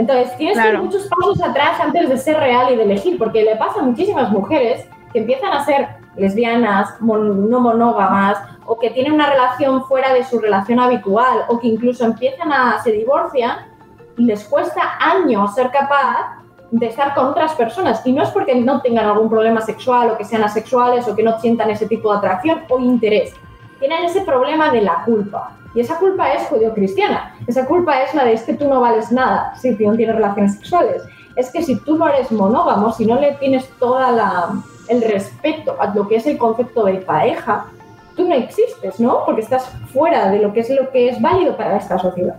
Entonces 0.00 0.34
tienes 0.38 0.58
que 0.58 0.66
ir 0.66 0.78
muchos 0.78 1.06
pasos 1.08 1.42
atrás 1.42 1.78
antes 1.78 2.08
de 2.08 2.16
ser 2.16 2.38
real 2.38 2.72
y 2.72 2.76
de 2.76 2.84
elegir, 2.84 3.18
porque 3.18 3.42
le 3.42 3.54
pasa 3.56 3.80
a 3.80 3.82
muchísimas 3.82 4.30
mujeres 4.30 4.88
que 5.12 5.18
empiezan 5.18 5.52
a 5.52 5.62
ser 5.62 5.88
lesbianas, 6.16 6.98
no 7.02 7.60
monógamas, 7.60 8.38
o 8.64 8.78
que 8.78 8.88
tienen 8.88 9.12
una 9.12 9.28
relación 9.28 9.84
fuera 9.84 10.14
de 10.14 10.24
su 10.24 10.38
relación 10.38 10.80
habitual, 10.80 11.44
o 11.48 11.58
que 11.58 11.68
incluso 11.68 12.06
empiezan 12.06 12.50
a 12.50 12.82
se 12.82 12.92
divorcian 12.92 13.58
y 14.16 14.24
les 14.24 14.42
cuesta 14.44 14.80
años 15.00 15.54
ser 15.54 15.70
capaz 15.70 16.38
de 16.70 16.86
estar 16.86 17.14
con 17.14 17.26
otras 17.26 17.52
personas. 17.52 18.00
Y 18.06 18.14
no 18.14 18.22
es 18.22 18.30
porque 18.30 18.54
no 18.54 18.80
tengan 18.80 19.04
algún 19.04 19.28
problema 19.28 19.60
sexual 19.60 20.12
o 20.12 20.16
que 20.16 20.24
sean 20.24 20.42
asexuales 20.42 21.06
o 21.08 21.14
que 21.14 21.22
no 21.22 21.38
sientan 21.40 21.68
ese 21.68 21.86
tipo 21.86 22.10
de 22.10 22.20
atracción 22.20 22.62
o 22.70 22.78
interés. 22.78 23.34
Tienen 23.78 24.04
ese 24.04 24.22
problema 24.22 24.70
de 24.70 24.80
la 24.80 25.04
culpa. 25.04 25.59
Y 25.74 25.80
esa 25.80 25.98
culpa 25.98 26.32
es 26.32 26.42
judio-cristiana. 26.48 27.34
Esa 27.46 27.66
culpa 27.66 28.02
es 28.02 28.14
la 28.14 28.24
de 28.24 28.34
que 28.34 28.54
tú 28.54 28.68
no 28.68 28.80
vales 28.80 29.12
nada 29.12 29.54
si 29.60 29.70
no 29.70 29.96
tienes 29.96 30.16
relaciones 30.16 30.54
sexuales. 30.54 31.02
Es 31.36 31.50
que 31.50 31.62
si 31.62 31.76
tú 31.76 31.96
no 31.96 32.08
eres 32.08 32.32
monógamo, 32.32 32.92
si 32.92 33.06
no 33.06 33.20
le 33.20 33.34
tienes 33.34 33.68
toda 33.78 34.10
la 34.10 34.50
el 34.90 35.02
respeto 35.02 35.76
a 35.80 35.94
lo 35.94 36.08
que 36.08 36.16
es 36.16 36.26
el 36.26 36.36
concepto 36.36 36.84
de 36.84 36.94
pareja, 36.94 37.66
tú 38.16 38.28
no 38.28 38.34
existes, 38.34 38.98
¿no? 38.98 39.24
Porque 39.24 39.42
estás 39.42 39.70
fuera 39.92 40.30
de 40.30 40.40
lo 40.40 40.52
que 40.52 40.60
es 40.60 40.70
lo 40.70 40.90
que 40.90 41.08
es 41.08 41.22
válido 41.22 41.56
para 41.56 41.76
esta 41.76 41.96
sociedad. 41.98 42.34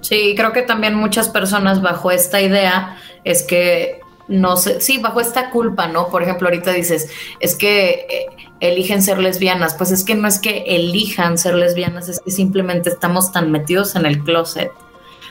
Sí, 0.00 0.34
creo 0.36 0.52
que 0.52 0.62
también 0.62 0.94
muchas 0.94 1.28
personas 1.28 1.80
bajo 1.80 2.10
esta 2.10 2.40
idea 2.40 2.96
es 3.24 3.44
que 3.44 4.00
no 4.28 4.56
sé, 4.56 4.80
sí, 4.80 4.98
bajo 4.98 5.20
esta 5.20 5.50
culpa, 5.50 5.86
¿no? 5.86 6.08
Por 6.08 6.22
ejemplo, 6.22 6.48
ahorita 6.48 6.72
dices, 6.72 7.10
es 7.40 7.54
que 7.54 8.06
eh, 8.10 8.26
eligen 8.60 9.02
ser 9.02 9.18
lesbianas, 9.18 9.74
pues 9.74 9.90
es 9.92 10.04
que 10.04 10.14
no 10.14 10.26
es 10.26 10.38
que 10.38 10.64
elijan 10.66 11.38
ser 11.38 11.54
lesbianas, 11.54 12.08
es 12.08 12.20
que 12.20 12.30
simplemente 12.30 12.90
estamos 12.90 13.32
tan 13.32 13.50
metidos 13.50 13.94
en 13.94 14.06
el 14.06 14.22
closet 14.24 14.72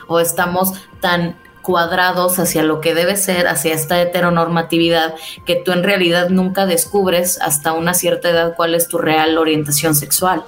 o 0.07 0.19
estamos 0.19 0.73
tan 1.01 1.37
cuadrados 1.61 2.37
hacia 2.37 2.63
lo 2.63 2.79
que 2.79 2.93
debe 2.93 3.17
ser, 3.17 3.47
hacia 3.47 3.73
esta 3.73 3.99
heteronormatividad, 3.99 5.15
que 5.45 5.55
tú 5.55 5.71
en 5.71 5.83
realidad 5.83 6.29
nunca 6.29 6.67
descubres 6.67 7.41
hasta 7.41 7.73
una 7.73 7.95
cierta 7.95 8.29
edad 8.29 8.53
cuál 8.55 8.75
es 8.75 8.87
tu 8.87 8.99
real 8.99 9.37
orientación 9.37 9.95
sexual 9.95 10.45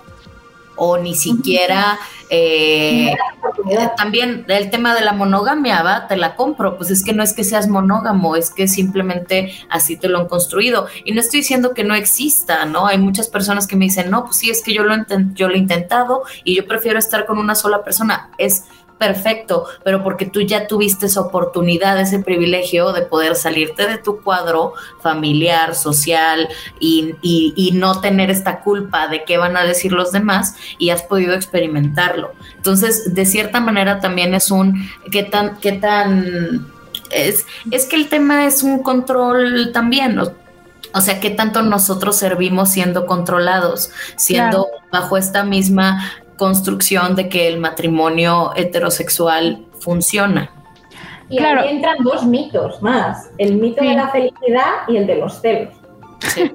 o 0.78 0.98
ni 0.98 1.16
siquiera 1.16 2.00
eh, 2.30 3.16
también 3.96 4.46
el 4.48 4.70
tema 4.70 4.96
de 4.96 5.02
la 5.02 5.14
monogamia, 5.14 5.82
¿va? 5.82 6.08
Te 6.08 6.18
la 6.18 6.36
compro, 6.36 6.78
pues 6.78 6.92
es 6.92 7.04
que 7.04 7.14
no 7.14 7.24
es 7.24 7.34
que 7.34 7.44
seas 7.44 7.68
monógamo, 7.68 8.36
es 8.36 8.50
que 8.50 8.68
simplemente 8.68 9.54
así 9.70 9.98
te 9.98 10.08
lo 10.08 10.20
han 10.20 10.28
construido. 10.28 10.88
Y 11.06 11.12
no 11.12 11.22
estoy 11.22 11.42
diciendo 11.42 11.74
que 11.74 11.84
no 11.84 11.96
exista, 11.96 12.66
¿no? 12.66 12.88
Hay 12.88 12.98
muchas 12.98 13.28
personas 13.28 13.68
que 13.68 13.76
me 13.76 13.86
dicen, 13.86 14.10
no, 14.10 14.26
pues 14.26 14.38
sí, 14.38 14.50
es 14.50 14.62
que 14.62 14.74
yo 14.74 14.84
lo, 14.84 14.96
yo 15.34 15.48
lo 15.48 15.56
he 15.56 15.58
intentado 15.58 16.24
y 16.44 16.56
yo 16.56 16.68
prefiero 16.68 17.00
estar 17.00 17.26
con 17.26 17.38
una 17.38 17.56
sola 17.56 17.84
persona. 17.84 18.30
Es 18.38 18.64
perfecto, 18.98 19.66
pero 19.84 20.04
porque 20.04 20.26
tú 20.26 20.42
ya 20.42 20.68
tuviste 20.68 21.06
esa 21.06 21.22
oportunidad, 21.22 22.00
ese 22.00 22.20
privilegio 22.20 22.94
de 22.94 23.04
poder 23.04 23.36
salirte 23.36 23.88
de 23.88 23.98
tu 23.98 24.22
cuadro 24.22 24.74
familiar, 25.02 25.76
social 25.76 26.48
y, 26.80 27.16
no 27.74 28.02
tener 28.02 28.32
esta 28.32 28.62
culpa 28.62 29.08
de 29.08 29.24
qué 29.24 29.38
van 29.38 29.56
a 29.56 29.64
decir 29.64 29.92
los 29.92 30.12
demás 30.12 30.56
y 30.80 30.90
has 30.90 31.04
podido 31.04 31.36
experimentarlo. 31.36 32.32
Entonces, 32.56 33.14
de 33.14 33.26
cierta 33.26 33.60
manera 33.60 34.00
también 34.00 34.34
es 34.34 34.50
un, 34.50 34.90
¿qué 35.12 35.24
tan, 35.24 35.58
qué 35.58 35.74
tan... 35.74 36.68
Es, 37.12 37.46
es 37.70 37.86
que 37.86 37.98
el 37.98 38.10
tema 38.10 38.48
es 38.48 38.64
un 38.64 38.82
control 38.82 39.72
también, 39.74 40.20
o 40.20 41.02
sea, 41.02 41.20
¿qué 41.20 41.30
tanto 41.30 41.62
nosotros 41.62 42.16
servimos 42.16 42.72
siendo 42.72 43.06
controlados, 43.06 43.92
siendo 44.16 44.68
bajo 44.92 45.18
esta 45.18 45.44
misma 45.44 46.12
construcción 46.38 47.16
de 47.16 47.30
que 47.30 47.48
el 47.48 47.60
matrimonio 47.60 48.52
heterosexual 48.56 49.66
funciona. 49.80 50.52
Y 51.30 51.40
ahí 51.40 51.76
entran 51.76 51.98
dos 52.04 52.26
mitos 52.26 52.82
más, 52.82 53.30
el 53.38 53.58
mito 53.58 53.84
de 53.84 53.94
la 53.94 54.10
felicidad 54.10 54.88
y 54.88 54.98
el 54.98 55.08
de 55.08 55.16
los 55.16 55.42
celos. 55.42 55.74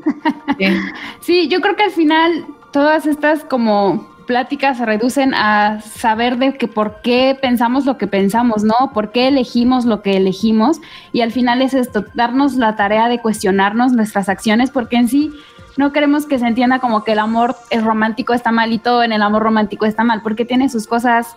Sí. 1.21 1.49
yo 1.49 1.61
creo 1.61 1.77
que 1.77 1.85
al 1.85 1.91
final 1.91 2.45
todas 2.73 3.07
estas 3.07 3.45
como 3.45 4.09
pláticas 4.27 4.79
se 4.79 4.87
reducen 4.87 5.35
a 5.35 5.81
saber 5.81 6.39
de 6.39 6.55
que 6.55 6.69
por 6.69 7.01
qué 7.03 7.37
pensamos 7.41 7.85
lo 7.85 7.99
que 7.99 8.07
pensamos, 8.07 8.65
¿no? 8.65 8.93
¿Por 8.95 9.13
qué 9.13 9.29
elegimos 9.29 9.85
lo 9.85 10.03
que 10.03 10.17
elegimos? 10.17 10.81
Y 11.13 11.21
al 11.21 11.33
final 11.33 11.63
es 11.63 11.75
esto, 11.75 12.05
darnos 12.15 12.55
la 12.55 12.77
tarea 12.77 13.09
de 13.09 13.19
cuestionarnos 13.19 13.93
nuestras 13.93 14.29
acciones, 14.29 14.71
porque 14.71 14.97
en 14.97 15.09
sí 15.09 15.33
no 15.77 15.93
queremos 15.93 16.27
que 16.27 16.39
se 16.39 16.47
entienda 16.47 16.79
como 16.79 17.05
que 17.05 17.13
el 17.13 17.19
amor 17.19 17.57
es 17.71 17.83
romántico 17.83 18.35
está 18.35 18.53
mal 18.53 18.73
y 18.73 18.79
todo 18.79 19.03
en 19.03 19.13
el 19.13 19.23
amor 19.23 19.43
romántico 19.43 19.87
está 19.87 20.05
mal, 20.05 20.23
porque 20.23 20.45
tiene 20.45 20.69
sus 20.69 20.87
cosas 20.87 21.37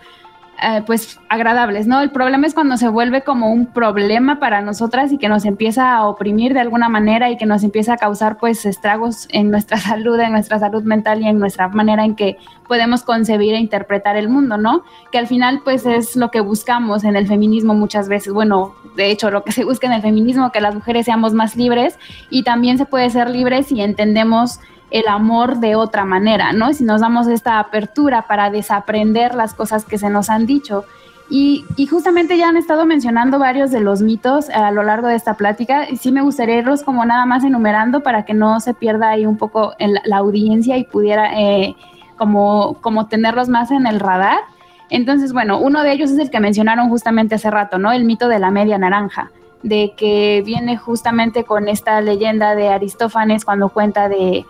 eh, 0.62 0.84
pues 0.86 1.20
agradables, 1.28 1.86
¿no? 1.86 2.00
El 2.00 2.12
problema 2.12 2.48
es 2.48 2.54
cuando 2.54 2.78
se 2.78 2.88
vuelve 2.88 3.24
como 3.24 3.52
un 3.52 3.65
problema 3.65 4.39
para 4.39 4.62
nosotras 4.62 5.12
y 5.12 5.18
que 5.18 5.28
nos 5.28 5.44
empieza 5.44 5.96
a 5.96 6.08
oprimir 6.08 6.54
de 6.54 6.62
alguna 6.62 6.88
manera 6.88 7.30
y 7.30 7.38
que 7.38 7.46
nos 7.46 7.63
empieza 7.63 7.94
a 7.94 7.98
causar 7.98 8.38
pues 8.38 8.65
estragos 8.65 9.28
en 9.32 9.52
nuestra 9.52 9.78
salud, 9.80 10.18
en 10.20 10.32
nuestra 10.32 10.58
salud 10.60 10.84
mental 10.84 11.22
y 11.22 11.28
en 11.28 11.39
nuestra 11.39 11.68
manera 11.68 12.06
en 12.06 12.15
que 12.15 12.38
podemos 12.68 13.04
concebir 13.04 13.54
e 13.54 13.60
interpretar 13.60 14.15
el 14.15 14.30
mundo, 14.30 14.58
¿no? 14.58 14.84
Que 15.12 15.18
al 15.18 15.28
final 15.28 15.62
pues 15.63 15.86
es 15.86 16.15
lo 16.15 16.32
que 16.32 16.39
buscamos 16.39 17.04
en 17.04 17.18
el 17.18 17.28
feminismo 17.28 17.74
muchas 17.74 18.08
veces, 18.08 18.32
bueno, 18.32 18.76
de 18.96 19.12
hecho 19.12 19.32
lo 19.32 19.44
que 19.44 19.52
se 19.52 19.65
busca 19.65 19.88
en 19.88 19.94
el 19.94 20.02
feminismo, 20.02 20.52
que 20.52 20.62
las 20.62 20.74
mujeres 20.74 21.06
seamos 21.06 21.34
más 21.34 21.56
libres 21.56 22.00
y 22.30 22.44
también 22.44 22.78
se 22.78 22.86
puede 22.86 23.10
ser 23.10 23.30
libres 23.30 23.68
si 23.68 23.82
entendemos 23.82 24.60
el 24.96 25.10
amor 25.10 25.58
de 25.58 25.76
otra 25.76 26.06
manera, 26.06 26.54
¿no? 26.54 26.72
Si 26.72 26.86
nos 26.86 27.02
damos 27.02 27.28
esta 27.28 27.60
apertura 27.60 28.22
para 28.28 28.50
desaprender 28.50 29.36
las 29.36 29.54
cosas 29.54 29.84
que 29.84 29.98
se 29.98 30.10
nos 30.10 30.30
han 30.30 30.46
dicho. 30.46 30.86
Y, 31.30 31.66
justamente 31.90 32.38
ya 32.38 32.48
han 32.48 32.56
estado 32.56 32.86
mencionando 32.86 33.38
varios 33.38 33.72
de 33.72 33.82
los 33.82 34.02
mitos 34.02 34.50
a 34.50 34.72
lo 34.72 34.84
largo 34.84 35.10
de 35.10 35.16
esta 35.16 35.34
plática 35.34 35.90
y 35.90 35.98
sí 35.98 36.14
me 36.14 36.22
gustaría 36.22 36.60
irlos 36.60 36.84
como 36.84 37.04
nada 37.04 37.26
más 37.26 37.44
enumerando 37.44 38.04
para 38.04 38.24
que 38.24 38.34
no 38.34 38.62
se 38.62 38.74
pierda 38.74 39.10
ahí 39.10 39.26
un 39.26 39.36
poco 39.36 39.74
la, 39.80 40.18
audiencia 40.18 40.78
y 40.78 40.86
pudiera 40.86 41.38
eh, 41.42 41.76
como, 42.16 42.78
como 42.80 43.08
tenerlos 43.08 43.50
más 43.50 43.72
en 43.72 43.88
el 43.88 44.00
radar. 44.00 44.40
Entonces, 44.89 45.34
bueno, 45.34 45.60
uno 45.60 45.84
de 45.84 45.91
ellos 45.91 46.10
es 46.12 46.20
el 46.20 46.30
que 46.30 46.39
mencionaron 46.39 46.88
justamente 46.88 47.36
hace 47.36 47.52
rato, 47.52 47.80
¿no? 47.80 47.91
El 47.91 48.06
mito 48.06 48.30
de 48.30 48.39
la 48.39 48.50
media 48.50 48.78
naranja 48.78 49.32
de 49.66 49.93
que 49.97 50.43
viene 50.45 50.78
justamente 50.78 51.43
con 51.43 51.68
esta 51.68 51.99
leyenda 51.99 52.53
de 52.53 52.70
Aristófanes 52.70 53.43
cuando 53.43 53.70
cuenta 53.70 54.07
de, 54.07 54.45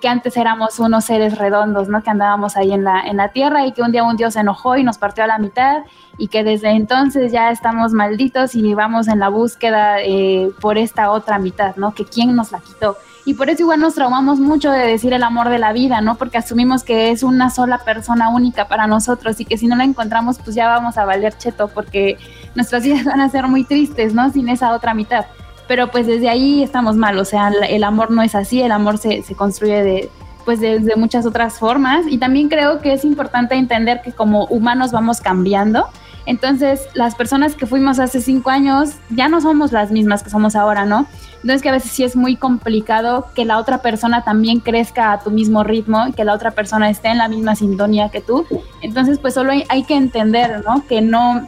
que 0.00 0.08
antes 0.08 0.36
éramos 0.36 0.78
unos 0.78 1.06
seres 1.06 1.38
redondos, 1.38 1.88
¿no? 1.88 2.04
Que 2.04 2.10
andábamos 2.10 2.56
ahí 2.56 2.70
en 2.70 2.84
la, 2.84 3.00
en 3.00 3.16
la 3.16 3.30
tierra 3.30 3.66
y 3.66 3.72
que 3.72 3.82
un 3.82 3.90
día 3.90 4.04
un 4.04 4.16
dios 4.16 4.34
se 4.34 4.40
enojó 4.40 4.76
y 4.76 4.84
nos 4.84 4.96
partió 4.96 5.24
a 5.24 5.26
la 5.26 5.38
mitad 5.38 5.78
y 6.18 6.28
que 6.28 6.44
desde 6.44 6.70
entonces 6.70 7.32
ya 7.32 7.50
estamos 7.50 7.92
malditos 7.92 8.54
y 8.54 8.72
vamos 8.74 9.08
en 9.08 9.18
la 9.18 9.28
búsqueda 9.28 10.00
eh, 10.02 10.52
por 10.60 10.78
esta 10.78 11.10
otra 11.10 11.40
mitad, 11.40 11.74
¿no? 11.74 11.92
Que 11.92 12.04
quién 12.04 12.36
nos 12.36 12.52
la 12.52 12.60
quitó. 12.60 12.96
Y 13.24 13.34
por 13.34 13.50
eso 13.50 13.62
igual 13.62 13.80
nos 13.80 13.96
traumamos 13.96 14.38
mucho 14.38 14.70
de 14.70 14.86
decir 14.86 15.12
el 15.12 15.24
amor 15.24 15.48
de 15.48 15.58
la 15.58 15.72
vida, 15.72 16.00
¿no? 16.00 16.14
Porque 16.14 16.38
asumimos 16.38 16.84
que 16.84 17.10
es 17.10 17.24
una 17.24 17.50
sola 17.50 17.78
persona 17.78 18.28
única 18.28 18.68
para 18.68 18.86
nosotros 18.86 19.40
y 19.40 19.44
que 19.44 19.58
si 19.58 19.66
no 19.66 19.74
la 19.74 19.84
encontramos, 19.84 20.38
pues 20.38 20.54
ya 20.54 20.68
vamos 20.68 20.96
a 20.96 21.04
valer 21.04 21.36
cheto 21.36 21.66
porque 21.68 22.18
nuestras 22.54 22.84
vidas 22.84 23.04
van 23.04 23.20
a 23.20 23.28
ser 23.28 23.46
muy 23.46 23.64
tristes, 23.64 24.14
¿no? 24.14 24.30
Sin 24.30 24.48
esa 24.48 24.74
otra 24.74 24.94
mitad. 24.94 25.26
Pero 25.68 25.90
pues 25.90 26.06
desde 26.06 26.28
ahí 26.28 26.62
estamos 26.62 26.96
mal, 26.96 27.18
o 27.18 27.24
sea, 27.24 27.52
el 27.68 27.84
amor 27.84 28.10
no 28.10 28.22
es 28.22 28.34
así, 28.34 28.60
el 28.60 28.72
amor 28.72 28.98
se, 28.98 29.22
se 29.22 29.36
construye 29.36 29.82
de, 29.84 30.10
pues 30.44 30.60
desde 30.60 30.96
muchas 30.96 31.26
otras 31.26 31.58
formas 31.58 32.06
y 32.08 32.18
también 32.18 32.48
creo 32.48 32.80
que 32.80 32.92
es 32.92 33.04
importante 33.04 33.54
entender 33.54 34.00
que 34.02 34.12
como 34.12 34.46
humanos 34.46 34.90
vamos 34.90 35.20
cambiando. 35.20 35.86
Entonces, 36.26 36.88
las 36.94 37.14
personas 37.14 37.54
que 37.54 37.66
fuimos 37.66 37.98
hace 37.98 38.20
cinco 38.20 38.50
años 38.50 38.90
ya 39.08 39.28
no 39.28 39.40
somos 39.40 39.72
las 39.72 39.90
mismas 39.90 40.22
que 40.22 40.30
somos 40.30 40.54
ahora, 40.54 40.84
¿no? 40.84 41.06
Entonces, 41.36 41.62
que 41.62 41.70
a 41.70 41.72
veces 41.72 41.90
sí 41.90 42.04
es 42.04 42.14
muy 42.14 42.36
complicado 42.36 43.28
que 43.34 43.44
la 43.44 43.58
otra 43.58 43.78
persona 43.78 44.22
también 44.22 44.60
crezca 44.60 45.12
a 45.12 45.20
tu 45.20 45.30
mismo 45.30 45.64
ritmo 45.64 46.12
que 46.14 46.24
la 46.24 46.34
otra 46.34 46.50
persona 46.50 46.90
esté 46.90 47.08
en 47.08 47.18
la 47.18 47.28
misma 47.28 47.56
sintonía 47.56 48.10
que 48.10 48.20
tú. 48.20 48.46
Entonces, 48.82 49.18
pues 49.18 49.34
solo 49.34 49.52
hay, 49.52 49.64
hay 49.68 49.84
que 49.84 49.96
entender, 49.96 50.62
¿no? 50.64 50.86
Que 50.86 51.00
no, 51.00 51.46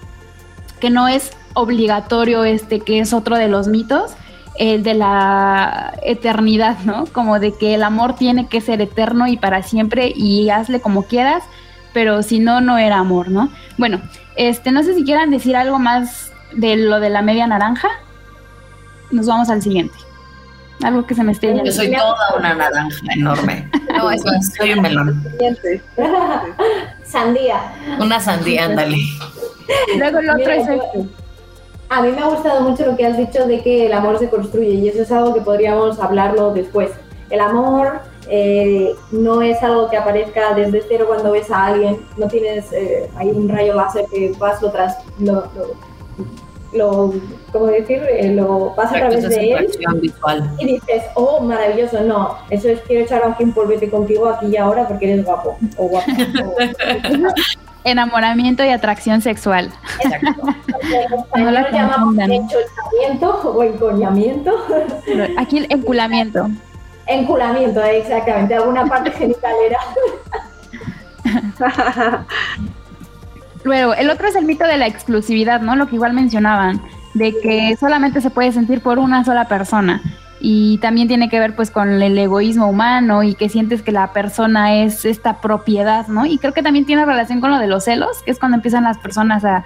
que 0.82 0.90
no 0.90 1.06
es 1.06 1.30
obligatorio 1.54 2.42
este, 2.42 2.80
que 2.80 2.98
es 2.98 3.12
otro 3.12 3.36
de 3.36 3.46
los 3.46 3.68
mitos, 3.68 4.14
el 4.58 4.82
de 4.82 4.94
la 4.94 5.94
eternidad, 6.02 6.76
¿no? 6.80 7.06
Como 7.06 7.38
de 7.38 7.54
que 7.54 7.74
el 7.74 7.84
amor 7.84 8.16
tiene 8.16 8.48
que 8.48 8.60
ser 8.60 8.80
eterno 8.80 9.28
y 9.28 9.36
para 9.36 9.62
siempre 9.62 10.12
y 10.12 10.50
hazle 10.50 10.80
como 10.80 11.04
quieras, 11.04 11.44
pero 11.92 12.24
si 12.24 12.40
no, 12.40 12.60
no 12.60 12.78
era 12.78 12.98
amor, 12.98 13.28
¿no? 13.28 13.48
Bueno, 13.78 14.02
este, 14.34 14.72
no 14.72 14.82
sé 14.82 14.96
si 14.96 15.04
quieran 15.04 15.30
decir 15.30 15.54
algo 15.54 15.78
más 15.78 16.32
de 16.52 16.74
lo 16.74 16.98
de 16.98 17.10
la 17.10 17.22
media 17.22 17.46
naranja. 17.46 17.88
Nos 19.12 19.26
vamos 19.26 19.50
al 19.50 19.62
siguiente. 19.62 19.94
Algo 20.82 21.06
que 21.06 21.14
se 21.14 21.22
me 21.22 21.30
esté... 21.30 21.62
Yo 21.64 21.70
soy 21.70 21.92
toda 21.92 22.36
una 22.36 22.54
naranja 22.54 23.06
enorme. 23.14 23.70
No, 23.96 24.10
es 24.10 24.24
más, 24.24 24.52
soy 24.58 24.72
un 24.72 24.82
melón. 24.82 25.22
sandía. 27.12 27.74
Una 28.00 28.18
sandía, 28.18 28.64
ándale. 28.66 28.98
Luego 29.96 30.18
el 30.18 30.30
otro 30.30 30.52
es 30.52 30.68
este. 30.68 31.08
A 31.88 32.00
mí 32.00 32.10
me 32.10 32.22
ha 32.22 32.26
gustado 32.26 32.62
mucho 32.62 32.86
lo 32.86 32.96
que 32.96 33.04
has 33.04 33.18
dicho 33.18 33.46
de 33.46 33.62
que 33.62 33.86
el 33.86 33.92
amor 33.92 34.18
se 34.18 34.30
construye 34.30 34.70
y 34.70 34.88
eso 34.88 35.02
es 35.02 35.12
algo 35.12 35.34
que 35.34 35.42
podríamos 35.42 36.00
hablarlo 36.00 36.54
después. 36.54 36.90
El 37.28 37.40
amor 37.40 38.00
eh, 38.28 38.94
no 39.10 39.42
es 39.42 39.62
algo 39.62 39.90
que 39.90 39.98
aparezca 39.98 40.54
desde 40.54 40.82
cero 40.88 41.04
cuando 41.06 41.32
ves 41.32 41.50
a 41.50 41.66
alguien, 41.66 42.00
no 42.16 42.28
tienes 42.28 42.72
eh, 42.72 43.10
ahí 43.16 43.30
un 43.30 43.46
rayo 43.48 43.74
láser 43.74 44.06
que 44.10 44.32
vas 44.38 44.62
lo 44.62 44.70
tras, 44.70 44.96
lo, 45.18 45.34
lo, 45.54 45.74
¿cómo 47.52 47.66
decir? 47.66 48.02
Eh, 48.10 48.32
lo 48.34 48.74
pasa 48.74 48.96
a 48.96 48.98
través 49.00 49.28
de 49.28 49.52
él 49.52 49.68
y 50.58 50.66
dices, 50.66 51.04
oh, 51.14 51.40
maravilloso, 51.40 52.00
no, 52.02 52.36
eso 52.50 52.68
es 52.68 52.80
quiero 52.82 53.04
echar 53.04 53.22
un 53.38 53.52
polvete 53.52 53.90
contigo 53.90 54.28
aquí 54.28 54.46
y 54.46 54.56
ahora 54.56 54.86
porque 54.88 55.12
eres 55.12 55.24
guapo 55.24 55.56
o 55.76 55.88
guapa. 55.88 56.12
Enamoramiento 57.84 58.64
y 58.64 58.68
atracción 58.68 59.20
sexual. 59.20 59.70
Exacto. 60.00 60.42
no 61.36 61.50
la 61.50 61.70
llamamos 61.70 62.16
enchulamiento 62.16 63.40
o 63.44 63.62
encoñamiento. 63.62 64.52
Aquí 65.36 65.58
el 65.58 65.66
enculamiento. 65.68 66.48
Enculamiento, 67.06 67.82
exactamente. 67.82 68.54
Alguna 68.54 68.86
parte 68.86 69.10
genitalera. 69.10 69.78
Luego, 73.64 73.94
el 73.94 74.10
otro 74.10 74.28
es 74.28 74.36
el 74.36 74.44
mito 74.44 74.66
de 74.66 74.76
la 74.76 74.86
exclusividad, 74.86 75.60
¿no? 75.60 75.76
Lo 75.76 75.86
que 75.88 75.96
igual 75.96 76.12
mencionaban, 76.12 76.82
de 77.14 77.34
que 77.40 77.76
solamente 77.78 78.20
se 78.20 78.30
puede 78.30 78.52
sentir 78.52 78.80
por 78.80 78.98
una 78.98 79.24
sola 79.24 79.46
persona 79.46 80.02
y 80.44 80.78
también 80.78 81.06
tiene 81.06 81.28
que 81.28 81.38
ver 81.38 81.54
pues 81.54 81.70
con 81.70 82.02
el 82.02 82.18
egoísmo 82.18 82.66
humano 82.66 83.22
y 83.22 83.34
que 83.34 83.48
sientes 83.48 83.80
que 83.80 83.92
la 83.92 84.12
persona 84.12 84.74
es 84.82 85.04
esta 85.04 85.40
propiedad, 85.40 86.08
¿no? 86.08 86.26
Y 86.26 86.38
creo 86.38 86.52
que 86.52 86.64
también 86.64 86.84
tiene 86.84 87.06
relación 87.06 87.40
con 87.40 87.52
lo 87.52 87.58
de 87.58 87.68
los 87.68 87.84
celos, 87.84 88.22
que 88.24 88.32
es 88.32 88.40
cuando 88.40 88.56
empiezan 88.56 88.82
las 88.82 88.98
personas 88.98 89.44
a, 89.44 89.64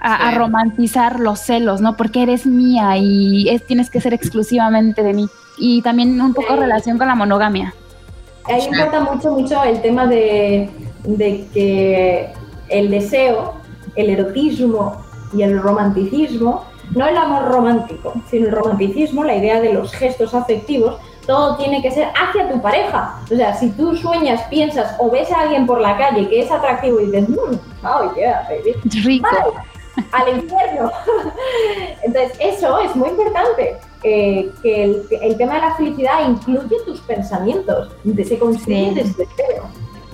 a, 0.00 0.30
romantizar 0.32 1.18
los 1.18 1.40
celos, 1.40 1.80
¿no? 1.80 1.96
Porque 1.96 2.22
eres 2.22 2.44
mía 2.44 2.98
y 2.98 3.48
es, 3.48 3.66
tienes 3.66 3.88
que 3.88 4.02
ser 4.02 4.12
exclusivamente 4.12 5.02
de 5.02 5.14
mí. 5.14 5.26
Y 5.56 5.80
también 5.80 6.20
un 6.20 6.34
poco 6.34 6.54
relación 6.54 6.98
con 6.98 7.06
la 7.06 7.14
monogamia. 7.14 7.72
Ahí 8.44 8.62
importa 8.66 9.00
mucho, 9.00 9.30
mucho 9.30 9.64
el 9.64 9.80
tema 9.80 10.06
de, 10.06 10.68
de 11.04 11.46
que 11.54 12.30
el 12.68 12.90
deseo, 12.90 13.54
el 13.96 14.10
erotismo 14.10 15.04
y 15.32 15.42
el 15.42 15.60
romanticismo 15.60 16.64
no 16.94 17.06
el 17.06 17.16
amor 17.16 17.50
romántico, 17.50 18.12
sino 18.30 18.46
el 18.46 18.52
romanticismo, 18.52 19.24
la 19.24 19.36
idea 19.36 19.60
de 19.60 19.72
los 19.72 19.92
gestos 19.92 20.34
afectivos, 20.34 20.96
todo 21.26 21.56
tiene 21.56 21.82
que 21.82 21.90
ser 21.90 22.08
hacia 22.14 22.50
tu 22.50 22.60
pareja. 22.60 23.20
O 23.24 23.36
sea, 23.36 23.54
si 23.54 23.70
tú 23.70 23.96
sueñas, 23.96 24.42
piensas 24.48 24.94
o 24.98 25.10
ves 25.10 25.30
a 25.32 25.40
alguien 25.40 25.66
por 25.66 25.80
la 25.80 25.96
calle 25.96 26.28
que 26.28 26.42
es 26.42 26.50
atractivo 26.50 27.00
y 27.00 27.06
dices, 27.06 27.28
mmm, 27.28 27.86
oh 27.86 28.14
yeah, 28.14 28.46
baby. 28.48 28.74
Rico. 29.02 29.28
al 30.12 30.36
infierno. 30.36 30.90
Entonces, 32.02 32.36
eso 32.40 32.78
es 32.80 32.94
muy 32.94 33.08
importante. 33.08 33.76
que 34.02 34.52
el, 35.22 35.36
tema 35.38 35.54
de 35.54 35.60
la 35.60 35.74
felicidad 35.76 36.28
incluye 36.28 36.76
tus 36.84 37.00
pensamientos, 37.00 37.90
de 38.04 38.24
se 38.24 38.38
construye 38.38 38.92
desde 38.94 39.26
cero. 39.36 39.64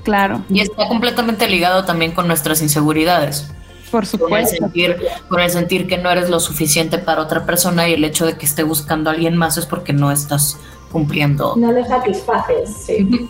Claro. 0.03 0.43
Y 0.49 0.61
está 0.61 0.89
completamente 0.89 1.49
ligado 1.49 1.85
también 1.85 2.13
con 2.13 2.27
nuestras 2.27 2.63
inseguridades. 2.63 3.51
Por 3.91 4.07
supuesto. 4.07 4.29
Con 4.31 4.39
el, 4.39 4.47
sentir, 4.47 4.97
con 5.29 5.41
el 5.41 5.51
sentir 5.51 5.87
que 5.89 5.99
no 5.99 6.11
eres 6.11 6.31
lo 6.31 6.41
suficiente 6.41 6.99
para 6.99 7.21
otra 7.21 7.45
persona 7.45 7.89
y 7.89 7.95
el 7.95 8.05
hecho 8.05 8.25
de 8.25 8.37
que 8.37 8.47
esté 8.47 8.63
buscando 8.63 9.11
a 9.11 9.13
alguien 9.13 9.37
más 9.37 9.57
es 9.57 9.67
porque 9.67 9.93
no 9.93 10.13
estás 10.13 10.59
cumpliendo. 10.93 11.57
No 11.57 11.73
lo 11.73 11.85
satisfaces, 11.85 12.71
sí. 12.87 13.29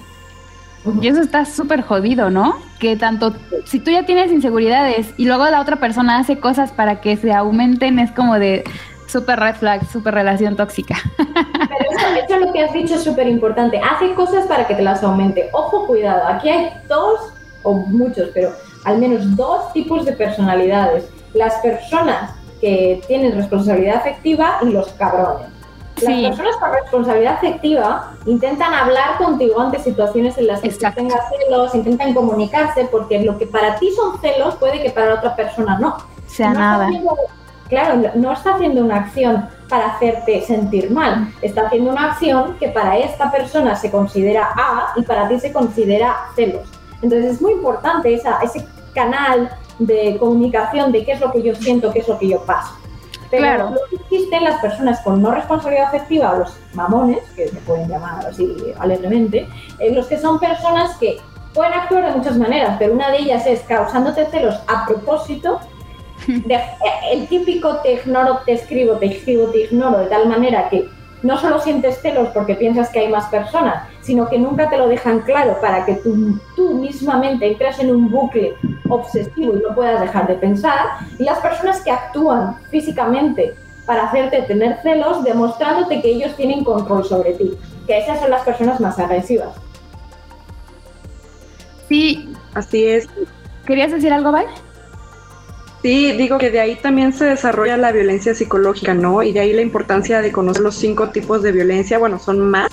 Y 1.01 1.09
eso 1.09 1.21
está 1.21 1.45
súper 1.45 1.83
jodido, 1.83 2.31
¿no? 2.31 2.57
Que 2.79 2.97
tanto, 2.97 3.35
si 3.66 3.81
tú 3.81 3.91
ya 3.91 4.07
tienes 4.07 4.33
inseguridades 4.33 5.09
y 5.18 5.27
luego 5.27 5.45
la 5.51 5.61
otra 5.61 5.77
persona 5.77 6.18
hace 6.18 6.39
cosas 6.39 6.73
para 6.73 7.03
que 7.03 7.16
se 7.16 7.33
aumenten, 7.33 7.99
es 7.99 8.11
como 8.12 8.39
de 8.39 8.64
súper 9.11 9.39
red 9.41 9.55
flag, 9.57 9.85
súper 9.91 10.15
relación 10.15 10.57
tóxica. 10.57 10.97
Pero 11.17 11.91
eso, 11.91 12.07
eso 12.25 12.37
lo 12.39 12.53
que 12.53 12.63
has 12.63 12.73
dicho 12.73 12.95
es 12.95 13.03
súper 13.03 13.27
importante. 13.27 13.79
Hace 13.79 14.15
cosas 14.15 14.47
para 14.47 14.67
que 14.67 14.75
te 14.75 14.83
las 14.83 15.03
aumente. 15.03 15.51
Ojo, 15.53 15.87
cuidado. 15.87 16.27
Aquí 16.27 16.49
hay 16.49 16.73
dos 16.89 17.33
o 17.63 17.75
muchos, 17.75 18.31
pero 18.33 18.53
al 18.85 18.99
menos 18.99 19.37
dos 19.37 19.73
tipos 19.73 20.05
de 20.05 20.13
personalidades. 20.13 21.09
Las 21.35 21.55
personas 21.57 22.33
que 22.61 23.03
tienen 23.07 23.35
responsabilidad 23.35 23.97
afectiva 23.97 24.59
y 24.63 24.67
los 24.67 24.89
cabrones. 24.93 25.49
Las 26.03 26.21
personas 26.29 26.57
con 26.57 26.73
responsabilidad 26.73 27.35
afectiva 27.35 28.15
intentan 28.25 28.73
hablar 28.73 29.19
contigo 29.19 29.61
ante 29.61 29.79
situaciones 29.79 30.39
en 30.39 30.47
las 30.47 30.61
que 30.61 30.71
tengas 30.71 31.21
celos, 31.29 31.75
intentan 31.75 32.15
comunicarse, 32.15 32.89
porque 32.91 33.23
lo 33.23 33.37
que 33.37 33.47
para 33.47 33.79
ti 33.79 33.91
son 33.93 34.19
celos 34.21 34.55
puede 34.57 34.83
que 34.83 34.91
para 34.91 35.15
otra 35.15 35.37
persona 35.37 35.79
no. 35.79 35.97
Sea 36.27 36.55
nada. 36.55 36.89
Claro, 37.71 38.11
no 38.16 38.33
está 38.33 38.57
haciendo 38.57 38.85
una 38.85 38.97
acción 38.97 39.49
para 39.68 39.95
hacerte 39.95 40.43
sentir 40.43 40.91
mal, 40.91 41.33
está 41.41 41.62
haciendo 41.62 41.93
una 41.93 42.11
acción 42.11 42.57
que 42.59 42.68
para 42.68 42.99
esta 42.99 43.31
persona 43.31 43.75
se 43.77 43.91
considera 43.91 44.51
A 44.55 44.93
y 44.97 45.03
para 45.03 45.29
ti 45.29 45.41
se 45.41 45.53
considera 45.53 46.16
celos. 46.35 46.68
Entonces 47.01 47.37
es 47.37 47.41
muy 47.41 47.53
importante 47.53 48.12
esa, 48.12 48.41
ese 48.43 48.66
canal 48.93 49.51
de 49.79 50.16
comunicación 50.18 50.93
de 50.93 51.05
qué 51.05 51.12
es 51.12 51.21
lo 51.21 51.33
que 51.33 51.43
yo 51.43 51.55
siento, 51.55 51.93
qué 51.93 52.01
es 52.01 52.09
lo 52.09 52.18
que 52.18 52.29
yo 52.29 52.45
paso. 52.45 52.75
Pero 53.31 53.43
claro. 53.43 53.75
existen 53.93 54.43
las 54.43 54.61
personas 54.61 55.01
con 55.01 55.23
no 55.23 55.31
responsabilidad 55.31 55.87
afectiva, 55.87 56.35
los 56.35 56.59
mamones, 56.75 57.23
que 57.37 57.49
se 57.49 57.57
pueden 57.59 57.89
llamar 57.89 58.27
así 58.27 58.57
alegremente, 58.79 59.49
eh, 59.79 59.95
los 59.95 60.09
que 60.09 60.18
son 60.18 60.41
personas 60.41 60.97
que 60.97 61.18
pueden 61.55 61.73
actuar 61.73 62.07
de 62.07 62.18
muchas 62.18 62.37
maneras, 62.37 62.77
pero 62.79 62.93
una 62.93 63.11
de 63.11 63.18
ellas 63.18 63.47
es 63.47 63.61
causándote 63.61 64.27
celos 64.27 64.57
a 64.66 64.85
propósito. 64.85 65.61
Eh, 66.29 66.61
el 67.12 67.27
típico 67.29 67.77
te 67.79 67.95
ignoro, 67.95 68.41
te 68.45 68.53
escribo, 68.53 68.95
te 68.95 69.07
escribo, 69.07 69.47
te 69.47 69.64
ignoro, 69.64 69.99
de 69.99 70.07
tal 70.07 70.29
manera 70.29 70.68
que 70.68 70.89
no 71.23 71.39
solo 71.39 71.61
sientes 71.61 72.01
celos 72.01 72.29
porque 72.33 72.55
piensas 72.55 72.91
que 72.91 73.01
hay 73.01 73.09
más 73.09 73.27
personas, 73.27 73.89
sino 74.01 74.29
que 74.29 74.39
nunca 74.39 74.71
te 74.71 74.79
lo 74.79 74.89
dejan 74.89 75.21
claro 75.21 75.57
para 75.61 75.85
que 75.85 75.95
tú, 75.97 76.39
tú 76.57 76.75
mismamente 76.75 77.47
entres 77.47 77.79
en 77.79 77.95
un 77.95 78.11
bucle 78.11 78.55
obsesivo 78.89 79.55
y 79.55 79.62
no 79.62 79.75
puedas 79.75 80.01
dejar 80.01 80.27
de 80.29 80.35
pensar. 80.35 80.87
Y 81.18 81.25
las 81.25 81.39
personas 81.41 81.83
que 81.83 81.91
actúan 81.91 82.57
físicamente 82.71 83.55
para 83.87 84.05
hacerte 84.05 84.43
tener 84.43 84.79
celos, 84.83 85.25
demostrándote 85.25 86.01
que 86.01 86.11
ellos 86.11 86.35
tienen 86.37 86.64
control 86.64 87.05
sobre 87.05 87.33
ti, 87.33 87.59
que 87.87 87.99
esas 87.99 88.21
son 88.21 88.31
las 88.31 88.43
personas 88.43 88.81
más 88.81 88.99
agresivas. 88.99 89.55
Sí, 91.89 92.33
así 92.55 92.87
es. 92.87 93.09
¿Querías 93.66 93.91
decir 93.91 94.12
algo, 94.12 94.31
Val? 94.31 94.47
Sí, 95.83 96.12
digo 96.12 96.37
que 96.37 96.51
de 96.51 96.61
ahí 96.61 96.76
también 96.76 97.14
se 97.14 97.24
desarrolla 97.24 97.78
la 97.78 97.91
violencia 97.91 98.35
psicológica, 98.35 98.93
¿no? 98.93 99.22
Y 99.22 99.33
de 99.33 99.41
ahí 99.41 99.53
la 99.55 99.62
importancia 99.62 100.20
de 100.20 100.31
conocer 100.31 100.62
los 100.62 100.74
cinco 100.74 101.09
tipos 101.09 101.43
de 101.43 101.53
violencia, 101.53 101.99
bueno, 101.99 102.18
son 102.18 102.51
más 102.51 102.70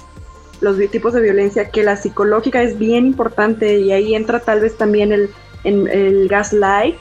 los 0.60 0.78
tipos 0.90 1.14
de 1.14 1.22
violencia, 1.22 1.70
que 1.70 1.84
la 1.84 1.96
psicológica 1.96 2.62
es 2.62 2.78
bien 2.78 3.06
importante 3.06 3.78
y 3.78 3.92
ahí 3.94 4.14
entra 4.14 4.40
tal 4.40 4.60
vez 4.60 4.76
también 4.76 5.14
el, 5.14 5.30
el 5.64 6.28
gaslight, 6.28 6.96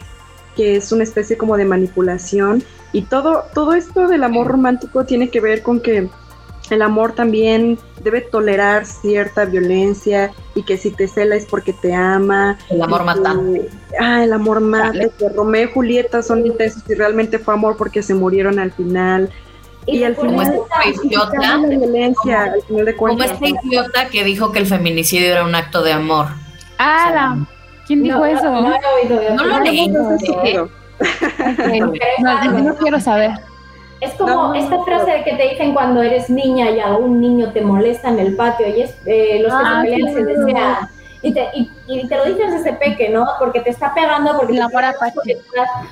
que 0.55 0.77
es 0.77 0.93
una 0.93 1.03
especie 1.03 1.37
como 1.37 1.57
de 1.57 1.65
manipulación. 1.65 2.63
Y 2.93 3.03
todo, 3.03 3.45
todo 3.53 3.75
esto 3.75 4.07
del 4.07 4.23
amor 4.23 4.47
romántico 4.47 5.05
tiene 5.05 5.29
que 5.29 5.41
ver 5.41 5.63
con 5.63 5.81
que 5.81 6.09
el 6.71 6.83
amor 6.83 7.13
también 7.13 7.79
debe 8.03 8.21
tolerar 8.21 8.87
cierta 8.87 9.45
violencia 9.45 10.33
y 10.55 10.63
que 10.63 10.77
si 10.77 10.91
te 10.91 11.07
cela 11.09 11.37
es 11.37 11.47
porque 11.47 11.73
te 11.73 11.95
ama. 11.95 12.59
El 12.71 12.83
amor 12.83 13.05
mata. 13.05 13.37
Ah, 14.01 14.25
el 14.25 14.33
amor 14.33 14.61
mata. 14.61 14.93
Que 15.19 15.29
Romeo 15.29 15.65
y 15.69 15.73
Julieta 15.73 16.23
son 16.23 16.47
intensos 16.47 16.83
y 16.89 16.95
realmente 16.95 17.39
fue 17.39 17.55
amor 17.55 17.77
porque 17.77 18.03
se 18.03 18.15
murieron 18.15 18.59
al 18.59 18.73
final. 18.73 19.31
Y, 19.87 20.03
al 20.03 20.17
final 20.17 20.61
este 20.85 21.07
idiota, 21.07 21.39
la 21.41 21.59
violencia, 21.59 22.43
al 22.55 22.63
final 22.63 22.87
de 22.87 22.97
como 22.97 23.17
cuentas. 23.17 23.39
este 23.41 23.55
idiota 23.63 24.09
que 24.09 24.25
dijo 24.25 24.51
que 24.51 24.59
el 24.59 24.67
feminicidio 24.67 25.31
era 25.31 25.45
un 25.45 25.55
acto 25.55 25.83
de 25.83 25.93
amor. 25.93 26.27
Ah, 26.79 27.11
la- 27.15 27.47
¿quién 27.87 28.03
dijo 28.03 28.19
No, 28.19 28.27
eso? 28.27 28.51
No, 28.51 28.63
no 28.63 28.75
he 28.75 29.03
oído 29.05 29.21
de 29.21 29.31
No 29.35 29.45
lo 29.45 29.61
leí. 29.61 29.89
No, 29.89 30.11
no 32.63 32.75
quiero 32.77 33.01
saber. 33.01 33.31
Es 34.01 34.13
como 34.15 34.29
No, 34.31 34.55
esta 34.55 34.83
frase 34.85 35.11
de 35.11 35.25
que 35.25 35.35
te 35.37 35.49
dicen 35.51 35.73
cuando 35.73 36.03
eres 36.03 36.29
niña 36.29 36.71
y 36.71 36.81
algún 36.81 37.21
niño 37.21 37.53
te 37.53 37.63
molesta 37.63 38.09
en 38.11 38.19
el 38.19 38.37
patio 38.37 38.67
y 38.69 38.83
es 38.83 38.95
eh, 39.07 39.41
los 39.43 39.53
que 39.53 39.59
Ah, 39.65 39.83
se 39.83 39.91
pelean 39.91 40.09
sí. 40.09 40.15
se 40.15 40.25
desean. 40.25 40.89
Y 41.23 41.33
te, 41.33 41.49
y, 41.55 41.71
y 41.89 42.07
te 42.07 42.17
lo 42.17 42.25
dices 42.27 42.53
desde 42.53 42.75
peque, 42.75 43.09
¿no? 43.09 43.27
Porque 43.39 43.61
te 43.61 43.71
está 43.71 43.93
pegando, 43.95 44.37
porque, 44.37 44.53
El 44.59 44.67
te, 44.67 44.69
pega, 44.77 44.95
porque, 45.15 45.39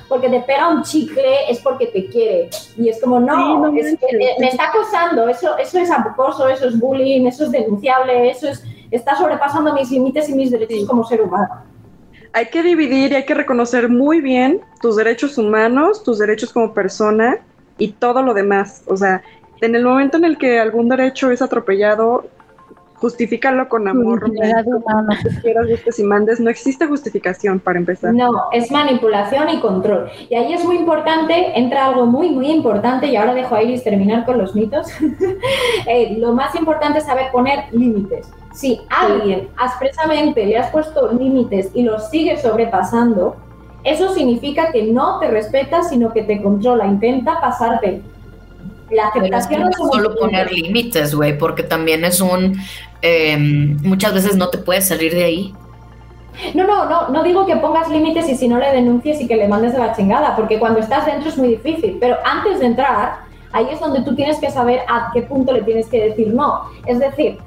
porque 0.07 0.29
te 0.29 0.39
pega 0.41 0.69
un 0.69 0.83
chicle, 0.83 1.49
es 1.49 1.59
porque 1.59 1.87
te 1.87 2.05
quiere. 2.05 2.49
Y 2.77 2.87
es 2.89 3.01
como, 3.01 3.19
no, 3.19 3.35
Sí, 3.35 3.41
no 3.57 3.67
es 3.67 3.85
que, 3.97 4.05
manches. 4.05 4.13
eh, 4.21 4.35
me 4.39 4.47
está 4.49 4.65
acosando, 4.69 5.27
eso, 5.27 5.57
eso 5.57 5.79
es 5.79 5.91
acoso, 5.91 6.47
eso 6.47 6.67
es 6.67 6.79
bullying, 6.79 7.25
eso 7.25 7.45
es 7.45 7.51
denunciable, 7.51 8.29
eso 8.29 8.47
es, 8.47 8.63
está 8.91 9.15
sobrepasando 9.17 9.73
mis 9.73 9.89
límites 9.91 10.29
y 10.29 10.35
mis 10.35 10.51
derechos 10.51 10.87
como 10.87 11.03
ser 11.03 11.21
humano. 11.23 11.49
Hay 12.31 12.45
que 12.45 12.61
dividir 12.63 13.11
y 13.11 13.15
hay 13.15 13.25
que 13.25 13.33
reconocer 13.33 13.89
muy 13.89 14.21
bien 14.21 14.61
tus 14.81 14.95
derechos 14.95 15.37
humanos, 15.37 16.03
tus 16.03 16.19
derechos 16.19 16.53
como 16.53 16.73
persona 16.73 17.39
y 17.77 17.93
todo 17.93 18.21
lo 18.21 18.33
demás. 18.33 18.83
O 18.87 18.97
sea, 18.97 19.23
en 19.61 19.75
el 19.75 19.83
momento 19.83 20.17
en 20.17 20.25
el 20.25 20.37
que 20.37 20.59
algún 20.59 20.89
derecho 20.89 21.31
es 21.31 21.41
atropellado, 21.41 22.25
justifícalo 22.95 23.69
con 23.69 23.87
amor. 23.87 24.23
Tú 24.25 24.33
quieras, 24.33 25.67
gustes 25.67 25.99
y 25.99 26.03
mandes. 26.03 26.39
No 26.39 26.49
existe 26.49 26.87
justificación 26.87 27.59
para 27.59 27.77
empezar. 27.77 28.13
No, 28.13 28.31
es 28.51 28.71
manipulación 28.71 29.49
y 29.49 29.59
control. 29.59 30.09
Y 30.29 30.35
ahí 30.35 30.53
es 30.53 30.63
muy 30.63 30.77
importante, 30.77 31.57
entra 31.57 31.85
algo 31.85 32.05
muy, 32.05 32.29
muy 32.29 32.49
importante, 32.49 33.07
y 33.07 33.15
ahora 33.15 33.33
dejo 33.33 33.55
a 33.55 33.63
Iris 33.63 33.83
terminar 33.83 34.25
con 34.25 34.37
los 34.37 34.55
mitos. 34.55 34.87
Eh, 35.87 36.17
lo 36.17 36.33
más 36.33 36.55
importante 36.55 36.99
es 36.99 37.05
saber 37.05 37.31
poner 37.31 37.65
límites. 37.71 38.27
Si 38.53 38.81
alguien 38.89 39.49
expresamente 39.63 40.45
le 40.45 40.57
has 40.57 40.71
puesto 40.71 41.11
límites 41.11 41.69
y 41.75 41.83
los 41.83 42.09
sigue 42.09 42.37
sobrepasando, 42.37 43.35
eso 43.85 44.13
significa 44.13 44.71
que 44.71 44.83
no 44.83 45.19
te 45.19 45.29
respeta, 45.29 45.83
sino 45.83 46.11
que 46.11 46.23
te 46.23 46.41
controla, 46.41 46.85
intenta 46.85 47.39
pasarte. 47.39 48.01
La 48.89 49.11
Pero 49.13 49.25
es 49.25 49.47
que 49.47 49.55
aceptación 49.55 49.61
no 49.63 49.91
solo 49.91 50.15
poner 50.15 50.51
límites, 50.51 51.15
güey, 51.15 51.37
porque 51.37 51.63
también 51.63 52.03
es 52.03 52.19
un... 52.19 52.57
eh, 53.01 53.37
muchas 53.37 54.13
veces 54.13 54.35
no 54.35 54.49
te 54.49 54.57
puedes 54.57 54.87
salir 54.87 55.13
de 55.13 55.23
ahí. 55.23 55.53
No, 56.53 56.67
no, 56.67 56.85
no, 56.89 57.09
no 57.09 57.23
digo 57.23 57.45
que 57.45 57.55
pongas 57.55 57.89
límites 57.89 58.27
y 58.27 58.35
si 58.35 58.47
no 58.47 58.57
le 58.57 58.71
denuncies 58.71 59.21
y 59.21 59.27
que 59.27 59.37
le 59.37 59.47
mandes 59.47 59.73
de 59.73 59.79
la 59.79 59.95
chingada, 59.95 60.35
porque 60.35 60.59
cuando 60.59 60.79
estás 60.79 61.05
dentro 61.05 61.29
es 61.29 61.37
muy 61.37 61.47
difícil, 61.49 61.97
pero 61.99 62.17
antes 62.25 62.59
de 62.59 62.65
entrar, 62.65 63.19
ahí 63.53 63.67
es 63.71 63.79
donde 63.79 64.01
tú 64.01 64.15
tienes 64.15 64.37
que 64.39 64.51
saber 64.51 64.81
a 64.89 65.11
qué 65.13 65.21
punto 65.21 65.53
le 65.53 65.61
tienes 65.61 65.87
que 65.87 66.09
decir 66.09 66.33
no. 66.33 66.63
Es 66.85 66.99
decir, 66.99 67.37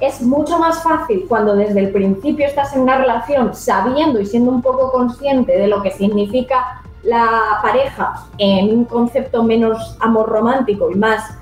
es 0.00 0.22
mucho 0.22 0.58
más 0.58 0.82
fácil 0.82 1.26
cuando 1.28 1.54
desde 1.54 1.80
el 1.80 1.92
principio 1.92 2.46
estás 2.46 2.74
en 2.74 2.82
una 2.82 2.98
relación 2.98 3.54
sabiendo 3.54 4.20
y 4.20 4.26
siendo 4.26 4.50
un 4.50 4.62
poco 4.62 4.90
consciente 4.90 5.58
de 5.58 5.68
lo 5.68 5.82
que 5.82 5.90
significa 5.90 6.82
la 7.02 7.60
pareja 7.62 8.26
en 8.38 8.76
un 8.76 8.84
concepto 8.84 9.42
menos 9.42 9.96
amor 10.00 10.28
romántico 10.28 10.90
y 10.90 10.94
más 10.94 11.38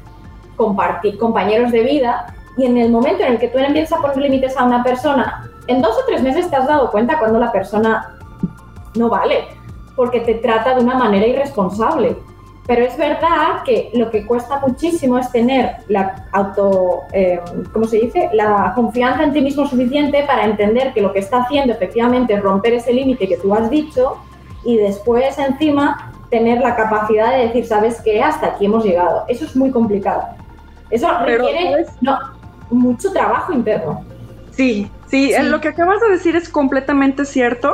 compartir 0.56 1.18
compañeros 1.18 1.72
de 1.72 1.82
vida 1.82 2.34
y 2.56 2.66
en 2.66 2.76
el 2.76 2.90
momento 2.90 3.22
en 3.22 3.34
el 3.34 3.38
que 3.38 3.48
tú 3.48 3.58
empiezas 3.58 3.98
a 3.98 4.02
poner 4.02 4.18
límites 4.18 4.56
a 4.56 4.64
una 4.64 4.82
persona, 4.82 5.48
en 5.68 5.80
dos 5.80 5.96
o 5.96 6.04
tres 6.06 6.22
meses 6.22 6.50
te 6.50 6.56
has 6.56 6.66
dado 6.66 6.90
cuenta 6.90 7.18
cuando 7.18 7.38
la 7.38 7.52
persona 7.52 8.18
no 8.96 9.08
vale, 9.08 9.46
porque 9.94 10.20
te 10.20 10.34
trata 10.34 10.74
de 10.74 10.82
una 10.82 10.94
manera 10.94 11.26
irresponsable. 11.26 12.16
Pero 12.68 12.84
es 12.84 12.98
verdad 12.98 13.62
que 13.64 13.90
lo 13.94 14.10
que 14.10 14.26
cuesta 14.26 14.60
muchísimo 14.60 15.18
es 15.18 15.32
tener 15.32 15.76
la 15.88 16.26
auto, 16.32 17.04
eh, 17.14 17.40
¿cómo 17.72 17.86
se 17.86 17.96
dice? 17.96 18.28
La 18.34 18.72
confianza 18.74 19.22
en 19.24 19.32
ti 19.32 19.40
mismo 19.40 19.66
suficiente 19.66 20.22
para 20.26 20.44
entender 20.44 20.92
que 20.92 21.00
lo 21.00 21.14
que 21.14 21.20
está 21.20 21.38
haciendo 21.38 21.72
efectivamente 21.72 22.34
es 22.34 22.42
romper 22.42 22.74
ese 22.74 22.92
límite 22.92 23.26
que 23.26 23.38
tú 23.38 23.54
has 23.54 23.70
dicho 23.70 24.18
y 24.64 24.76
después 24.76 25.38
encima 25.38 26.12
tener 26.30 26.60
la 26.60 26.76
capacidad 26.76 27.32
de 27.32 27.46
decir, 27.46 27.64
¿sabes 27.64 28.02
qué? 28.02 28.22
Hasta 28.22 28.48
aquí 28.48 28.66
hemos 28.66 28.84
llegado. 28.84 29.24
Eso 29.28 29.46
es 29.46 29.56
muy 29.56 29.70
complicado. 29.70 30.24
Eso 30.90 31.08
Pero, 31.24 31.46
requiere 31.46 31.86
no, 32.02 32.18
mucho 32.68 33.10
trabajo 33.12 33.50
interno. 33.54 34.04
Sí, 34.50 34.90
sí, 35.06 35.32
Sí. 35.32 35.42
lo 35.42 35.62
que 35.62 35.68
acabas 35.68 36.02
de 36.02 36.10
decir 36.10 36.36
es 36.36 36.50
completamente 36.50 37.24
cierto, 37.24 37.72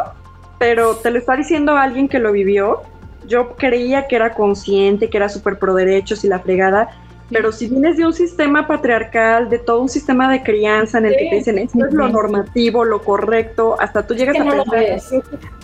pero 0.59 0.95
te 0.95 1.11
lo 1.11 1.19
está 1.19 1.35
diciendo 1.35 1.77
alguien 1.77 2.09
que 2.09 2.21
lo 2.21 2.31
vivió. 2.31 2.83
Yo 3.27 3.57
creía 3.57 4.07
que 4.07 4.17
era 4.17 4.35
consciente, 4.35 5.09
que 5.09 5.17
era 5.17 5.29
súper 5.29 5.59
pro 5.59 5.75
derechos 5.75 6.25
y 6.25 6.29
la 6.29 6.39
fregada, 6.41 6.89
pero 7.31 7.53
si 7.53 7.69
vienes 7.69 7.97
de 7.97 8.05
un 8.07 8.13
sistema 8.13 8.67
patriarcal, 8.67 9.49
de 9.49 9.59
todo 9.59 9.81
un 9.81 9.89
sistema 9.89 10.31
de 10.31 10.43
crianza 10.43 10.99
en 10.99 11.07
el 11.07 11.17
que 11.17 11.29
te 11.31 11.35
dicen 11.37 11.59
esto 11.59 11.85
es 11.87 11.93
lo 11.93 12.07
Sí. 12.07 12.13
normativo, 12.13 12.85
lo 12.85 13.03
correcto, 13.03 13.77
hasta 13.81 14.07
tú 14.07 14.15
llegas 14.15 14.35
que 14.37 14.43
a 14.43 14.45
no 14.45 14.55
lo 14.55 14.65
pensar, 14.65 14.79
ves. 14.79 15.11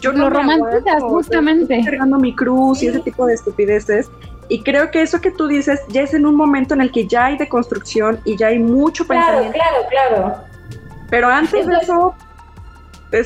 yo 0.01 0.13
Lo 0.13 0.19
no 0.19 0.25
me 0.25 0.31
romantizas, 0.31 1.03
justamente. 1.03 1.63
estoy 1.75 1.85
cargando 1.85 2.19
mi 2.19 2.35
cruz 2.35 2.83
y 2.83 2.89
ese 2.89 3.01
tipo 3.01 3.27
de 3.27 3.35
estupideces. 3.35 4.11
Y 4.49 4.63
creo 4.65 4.91
que 4.91 5.03
eso 5.03 5.21
que 5.21 5.31
tú 5.31 5.47
dices 5.47 5.81
ya 5.91 6.01
es 6.03 6.13
en 6.15 6.27
un 6.27 6.35
momento 6.35 6.75
en 6.75 6.81
el 6.81 6.91
que 6.91 7.07
ya 7.07 7.27
hay 7.27 7.37
deconstrucción 7.37 8.19
y 8.25 8.37
ya 8.37 8.49
hay 8.49 8.59
mucho 8.59 9.07
Claro, 9.07 9.27
pensamiento. 9.27 9.59
claro, 9.59 9.77
claro. 9.91 10.45
Pero 11.11 11.29
antes 11.29 11.67
de 11.67 11.73
Eso 11.75 11.83
eso, 11.83 12.15
es 12.19 12.25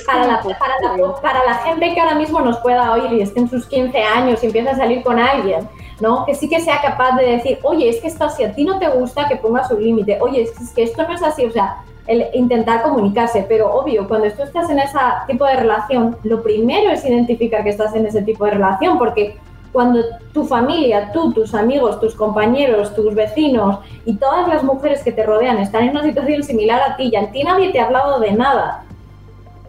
Para 0.07 0.27
la, 0.27 0.41
para, 0.41 0.97
la, 0.97 1.15
para 1.21 1.45
la 1.45 1.55
gente 1.57 1.93
que 1.93 2.01
ahora 2.01 2.15
mismo 2.15 2.41
nos 2.41 2.59
pueda 2.59 2.93
oír 2.93 3.13
y 3.13 3.21
esté 3.21 3.41
en 3.41 3.51
sus 3.51 3.67
15 3.67 4.03
años 4.03 4.43
y 4.43 4.47
empieza 4.47 4.71
a 4.71 4.77
salir 4.77 5.03
con 5.03 5.19
alguien, 5.19 5.69
¿no? 6.01 6.25
Que 6.25 6.35
sí 6.35 6.49
que 6.49 6.61
sea 6.61 6.81
capaz 6.81 7.17
de 7.17 7.27
decir, 7.27 7.59
oye, 7.63 7.89
es 7.89 8.01
que 8.01 8.09
esto 8.09 8.29
si 8.31 8.45
a 8.45 8.55
ti 8.55 8.65
no 8.65 8.79
te 8.79 8.89
gusta, 8.89 9.29
que 9.29 9.37
pongas 9.37 9.71
un 9.71 9.83
límite. 9.83 10.19
Oye, 10.21 10.43
es 10.43 10.53
que, 10.53 10.65
es 10.65 10.73
que 10.73 10.83
esto 10.85 11.03
no 11.07 11.15
es 11.15 11.23
así, 11.23 11.45
o 11.45 11.51
sea, 11.51 11.83
el 12.07 12.27
intentar 12.35 12.83
comunicarse, 12.83 13.45
pero 13.49 13.73
obvio, 13.73 14.07
cuando 14.09 14.31
tú 14.31 14.43
estás 14.43 14.69
en 14.71 14.79
ese 14.79 14.99
tipo 15.27 15.45
de 15.47 15.57
relación, 15.57 16.17
lo 16.23 16.43
primero 16.43 16.91
es 16.91 17.05
identificar 17.05 17.63
que 17.63 17.71
estás 17.71 17.95
en 17.95 18.07
ese 18.07 18.23
tipo 18.23 18.45
de 18.45 18.53
relación, 18.53 18.99
porque 18.99 19.39
cuando 19.73 20.01
tu 20.33 20.45
familia, 20.45 21.11
tú, 21.13 21.33
tus 21.33 21.55
amigos, 21.55 21.99
tus 22.01 22.15
compañeros, 22.15 22.95
tus 22.95 23.15
vecinos 23.15 23.81
y 24.05 24.15
todas 24.17 24.47
las 24.47 24.63
mujeres 24.63 25.03
que 25.03 25.13
te 25.13 25.25
rodean 25.25 25.59
están 25.59 25.85
en 25.85 25.91
una 25.91 26.05
situación 26.05 26.43
similar 26.43 26.81
a 26.81 26.97
ti 26.97 27.11
y 27.13 27.17
a 27.17 27.31
ti 27.33 27.43
nadie 27.43 27.73
te 27.73 27.81
ha 27.81 27.87
hablado 27.87 28.21
de 28.21 28.33
nada, 28.33 28.85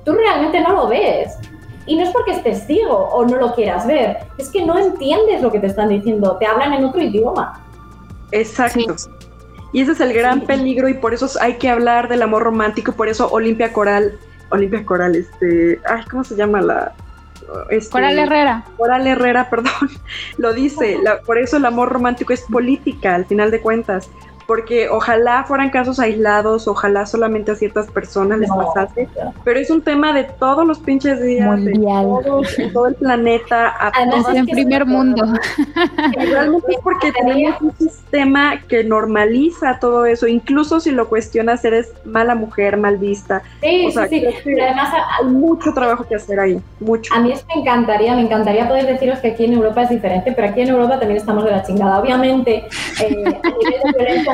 tú 0.06 0.14
realmente 0.14 0.62
no 0.62 0.74
lo 0.74 0.88
ves. 0.88 1.34
Y 1.88 1.96
no 1.98 2.04
es 2.04 2.10
porque 2.10 2.32
estés 2.32 2.66
ciego 2.66 2.96
o 3.12 3.26
no 3.26 3.36
lo 3.38 3.54
quieras 3.54 3.86
ver, 3.86 4.18
es 4.40 4.50
que 4.50 4.66
no 4.66 4.78
entiendes 4.78 5.42
lo 5.44 5.52
que 5.52 5.60
te 5.60 5.68
están 5.68 5.90
diciendo, 5.90 6.36
te 6.40 6.46
hablan 6.48 6.74
en 6.74 6.84
otro 6.86 7.02
idioma. 7.02 7.62
Exacto. 8.32 8.96
Y 9.72 9.82
ese 9.82 9.92
es 9.92 10.00
el 10.02 10.14
gran 10.14 10.40
Sí. 10.42 10.46
peligro 10.48 10.88
y 10.90 10.96
por 10.96 11.14
eso 11.14 11.28
hay 11.42 11.56
que 11.58 11.70
hablar 11.70 12.08
del 12.08 12.22
amor 12.22 12.44
romántico, 12.44 12.92
por 12.94 13.08
eso 13.08 13.30
Olimpia 13.32 13.72
Coral, 13.74 14.18
Olimpia 14.50 14.86
Coral, 14.86 15.16
este, 15.16 15.80
ay, 15.88 16.04
¿cómo 16.10 16.24
se 16.24 16.36
llama 16.36 16.62
la? 16.62 16.94
Este, 17.70 17.92
Coral 17.92 18.18
Herrera. 18.18 18.64
Coral 18.78 19.06
Herrera, 19.06 19.50
perdón, 19.52 19.72
lo 20.38 20.54
dice, 20.54 20.98
la- 21.04 21.20
por 21.22 21.38
eso 21.38 21.58
el 21.58 21.66
amor 21.66 21.90
romántico 21.90 22.34
es 22.34 22.42
política, 22.44 23.14
al 23.16 23.26
final 23.26 23.52
de 23.52 23.62
cuentas, 23.62 24.10
porque 24.48 24.90
ojalá 24.90 25.44
fueran 25.46 25.70
casos 25.70 26.00
aislados, 26.00 26.68
ojalá 26.68 27.06
solamente 27.06 27.52
a 27.52 27.56
ciertas 27.56 27.88
personas 27.92 28.40
les 28.40 28.50
No. 28.50 28.58
pasase, 28.58 29.08
pero 29.44 29.60
es 29.60 29.70
un 29.70 29.82
tema 29.82 30.14
de 30.14 30.24
todos 30.26 30.66
los 30.66 30.80
pinches 30.80 31.22
días, 31.22 31.48
Mundial. 31.48 32.06
de 32.06 32.24
todos, 32.24 32.56
todo 32.74 32.88
el 32.88 32.96
planeta, 32.96 33.68
a 33.70 33.92
Además, 33.96 34.36
en 34.36 34.46
primer 34.46 34.86
mundo. 34.86 35.26
realmente 36.16 36.72
es 36.74 36.80
porque 36.84 37.12
tenemos 37.12 37.62
un 37.62 37.74
sistema 37.78 38.62
que 38.68 38.84
normaliza 38.84 39.80
todo 39.80 40.06
eso, 40.06 40.28
incluso 40.28 40.80
si 40.80 40.92
lo 40.92 41.08
cuestionas 41.10 41.64
eres 41.66 41.92
mala 42.06 42.36
mujer, 42.36 42.78
mal 42.78 42.98
vista. 42.98 43.42
Sí, 43.62 43.86
O 43.88 43.92
sea, 43.92 44.08
sí, 44.08 44.22
sí. 44.22 44.36
Pero 44.44 44.64
además, 44.64 44.94
a, 44.94 45.06
Hay 45.24 45.26
mucho 45.32 45.74
trabajo 45.74 46.06
que 46.08 46.16
hacer 46.16 46.40
ahí, 46.40 46.62
mucho. 46.80 47.14
a 47.14 47.20
mí 47.20 47.32
es 47.32 47.46
me 47.54 47.62
encantaría, 47.62 48.16
me 48.16 48.22
encantaría 48.22 48.68
poder 48.68 48.86
deciros 48.86 49.20
que 49.20 49.30
aquí 49.30 49.46
en 49.46 49.54
Europa 49.54 49.84
es 49.84 49.90
diferente, 49.90 50.32
pero 50.34 50.50
aquí 50.50 50.62
en 50.62 50.70
Europa 50.70 51.00
también 51.00 51.18
estamos 51.18 51.44
de 51.46 51.52
la 51.52 51.64
chingada. 51.64 52.00
Obviamente, 52.00 52.66
eh, 53.02 53.24
a 53.26 53.48
nivel 53.50 53.82
de 53.84 53.92
violencia 53.98 54.34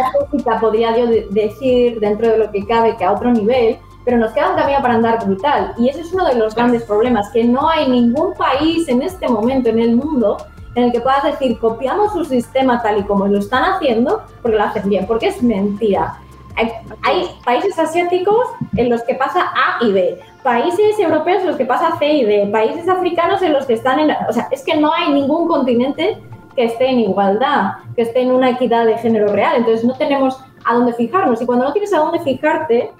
podría 0.59 0.97
yo 0.97 1.07
de- 1.07 1.27
decir 1.31 1.99
dentro 1.99 2.29
de 2.29 2.37
lo 2.37 2.51
que 2.51 2.65
cabe 2.65 2.95
que 2.97 3.05
a 3.05 3.11
otro 3.11 3.31
nivel, 3.31 3.77
pero 4.03 4.17
nos 4.17 4.31
queda 4.31 4.49
un 4.49 4.55
camino 4.55 4.81
para 4.81 4.95
andar 4.95 5.25
brutal. 5.25 5.73
Y 5.77 5.89
ese 5.89 6.01
es 6.01 6.13
uno 6.13 6.25
de 6.25 6.35
los 6.35 6.55
grandes 6.55 6.83
problemas, 6.83 7.29
que 7.31 7.43
no 7.43 7.69
hay 7.69 7.89
ningún 7.89 8.33
país 8.33 8.87
en 8.87 9.01
este 9.01 9.27
momento 9.27 9.69
en 9.69 9.79
el 9.79 9.95
mundo 9.95 10.37
en 10.75 10.85
el 10.85 10.91
que 10.91 11.01
puedas 11.01 11.23
decir, 11.23 11.59
copiamos 11.59 12.13
su 12.13 12.23
sistema 12.23 12.81
tal 12.81 12.99
y 12.99 13.03
como 13.03 13.27
lo 13.27 13.39
están 13.39 13.63
haciendo, 13.63 14.21
porque 14.41 14.57
lo 14.57 14.63
hacen 14.63 14.87
bien, 14.87 15.05
porque 15.05 15.27
es 15.27 15.43
mentira. 15.43 16.17
Hay, 16.55 16.71
hay 17.03 17.29
países 17.43 17.77
asiáticos 17.77 18.47
en 18.75 18.89
los 18.89 19.03
que 19.03 19.15
pasa 19.15 19.51
A 19.53 19.83
y 19.85 19.91
B, 19.91 20.19
países 20.43 20.97
europeos 20.97 21.41
en 21.41 21.47
los 21.47 21.57
que 21.57 21.65
pasa 21.65 21.97
C 21.99 22.13
y 22.13 22.25
D, 22.25 22.49
países 22.51 22.87
africanos 22.87 23.41
en 23.41 23.53
los 23.53 23.65
que 23.65 23.73
están 23.73 23.99
en... 23.99 24.11
O 24.29 24.33
sea, 24.33 24.47
es 24.51 24.63
que 24.63 24.75
no 24.77 24.93
hay 24.93 25.11
ningún 25.13 25.47
continente 25.47 26.17
que 26.61 26.67
esté 26.67 26.91
en 26.91 26.99
igualdad, 26.99 27.71
que 27.95 28.03
esté 28.03 28.21
en 28.21 28.31
una 28.31 28.51
equidad 28.51 28.85
de 28.85 28.95
género 28.99 29.33
real. 29.33 29.55
Entonces 29.57 29.83
no 29.83 29.95
tenemos 29.95 30.39
a 30.63 30.75
dónde 30.75 30.93
fijarnos. 30.93 31.41
Y 31.41 31.45
cuando 31.47 31.65
no 31.65 31.73
tienes 31.73 31.91
a 31.91 31.97
dónde 31.97 32.19
fijarte, 32.19 32.91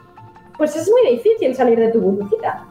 pues 0.57 0.76
es 0.76 0.89
muy 0.89 1.12
difícil 1.12 1.53
salir 1.53 1.78
de 1.78 1.89
tu 1.89 2.01
burbujita. 2.01 2.66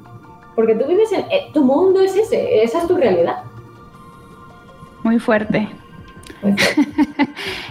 Porque 0.56 0.74
tú 0.74 0.86
vives 0.88 1.12
en... 1.12 1.20
eh, 1.30 1.48
tu 1.54 1.62
mundo 1.62 2.00
es 2.00 2.16
ese, 2.16 2.64
esa 2.64 2.78
es 2.78 2.88
tu 2.88 2.96
realidad. 2.96 3.36
Muy 5.04 5.20
fuerte. 5.20 5.68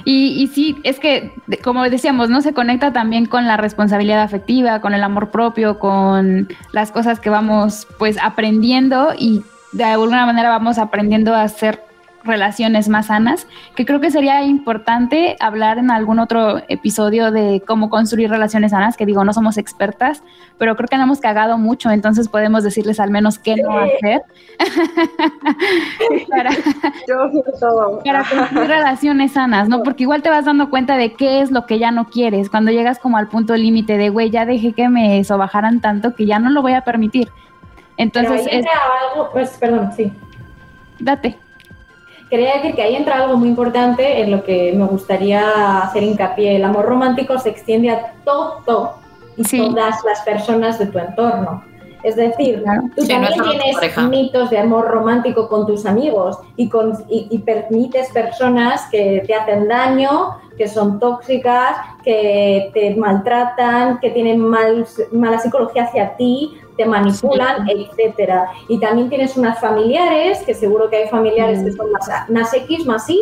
y, 0.06 0.42
y 0.42 0.48
sí, 0.48 0.78
es 0.84 0.98
que, 0.98 1.34
como 1.62 1.84
decíamos, 1.90 2.30
¿no? 2.30 2.40
Se 2.40 2.54
conecta 2.54 2.94
también 2.94 3.26
con 3.26 3.48
la 3.48 3.58
responsabilidad 3.58 4.22
afectiva, 4.22 4.80
con 4.80 4.94
el 4.94 5.04
amor 5.04 5.30
propio, 5.30 5.78
con 5.78 6.48
las 6.72 6.94
cosas 6.94 7.20
que 7.20 7.30
vamos 7.30 7.86
pues 7.98 8.18
aprendiendo 8.22 9.10
y 9.18 9.44
de 9.74 9.84
alguna 9.84 10.26
manera 10.26 10.48
vamos 10.48 10.78
aprendiendo 10.78 11.36
a 11.36 11.46
ser 11.50 11.89
relaciones 12.24 12.90
más 12.90 13.08
sanas, 13.08 13.48
que 13.76 13.86
creo 13.86 14.00
que 14.00 14.12
sería 14.12 14.44
importante 14.44 15.36
hablar 15.40 15.78
en 15.78 15.92
algún 15.92 16.20
otro 16.20 16.62
episodio 16.68 17.32
de 17.32 17.64
cómo 17.66 17.90
construir 17.90 18.30
relaciones 18.30 18.72
sanas, 18.72 18.98
que 18.98 19.06
digo, 19.06 19.24
no 19.24 19.34
somos 19.34 19.58
expertas, 19.58 20.24
pero 20.58 20.76
creo 20.76 20.88
que 20.88 20.98
no 20.98 21.04
hemos 21.04 21.20
cagado 21.20 21.58
mucho, 21.58 21.90
entonces 21.92 22.28
podemos 22.28 22.64
decirles 22.64 23.00
al 23.00 23.12
menos 23.12 23.40
qué 23.40 23.56
no 23.56 23.78
hacer 23.78 24.22
para, 26.30 26.52
para 28.04 28.24
construir 28.24 28.68
relaciones 28.68 29.32
sanas, 29.34 29.70
¿no? 29.70 29.84
Porque 29.84 30.04
igual 30.04 30.22
te 30.22 30.30
vas 30.30 30.46
dando 30.46 30.70
cuenta 30.70 30.98
de 30.98 31.14
qué 31.14 31.42
es 31.42 31.52
lo 31.52 31.66
que 31.66 31.80
ya 31.80 31.92
no 31.92 32.10
quieres, 32.10 32.50
cuando 32.50 32.72
llegas 32.72 33.00
como 33.00 33.18
al 33.18 33.28
punto 33.28 33.56
límite 33.56 33.98
de, 33.98 34.10
güey, 34.10 34.30
ya 34.30 34.46
dejé 34.46 34.74
que 34.74 34.90
me 34.90 35.24
sobajaran 35.24 35.80
tanto 35.80 36.16
que 36.16 36.26
ya 36.26 36.40
no 36.40 36.50
lo 36.50 36.62
voy 36.62 36.74
a 36.74 36.82
permitir. 36.82 37.30
Entonces... 37.98 38.48
es, 38.50 38.66
algo, 39.14 39.30
pues, 39.32 39.58
perdón, 39.60 39.92
sí. 39.96 40.12
Date 41.00 41.38
quería 42.30 42.56
decir 42.56 42.76
que 42.76 42.84
ahí 42.84 42.96
entra 42.96 43.24
algo 43.24 43.38
muy 43.38 43.50
importante 43.50 44.22
en 44.22 44.32
lo 44.32 44.44
que 44.44 44.74
me 44.74 44.86
gustaría 44.86 45.80
hacer 45.80 46.04
hincapié. 46.04 46.56
El 46.56 46.64
amor 46.64 46.86
romántico 46.86 47.38
se 47.40 47.50
extiende 47.50 47.90
a 47.90 48.14
todo 48.24 48.96
y 49.36 49.44
todas 49.44 50.04
las 50.06 50.22
personas 50.22 50.80
de 50.80 50.88
tu 50.88 51.00
entorno. 51.00 51.64
Es 52.02 52.16
decir, 52.16 52.64
tú 52.96 53.06
también 53.06 53.34
tienes 53.34 53.98
mitos 54.10 54.50
de 54.50 54.58
amor 54.58 54.88
romántico 54.88 55.50
con 55.50 55.68
tus 55.68 55.86
amigos 55.86 56.38
y, 56.56 56.70
con, 56.70 56.94
y, 57.10 57.38
permites 57.40 58.10
personas 58.12 58.88
que 58.90 59.22
te 59.28 59.36
hacen 59.36 59.68
daño, 59.68 60.38
que 60.58 60.70
son 60.70 60.98
tóxicas, 60.98 61.76
que 62.02 62.72
te 62.74 62.96
maltratan, 62.96 64.00
que 64.00 64.12
tienen 64.12 64.40
mal, 64.40 64.86
mala 65.12 65.40
psicología 65.40 65.84
hacia 65.84 66.16
ti, 66.16 66.58
te 66.80 66.86
manipulan, 66.86 67.68
etcétera. 67.70 68.48
Y 68.70 68.80
también 68.80 69.10
tienes 69.10 69.36
unas 69.36 69.60
familiares, 69.60 70.42
que 70.46 70.54
seguro 70.54 70.90
que 70.90 70.96
hay 70.96 71.10
familiares 71.10 71.62
que 71.62 71.74
son 71.74 71.92
más, 71.92 72.10
más 72.30 72.54
X, 72.54 72.86
más 72.86 73.10
Y, 73.10 73.22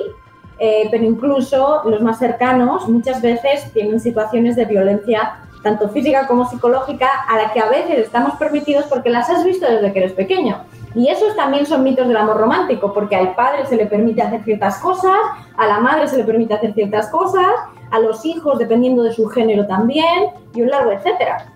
eh, 0.60 0.88
pero 0.91 1.03
incluso 1.03 1.82
los 1.86 1.99
más 2.03 2.20
cercanos 2.20 2.88
muchas 2.88 3.20
veces 3.20 3.74
tienen 3.74 3.99
situaciones 3.99 4.55
de 4.55 4.66
violencia 4.66 5.39
tanto 5.64 5.89
física 5.89 6.28
como 6.28 6.47
psicológica, 6.47 7.08
a 7.28 7.36
la 7.36 7.51
que 7.51 7.60
a 7.60 7.68
veces 7.68 7.97
estamos 7.97 8.36
permitidos 8.36 8.86
porque 8.86 9.10
las 9.10 9.28
has 9.28 9.43
visto 9.43 9.66
desde 9.66 9.91
que 9.91 9.99
eres 9.99 10.14
pequeño. 10.14 10.62
Y 10.93 11.10
esos 11.10 11.36
también 11.36 11.66
son 11.66 11.84
mitos 11.84 12.08
del 12.08 12.16
amor 12.16 12.38
romántico, 12.38 12.93
porque 12.93 13.16
al 13.16 13.34
padre 13.34 13.66
se 13.66 13.76
le 13.76 13.88
permite 13.88 14.22
hacer 14.22 14.43
ciertas 14.43 14.78
cosas, 14.78 15.18
a 15.58 15.66
la 15.66 15.80
madre 15.80 16.08
se 16.08 16.18
le 16.18 16.24
permite 16.24 16.53
hacer 16.53 16.76
ciertas 16.76 17.10
cosas, 17.10 17.47
a 17.89 17.99
los 17.99 18.24
hijos 18.24 18.60
dependiendo 18.60 19.01
de 19.01 19.14
su 19.14 19.28
género 19.28 19.66
también, 19.66 20.28
y 20.53 20.62
un 20.62 20.70
largo 20.70 20.91
etcétera. 20.91 21.47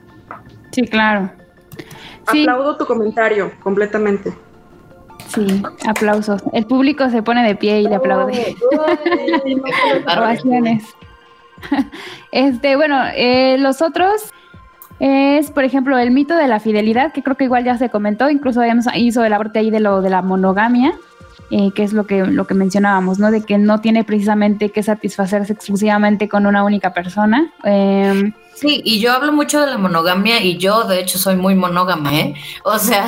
Sí, 0.71 0.87
claro. 0.87 1.29
Aplaudo 2.27 2.77
tu 2.77 2.85
comentario 2.85 3.51
completamente. 3.61 4.33
Sí, 5.27 5.63
aplausos. 5.87 6.41
El 6.51 6.65
público 6.65 7.09
se 7.09 7.23
pone 7.23 7.47
de 7.47 7.55
pie 7.55 7.81
y 7.81 7.87
le 7.87 7.95
aplaude. 7.95 8.55
este, 12.31 12.75
bueno, 12.75 13.01
eh, 13.15 13.57
los 13.57 13.81
otros 13.81 14.31
es, 14.99 15.51
por 15.51 15.63
ejemplo, 15.63 15.97
el 15.97 16.11
mito 16.11 16.35
de 16.35 16.47
la 16.47 16.59
fidelidad, 16.59 17.13
que 17.13 17.23
creo 17.23 17.37
que 17.37 17.45
igual 17.45 17.63
ya 17.63 17.77
se 17.77 17.89
comentó, 17.89 18.29
incluso 18.29 18.61
hizo 18.95 19.23
el 19.23 19.33
aporte 19.33 19.59
ahí 19.59 19.71
de 19.71 19.79
lo 19.79 20.01
de 20.01 20.09
la 20.09 20.21
monogamia, 20.21 20.93
eh, 21.51 21.71
que 21.75 21.83
es 21.83 21.93
lo 21.93 22.07
que, 22.07 22.25
lo 22.25 22.47
que 22.47 22.53
mencionábamos, 22.53 23.19
¿no? 23.19 23.29
De 23.29 23.43
que 23.43 23.57
no 23.57 23.81
tiene 23.81 24.03
precisamente 24.03 24.71
que 24.71 24.81
satisfacerse 24.81 25.53
exclusivamente 25.53 26.27
con 26.27 26.45
una 26.45 26.63
única 26.63 26.93
persona. 26.93 27.53
Em, 27.63 28.33
Sí, 28.61 28.79
y 28.85 28.99
yo 28.99 29.11
hablo 29.11 29.33
mucho 29.33 29.59
de 29.59 29.65
la 29.65 29.79
monogamia 29.79 30.39
y 30.39 30.57
yo 30.59 30.83
de 30.83 30.99
hecho 30.99 31.17
soy 31.17 31.35
muy 31.35 31.55
monógama, 31.55 32.13
¿eh? 32.13 32.35
O 32.63 32.77
sea, 32.77 33.07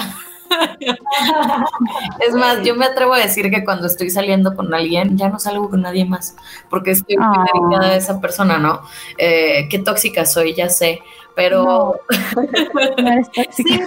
es 2.28 2.34
más, 2.34 2.64
yo 2.64 2.76
me 2.76 2.86
atrevo 2.86 3.14
a 3.14 3.20
decir 3.20 3.52
que 3.52 3.64
cuando 3.64 3.86
estoy 3.86 4.10
saliendo 4.10 4.56
con 4.56 4.74
alguien, 4.74 5.16
ya 5.16 5.30
no 5.30 5.38
salgo 5.38 5.70
con 5.70 5.82
nadie 5.82 6.06
más, 6.06 6.36
porque 6.72 6.92
estoy 6.92 7.18
muy 7.18 7.38
dedicada 7.54 7.94
a 7.94 7.96
esa 7.96 8.20
persona, 8.20 8.58
¿no? 8.58 8.82
Eh, 9.20 9.68
qué 9.70 9.78
tóxica 9.78 10.26
soy, 10.26 10.56
ya 10.56 10.70
sé, 10.70 11.02
pero... 11.36 12.00
sí, 13.52 13.82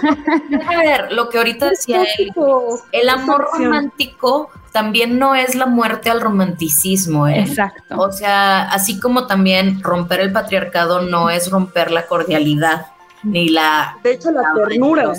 a 0.67 0.77
ver, 0.79 1.11
lo 1.11 1.29
que 1.29 1.37
ahorita 1.37 1.69
decía 1.69 2.03
él, 2.17 2.33
el 2.91 3.09
amor 3.09 3.47
romántico 3.53 4.49
también 4.71 5.17
no 5.17 5.33
es 5.35 5.55
la 5.55 5.65
muerte 5.65 6.09
al 6.09 6.21
romanticismo, 6.21 7.27
¿eh? 7.27 7.39
Exacto. 7.39 7.99
O 7.99 8.11
sea, 8.11 8.63
así 8.69 8.99
como 8.99 9.25
también 9.27 9.81
romper 9.81 10.19
el 10.19 10.31
patriarcado 10.31 11.01
no 11.01 11.29
es 11.29 11.49
romper 11.49 11.91
la 11.91 12.05
cordialidad 12.05 12.87
ni 13.23 13.49
la 13.49 13.97
de 14.03 14.13
hecho 14.13 14.31
la, 14.31 14.53
ternura 14.53 15.13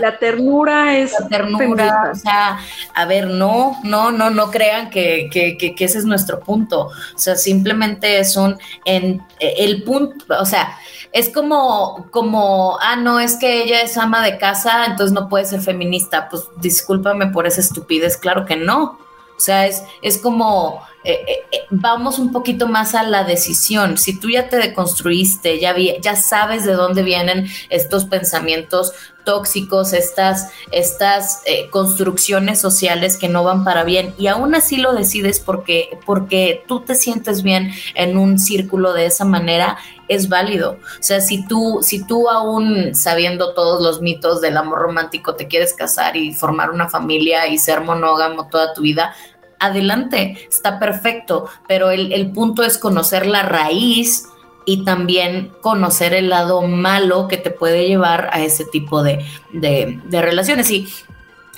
la 0.00 0.18
ternura 0.18 0.96
es 0.96 1.12
la 1.18 1.28
ternura 1.28 2.10
o 2.12 2.14
sea 2.14 2.58
a 2.94 3.04
ver 3.04 3.28
no 3.28 3.76
no 3.84 4.10
no 4.10 4.30
no 4.30 4.50
crean 4.50 4.90
que, 4.90 5.28
que, 5.30 5.56
que, 5.56 5.84
ese 5.84 5.98
es 5.98 6.04
nuestro 6.04 6.40
punto. 6.40 6.88
O 7.14 7.18
sea 7.18 7.36
simplemente 7.36 8.18
es 8.18 8.36
un 8.36 8.58
en 8.84 9.22
el 9.38 9.82
punto 9.82 10.24
o 10.38 10.46
sea 10.46 10.78
es 11.12 11.28
como 11.28 12.06
como 12.10 12.78
ah 12.80 12.96
no 12.96 13.20
es 13.20 13.36
que 13.36 13.62
ella 13.62 13.82
es 13.82 13.96
ama 13.98 14.24
de 14.24 14.38
casa 14.38 14.86
entonces 14.86 15.12
no 15.12 15.28
puede 15.28 15.44
ser 15.44 15.60
feminista. 15.60 16.28
Pues 16.28 16.44
discúlpame 16.60 17.26
por 17.28 17.46
esa 17.46 17.60
estupidez 17.60 18.16
claro 18.16 18.46
que 18.46 18.56
no. 18.56 18.98
O 19.36 19.44
sea, 19.44 19.66
es, 19.66 19.82
es 20.02 20.18
como, 20.18 20.82
eh, 21.04 21.24
eh, 21.26 21.44
eh, 21.50 21.64
vamos 21.70 22.18
un 22.18 22.30
poquito 22.30 22.68
más 22.68 22.94
a 22.94 23.02
la 23.02 23.24
decisión. 23.24 23.98
Si 23.98 24.18
tú 24.18 24.30
ya 24.30 24.48
te 24.48 24.56
deconstruiste, 24.56 25.58
ya, 25.58 25.74
ya 26.00 26.16
sabes 26.16 26.64
de 26.64 26.74
dónde 26.74 27.02
vienen 27.02 27.48
estos 27.70 28.04
pensamientos 28.04 28.92
tóxicos, 29.24 29.92
estas, 29.92 30.50
estas 30.72 31.44
construcciones 31.70 32.60
sociales 32.60 33.16
que 33.16 33.28
no 33.28 33.44
van 33.44 33.62
para 33.62 33.84
bien, 33.84 34.14
y 34.18 34.26
aún 34.26 34.56
así 34.56 34.78
lo 34.78 34.94
decides 34.94 35.38
porque, 35.38 35.96
porque 36.04 36.64
tú 36.66 36.80
te 36.80 36.96
sientes 36.96 37.44
bien 37.44 37.70
en 37.94 38.16
un 38.16 38.40
círculo 38.40 38.92
de 38.92 39.06
esa 39.06 39.24
manera, 39.24 39.78
es 40.08 40.28
válido. 40.28 40.72
O 40.72 41.02
sea, 41.02 41.20
si 41.20 41.46
tú, 41.46 41.78
si 41.82 42.04
tú 42.04 42.28
aún 42.28 42.94
sabiendo 42.94 43.54
todos 43.54 43.80
los 43.80 44.00
mitos 44.00 44.40
del 44.40 44.56
amor 44.56 44.80
romántico 44.80 45.34
te 45.34 45.46
quieres 45.46 45.72
casar 45.74 46.16
y 46.16 46.34
formar 46.34 46.70
una 46.70 46.88
familia 46.88 47.46
y 47.46 47.58
ser 47.58 47.80
monógamo 47.80 48.48
toda 48.48 48.74
tu 48.74 48.82
vida, 48.82 49.14
adelante, 49.62 50.46
está 50.48 50.78
perfecto, 50.78 51.48
pero 51.66 51.90
el, 51.90 52.30
punto 52.32 52.62
es 52.62 52.78
conocer 52.78 53.26
la 53.26 53.42
raíz 53.42 54.28
y 54.64 54.84
también 54.84 55.52
conocer 55.60 56.14
el 56.14 56.28
lado 56.28 56.62
malo 56.62 57.28
que 57.28 57.36
te 57.36 57.50
puede 57.50 57.86
llevar 57.86 58.30
a 58.32 58.40
ese 58.40 58.64
tipo 58.64 59.02
de, 59.02 59.24
de, 59.52 60.22
relaciones. 60.22 60.70
Y 60.70 60.88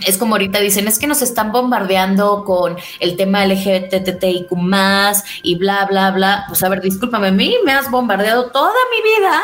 es 0.07 0.19
como 0.19 0.35
ahorita 0.35 0.61
dicen, 0.61 0.89
es 0.89 0.99
que 0.99 1.07
nos 1.07 1.23
están 1.23 1.53
bombardeando 1.53 2.45
con 2.45 2.77
el 3.01 3.17
tema 3.17 3.47
LGBTTIQ 3.47 4.53
más 4.53 5.25
y 5.43 5.57
bla, 5.57 5.87
bla, 5.87 6.11
bla. 6.11 6.45
Pues 6.49 6.63
a 6.63 6.69
ver, 6.69 6.81
discúlpame, 6.81 7.29
a 7.29 7.33
mí 7.33 7.57
me 7.65 7.73
has 7.73 7.91
bombardeado 7.91 8.51
toda 8.51 8.75
mi 8.91 9.03
vida 9.03 9.43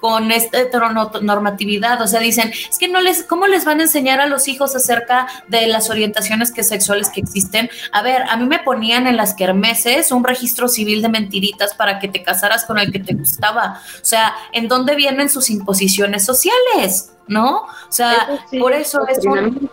con 0.00 0.32
esta 0.32 0.60
heteronormatividad. 0.60 2.00
O 2.02 2.06
sea, 2.06 2.20
dicen, 2.20 2.50
es 2.50 2.78
que 2.78 2.88
no 2.88 3.00
les, 3.00 3.22
¿cómo 3.24 3.46
les 3.46 3.64
van 3.64 3.80
a 3.80 3.84
enseñar 3.84 4.20
a 4.20 4.26
los 4.26 4.48
hijos 4.48 4.74
acerca 4.74 5.26
de 5.48 5.66
las 5.66 5.90
orientaciones 5.90 6.52
que 6.52 6.62
sexuales 6.62 7.10
que 7.10 7.20
existen? 7.20 7.70
A 7.92 8.02
ver, 8.02 8.22
a 8.22 8.36
mí 8.36 8.46
me 8.46 8.60
ponían 8.60 9.06
en 9.06 9.16
las 9.16 9.34
kermeses 9.34 10.12
un 10.12 10.24
registro 10.24 10.68
civil 10.68 11.02
de 11.02 11.08
mentiritas 11.08 11.74
para 11.74 11.98
que 11.98 12.08
te 12.08 12.22
casaras 12.22 12.64
con 12.64 12.78
el 12.78 12.90
que 12.90 13.00
te 13.00 13.14
gustaba. 13.14 13.80
O 14.00 14.04
sea, 14.04 14.34
¿en 14.52 14.68
dónde 14.68 14.96
vienen 14.96 15.28
sus 15.28 15.50
imposiciones 15.50 16.24
sociales? 16.24 17.12
¿No? 17.26 17.58
O 17.58 17.92
sea, 17.92 18.40
por 18.58 18.72
eso 18.72 19.06
es 19.06 19.24
un... 19.24 19.70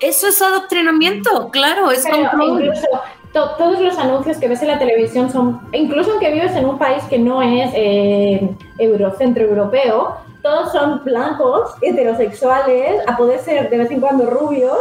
Eso 0.00 0.26
es 0.26 0.42
adoctrinamiento, 0.42 1.48
claro, 1.50 1.92
es 1.92 2.04
control 2.04 2.72
todos 3.32 3.80
los 3.80 3.98
anuncios 3.98 4.36
que 4.36 4.48
ves 4.48 4.62
en 4.62 4.68
la 4.68 4.78
televisión 4.78 5.30
son, 5.30 5.60
incluso 5.72 6.12
aunque 6.12 6.30
vives 6.30 6.54
en 6.54 6.66
un 6.66 6.78
país 6.78 7.02
que 7.04 7.18
no 7.18 7.40
es 7.42 7.70
eh, 7.74 8.48
eurocentro 8.78 9.44
europeo, 9.44 10.16
todos 10.42 10.72
son 10.72 11.02
blancos, 11.04 11.74
heterosexuales, 11.80 13.00
a 13.06 13.16
poder 13.16 13.38
ser 13.40 13.70
de 13.70 13.78
vez 13.78 13.90
en 13.90 14.00
cuando 14.00 14.28
rubios, 14.28 14.76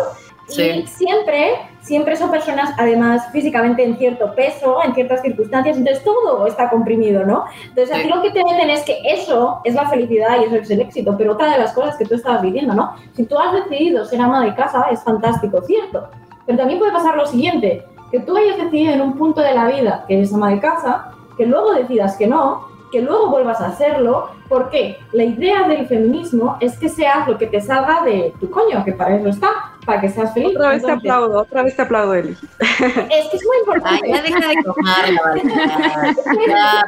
y 0.49 0.86
siempre, 0.88 1.54
siempre 1.82 2.16
son 2.18 2.30
personas, 2.30 2.74
además, 2.78 3.32
físicamente 3.32 3.84
en 3.84 3.97
cierto 3.97 4.36
peso, 4.36 4.84
en 4.84 4.93
ciertas 4.93 5.22
circunstancias, 5.22 5.78
entonces 5.78 6.04
todo 6.04 6.45
está 6.45 6.70
comprimido, 6.70 7.26
¿no? 7.26 7.45
Entonces 7.64 7.95
aquí 7.95 8.10
lo 8.10 8.22
que 8.22 8.32
te 8.32 8.43
venden 8.43 8.70
es 8.70 8.84
que 8.84 8.97
eso 9.06 9.62
es 9.64 9.76
la 9.76 9.88
felicidad 9.88 10.41
y 10.41 10.45
eso 10.45 10.56
es 10.56 10.70
el 10.72 10.82
éxito, 10.82 11.16
pero 11.18 11.34
otra 11.34 11.52
de 11.52 11.60
las 11.60 11.74
cosas 11.74 11.95
que 11.95 12.06
tú 12.06 12.16
estabas 12.16 12.41
viviendo, 12.41 12.74
¿no? 12.74 12.95
Si 13.14 13.24
tú 13.24 13.38
has 13.38 13.54
decidido 13.54 14.04
ser 14.04 14.20
ama 14.20 14.43
de 14.43 14.54
casa, 14.56 14.88
es 14.91 15.02
fantástico, 15.04 15.62
cierto, 15.62 16.10
pero 16.45 16.58
también 16.58 16.80
puede 16.80 16.91
pasar 16.91 17.16
lo 17.16 17.26
siguiente, 17.26 17.86
que 18.12 18.20
tú 18.20 18.36
hayas 18.36 18.57
decidido 18.57 18.93
en 18.93 19.01
un 19.01 19.18
punto 19.18 19.41
de 19.41 19.53
la 19.53 19.68
vida 19.68 20.05
que 20.07 20.16
eres 20.16 20.34
ama 20.34 20.49
de 20.49 20.59
casa, 20.59 21.12
que 21.38 21.45
luego 21.45 21.74
decidas 21.74 22.18
que 22.18 22.28
no, 22.28 22.68
que 22.91 23.01
luego 23.01 23.30
vuelvas 23.30 23.62
a 23.62 23.68
hacerlo. 23.68 24.30
porque 24.49 24.99
La 25.14 25.24
idea 25.24 25.68
del 25.68 25.88
feminismo 25.88 26.57
es 26.59 26.78
que 26.78 26.89
seas 26.89 27.26
lo 27.28 27.38
que 27.38 27.47
te 27.47 27.62
salga 27.62 28.03
de 28.03 28.34
tu 28.39 28.49
coño, 28.51 28.84
que 28.84 28.91
para 28.91 29.16
eso 29.16 29.30
está. 29.30 29.49
para 29.86 30.01
que 30.01 30.09
seas 30.09 30.34
feliz. 30.34 30.55
Otra 30.55 30.70
vez 30.70 30.84
te 30.84 30.91
aplaudo, 30.91 31.41
otra 31.41 31.64
vez 31.64 31.76
te 31.76 31.82
aplaudo, 31.82 32.14
Eli. 32.14 32.32
Es 32.32 33.28
que 33.30 33.38
es 33.38 33.45
muy 33.45 33.57
importante. 33.59 34.01
Ay, 34.05 34.14
ya 34.14 34.22
deja 34.22 34.47
de 34.47 34.55
tomar, 34.64 35.05
ya. 36.47 36.88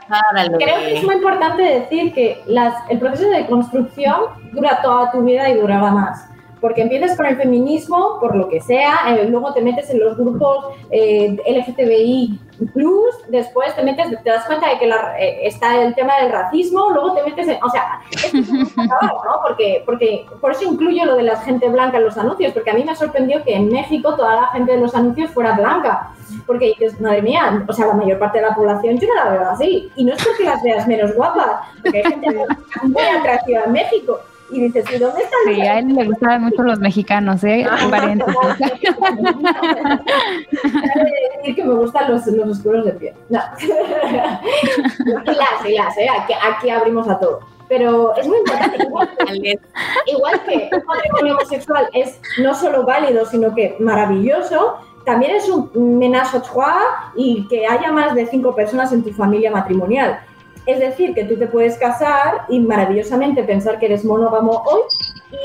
Creo 0.57 0.79
que 0.79 0.97
es 0.97 1.03
muy 1.03 1.15
importante 1.15 1.63
decir 1.63 2.13
que 2.13 2.43
las, 2.45 2.75
el 2.89 2.99
proceso 2.99 3.29
de 3.29 3.47
construcción 3.47 4.25
dura 4.51 4.81
toda 4.83 5.11
tu 5.11 5.23
vida 5.23 5.49
y 5.49 5.57
durará 5.57 5.89
más. 5.91 6.32
Porque 6.63 6.81
empiezas 6.81 7.17
con 7.17 7.25
el 7.25 7.35
feminismo, 7.35 8.19
por 8.21 8.37
lo 8.37 8.47
que 8.47 8.61
sea, 8.61 8.93
eh, 9.09 9.25
luego 9.29 9.53
te 9.53 9.61
metes 9.61 9.89
en 9.89 9.99
los 9.99 10.15
grupos 10.15 10.65
eh, 10.91 11.35
LGTBI, 11.45 12.39
después 13.27 13.75
te 13.75 13.83
metes, 13.83 14.07
te 14.23 14.29
das 14.29 14.45
cuenta 14.45 14.69
de 14.69 14.79
que 14.79 14.87
la- 14.87 15.19
eh, 15.19 15.45
está 15.45 15.81
el 15.83 15.93
tema 15.93 16.15
del 16.21 16.31
racismo, 16.31 16.89
luego 16.91 17.15
te 17.15 17.23
metes 17.23 17.49
en. 17.49 17.61
O 17.61 17.69
sea, 17.69 17.99
es 18.11 18.33
¿no? 18.77 19.41
Porque, 19.45 19.83
porque 19.85 20.25
por 20.39 20.51
eso 20.51 20.63
incluyo 20.63 21.03
lo 21.03 21.15
de 21.17 21.23
la 21.23 21.35
gente 21.37 21.67
blanca 21.67 21.97
en 21.97 22.05
los 22.05 22.17
anuncios, 22.17 22.53
porque 22.53 22.71
a 22.71 22.73
mí 22.75 22.85
me 22.85 22.95
sorprendió 22.95 23.43
que 23.43 23.55
en 23.55 23.67
México 23.69 24.15
toda 24.15 24.33
la 24.35 24.47
gente 24.47 24.71
de 24.71 24.79
los 24.79 24.95
anuncios 24.95 25.31
fuera 25.31 25.53
blanca. 25.53 26.11
Porque 26.47 26.67
dices, 26.67 26.99
madre 27.01 27.21
mía, 27.21 27.65
o 27.67 27.73
sea, 27.73 27.87
la 27.87 27.93
mayor 27.93 28.19
parte 28.19 28.39
de 28.39 28.47
la 28.47 28.55
población 28.55 28.97
yo 28.97 29.07
no 29.09 29.15
la 29.15 29.29
veo 29.31 29.49
así. 29.49 29.91
Y 29.97 30.05
no 30.05 30.13
es 30.13 30.23
porque 30.25 30.45
las 30.45 30.63
veas 30.63 30.87
menos 30.87 31.13
guapas, 31.13 31.67
porque 31.81 31.97
hay 31.97 32.03
gente 32.05 32.27
muy 32.83 33.03
atractiva 33.03 33.63
en 33.65 33.71
México. 33.73 34.19
Y 34.53 34.61
dices, 34.61 34.85
¿y 34.93 34.99
dónde 34.99 35.23
están 35.23 35.39
los 35.45 35.55
Sí, 35.55 35.61
a 35.61 35.79
él 35.79 35.87
le 35.95 36.05
gustaban 36.05 36.43
mucho 36.43 36.61
los 36.61 36.79
mexicanos, 36.79 37.43
¿eh? 37.43 37.65
Paréntesis. 37.89 38.35
Cabe 40.93 41.11
decir 41.37 41.55
que 41.55 41.63
me 41.63 41.73
gustan 41.73 42.11
los, 42.11 42.25
los 42.27 42.49
oscuros 42.49 42.85
de 42.85 42.91
piel. 42.93 43.15
No. 43.29 43.39
las, 45.25 45.65
y 45.67 45.73
las, 45.75 45.97
¿eh? 45.97 46.07
Aquí, 46.21 46.33
aquí 46.33 46.69
abrimos 46.69 47.09
a 47.09 47.19
todo. 47.19 47.39
Pero 47.67 48.15
es 48.15 48.27
muy 48.27 48.37
importante. 48.37 48.77
Igual 48.83 49.09
que, 49.17 49.59
igual 50.05 50.43
que 50.43 50.69
un 50.71 50.85
matrimonio 50.85 51.35
homosexual 51.35 51.89
es 51.93 52.21
no 52.37 52.53
solo 52.53 52.85
válido, 52.85 53.25
sino 53.25 53.55
que 53.55 53.75
maravilloso, 53.79 54.77
también 55.05 55.35
es 55.35 55.49
un 55.49 55.97
menage 55.97 56.37
à 56.37 56.39
trois 56.39 57.11
y 57.15 57.47
que 57.47 57.65
haya 57.65 57.91
más 57.91 58.13
de 58.13 58.25
cinco 58.27 58.55
personas 58.55 58.91
en 58.93 59.03
tu 59.03 59.11
familia 59.11 59.51
matrimonial. 59.51 60.19
Es 60.65 60.79
decir, 60.79 61.13
que 61.13 61.25
tú 61.25 61.37
te 61.37 61.47
puedes 61.47 61.77
casar 61.77 62.45
y 62.47 62.59
maravillosamente 62.59 63.43
pensar 63.43 63.79
que 63.79 63.87
eres 63.87 64.05
monógamo 64.05 64.63
hoy 64.65 64.81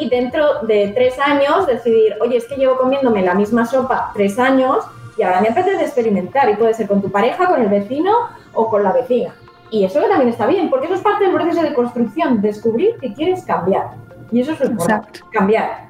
y 0.01 0.09
dentro 0.09 0.61
de 0.63 0.93
tres 0.95 1.19
años 1.19 1.67
decidir, 1.67 2.15
oye, 2.21 2.37
es 2.37 2.47
que 2.47 2.57
llevo 2.57 2.77
comiéndome 2.77 3.23
la 3.23 3.35
misma 3.35 3.67
sopa 3.67 4.13
tres 4.15 4.39
años 4.39 4.85
y 5.17 5.23
ahora 5.23 5.41
me 5.41 5.49
apetece 5.49 5.83
experimentar 5.83 6.49
y 6.49 6.55
puede 6.55 6.75
ser 6.75 6.87
con 6.87 7.03
tu 7.03 7.11
pareja, 7.11 7.47
con 7.47 7.61
el 7.61 7.69
vecino 7.69 8.13
o 8.55 8.69
con 8.69 8.85
la 8.85 8.93
vecina. 8.93 9.35
Y 9.71 9.85
eso 9.85 10.01
también 10.01 10.29
está 10.29 10.47
bien, 10.47 10.71
porque 10.71 10.87
eso 10.87 10.95
es 10.95 11.01
parte 11.01 11.25
del 11.25 11.35
proceso 11.35 11.63
de 11.63 11.75
construcción, 11.75 12.41
descubrir 12.41 12.97
que 13.01 13.13
quieres 13.13 13.45
cambiar. 13.45 13.91
Y 14.31 14.41
eso 14.41 14.53
es 14.53 14.61
lo 14.61 14.67
importante, 14.67 15.21
cambiar. 15.33 15.89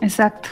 Exacto. 0.00 0.48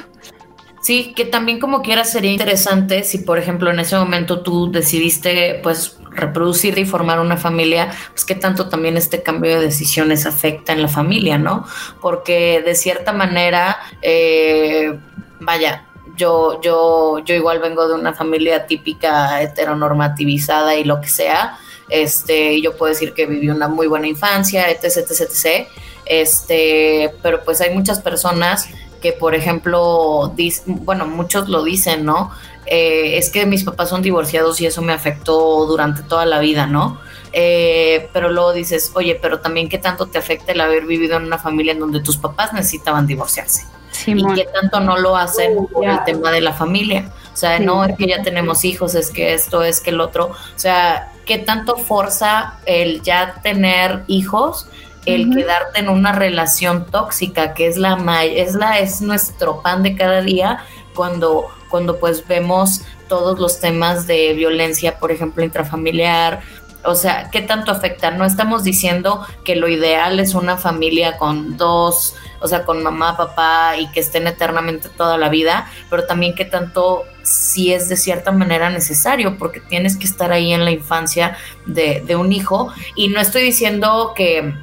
Sí, 0.86 1.14
que 1.16 1.24
también 1.24 1.58
como 1.58 1.82
quiera 1.82 2.04
sería 2.04 2.30
interesante 2.30 3.02
si, 3.02 3.18
por 3.18 3.40
ejemplo, 3.40 3.72
en 3.72 3.80
ese 3.80 3.96
momento 3.96 4.42
tú 4.42 4.70
decidiste, 4.70 5.58
pues, 5.60 5.98
reproducirte 6.12 6.80
y 6.82 6.84
formar 6.84 7.18
una 7.18 7.36
familia, 7.36 7.90
pues 8.12 8.24
qué 8.24 8.36
tanto 8.36 8.68
también 8.68 8.96
este 8.96 9.20
cambio 9.20 9.58
de 9.58 9.64
decisiones 9.64 10.26
afecta 10.26 10.72
en 10.72 10.82
la 10.82 10.86
familia, 10.86 11.38
¿no? 11.38 11.66
Porque 12.00 12.62
de 12.64 12.76
cierta 12.76 13.12
manera, 13.12 13.78
eh, 14.00 14.96
vaya, 15.40 15.86
yo, 16.16 16.60
yo, 16.62 17.18
yo 17.18 17.34
igual 17.34 17.58
vengo 17.58 17.88
de 17.88 17.94
una 17.94 18.14
familia 18.14 18.68
típica 18.68 19.42
heteronormativizada 19.42 20.76
y 20.76 20.84
lo 20.84 21.00
que 21.00 21.08
sea. 21.08 21.58
Este, 21.88 22.62
yo 22.62 22.76
puedo 22.76 22.92
decir 22.92 23.12
que 23.12 23.26
viví 23.26 23.48
una 23.48 23.66
muy 23.66 23.88
buena 23.88 24.06
infancia, 24.06 24.70
etc, 24.70 24.98
etc, 24.98 25.20
etc. 25.22 25.68
Este, 26.04 27.12
pero 27.24 27.42
pues 27.42 27.60
hay 27.60 27.74
muchas 27.74 27.98
personas 27.98 28.68
que, 29.00 29.12
por 29.12 29.34
ejemplo, 29.34 30.32
dis- 30.36 30.62
bueno, 30.66 31.06
muchos 31.06 31.48
lo 31.48 31.62
dicen, 31.64 32.04
¿no? 32.04 32.30
Eh, 32.66 33.16
es 33.18 33.30
que 33.30 33.46
mis 33.46 33.62
papás 33.64 33.88
son 33.88 34.02
divorciados 34.02 34.60
y 34.60 34.66
eso 34.66 34.82
me 34.82 34.92
afectó 34.92 35.66
durante 35.66 36.02
toda 36.02 36.26
la 36.26 36.40
vida, 36.40 36.66
¿no? 36.66 36.98
Eh, 37.32 38.08
pero 38.12 38.30
luego 38.30 38.52
dices, 38.52 38.92
oye, 38.94 39.14
pero 39.20 39.40
también 39.40 39.68
qué 39.68 39.78
tanto 39.78 40.06
te 40.06 40.18
afecta 40.18 40.52
el 40.52 40.60
haber 40.60 40.86
vivido 40.86 41.16
en 41.16 41.24
una 41.24 41.38
familia 41.38 41.72
en 41.72 41.80
donde 41.80 42.00
tus 42.00 42.16
papás 42.16 42.52
necesitaban 42.52 43.06
divorciarse 43.06 43.64
y 43.92 43.96
Simón. 43.96 44.34
qué 44.34 44.46
tanto 44.52 44.80
no 44.80 44.96
lo 44.96 45.16
hacen 45.16 45.52
Uh, 45.56 45.68
por 45.68 45.84
el 45.88 46.02
tema 46.04 46.30
de 46.30 46.40
la 46.40 46.52
familia. 46.52 47.12
O 47.32 47.36
sea, 47.36 47.58
Sí. 47.58 47.64
no 47.64 47.84
es 47.84 47.94
que 47.96 48.06
ya 48.06 48.22
tenemos 48.22 48.64
hijos, 48.64 48.94
es 48.94 49.10
que 49.10 49.34
esto, 49.34 49.62
es 49.62 49.80
que 49.80 49.90
el 49.90 50.00
otro. 50.00 50.26
O 50.28 50.58
sea, 50.58 51.12
qué 51.26 51.38
tanto 51.38 51.76
forza 51.76 52.58
el 52.64 53.02
ya 53.02 53.34
tener 53.42 54.02
hijos, 54.06 54.68
el 55.06 55.34
quedarte 55.34 55.80
en 55.80 55.88
una 55.88 56.12
relación 56.12 56.86
tóxica, 56.86 57.54
que 57.54 57.66
es 57.66 57.76
la 57.76 57.96
es 58.24 58.54
la 58.54 58.78
es 58.78 59.00
nuestro 59.00 59.62
pan 59.62 59.82
de 59.82 59.96
cada 59.96 60.20
día 60.20 60.64
cuando 60.94 61.46
cuando 61.68 61.98
pues 61.98 62.26
vemos 62.26 62.82
todos 63.08 63.38
los 63.38 63.60
temas 63.60 64.06
de 64.06 64.34
violencia, 64.34 64.98
por 64.98 65.12
ejemplo, 65.12 65.44
intrafamiliar, 65.44 66.42
o 66.86 66.94
sea, 66.94 67.30
¿qué 67.30 67.42
tanto 67.42 67.72
afecta? 67.72 68.10
No 68.10 68.24
estamos 68.24 68.64
diciendo 68.64 69.26
que 69.44 69.56
lo 69.56 69.68
ideal 69.68 70.20
es 70.20 70.34
una 70.34 70.56
familia 70.56 71.18
con 71.18 71.56
dos, 71.56 72.14
o 72.40 72.48
sea, 72.48 72.64
con 72.64 72.82
mamá, 72.82 73.16
papá 73.16 73.76
y 73.76 73.88
que 73.88 74.00
estén 74.00 74.26
eternamente 74.26 74.88
toda 74.88 75.18
la 75.18 75.28
vida, 75.28 75.70
pero 75.90 76.04
también 76.04 76.34
qué 76.34 76.44
tanto 76.44 77.02
si 77.22 77.72
es 77.72 77.88
de 77.88 77.96
cierta 77.96 78.30
manera 78.30 78.70
necesario, 78.70 79.36
porque 79.36 79.60
tienes 79.60 79.96
que 79.96 80.06
estar 80.06 80.30
ahí 80.30 80.52
en 80.52 80.64
la 80.64 80.70
infancia 80.70 81.36
de, 81.66 82.02
de 82.06 82.16
un 82.16 82.32
hijo. 82.32 82.72
Y 82.94 83.08
no 83.08 83.20
estoy 83.20 83.42
diciendo 83.42 84.12
que, 84.14 84.54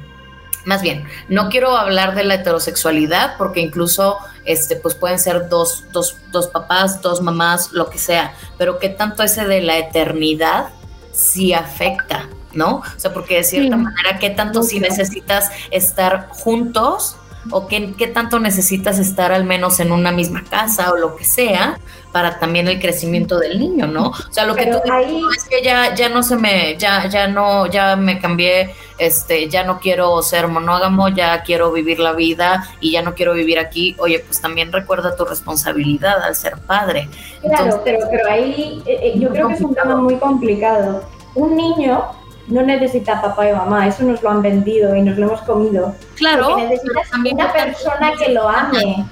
más 0.64 0.82
bien, 0.82 1.06
no 1.28 1.48
quiero 1.48 1.76
hablar 1.76 2.14
de 2.14 2.24
la 2.24 2.34
heterosexualidad, 2.34 3.36
porque 3.38 3.60
incluso 3.60 4.18
este, 4.44 4.76
pues 4.76 4.94
pueden 4.94 5.18
ser 5.18 5.48
dos, 5.48 5.84
dos, 5.92 6.16
dos 6.32 6.48
papás, 6.48 7.00
dos 7.02 7.20
mamás, 7.22 7.72
lo 7.72 7.88
que 7.90 7.98
sea, 7.98 8.34
pero 8.58 8.78
qué 8.78 8.88
tanto 8.88 9.22
ese 9.22 9.44
de 9.46 9.60
la 9.60 9.78
eternidad 9.78 10.68
sí 11.12 11.52
afecta, 11.52 12.28
¿no? 12.52 12.76
O 12.76 12.84
sea, 12.98 13.12
porque 13.12 13.36
de 13.36 13.44
cierta 13.44 13.76
Sí. 13.76 13.82
manera, 13.82 14.18
¿qué 14.18 14.30
tanto 14.30 14.62
si 14.62 14.80
necesitas 14.80 15.50
estar 15.70 16.28
juntos 16.30 17.16
o 17.50 17.66
qué, 17.66 17.92
qué 17.96 18.06
tanto 18.06 18.38
necesitas 18.40 18.98
estar 18.98 19.32
al 19.32 19.44
menos 19.44 19.80
en 19.80 19.92
una 19.92 20.12
misma 20.12 20.44
casa 20.44 20.90
o 20.92 20.96
lo 20.96 21.16
que 21.16 21.24
sea 21.24 21.78
para 22.12 22.38
también 22.38 22.68
el 22.68 22.80
crecimiento 22.80 23.38
del 23.38 23.58
niño, 23.58 23.86
¿no? 23.88 24.08
O 24.08 24.14
sea, 24.32 24.44
lo 24.46 24.54
que 24.54 24.66
tú 24.66 24.72
dices, 24.76 24.90
ahí- 24.90 25.20
"No, 25.20 25.30
es 25.32 25.44
que 25.44 25.62
ya, 25.62 25.94
ya 25.94 26.08
no 26.08 26.22
se 26.22 26.36
me, 26.36 26.76
ya, 26.78 27.08
ya 27.08 27.26
no, 27.26 27.66
ya 27.66 27.96
me 27.96 28.20
cambié, 28.20 28.72
este, 28.98 29.48
ya 29.48 29.64
no 29.64 29.80
quiero 29.80 30.22
ser 30.22 30.46
monógamo, 30.46 31.08
ya 31.08 31.42
quiero 31.42 31.72
vivir 31.72 31.98
la 31.98 32.12
vida 32.12 32.68
y 32.80 32.92
ya 32.92 33.02
no 33.02 33.14
quiero 33.14 33.34
vivir 33.34 33.58
aquí. 33.58 33.96
Oye, 33.98 34.20
pues 34.20 34.40
también 34.40 34.70
recuerda 34.72 35.16
tu 35.16 35.24
responsabilidad 35.24 36.22
al 36.22 36.36
ser 36.36 36.56
padre. 36.58 37.08
Claro, 37.40 37.64
Entonces, 37.64 37.80
pero, 37.84 37.98
pero 38.10 38.30
ahí 38.30 38.80
eh, 38.86 38.98
eh, 39.02 39.18
yo 39.18 39.30
creo 39.30 39.48
que 39.48 39.54
es 39.54 39.60
un 39.60 39.74
tema 39.74 39.96
muy 39.96 40.16
complicado. 40.16 41.02
Un 41.34 41.56
niño 41.56 42.04
no 42.48 42.62
necesita 42.62 43.20
papá 43.22 43.48
y 43.48 43.52
mamá, 43.52 43.86
eso 43.86 44.02
nos 44.04 44.22
lo 44.22 44.30
han 44.30 44.42
vendido 44.42 44.94
y 44.94 45.02
nos 45.02 45.16
lo 45.18 45.26
hemos 45.26 45.40
comido. 45.42 45.94
claro, 46.16 46.48
Porque 46.50 46.66
necesitas 46.68 47.10
también 47.10 47.36
una 47.36 47.52
persona 47.52 48.12
que 48.18 48.32
lo 48.32 48.48
ame. 48.48 49.04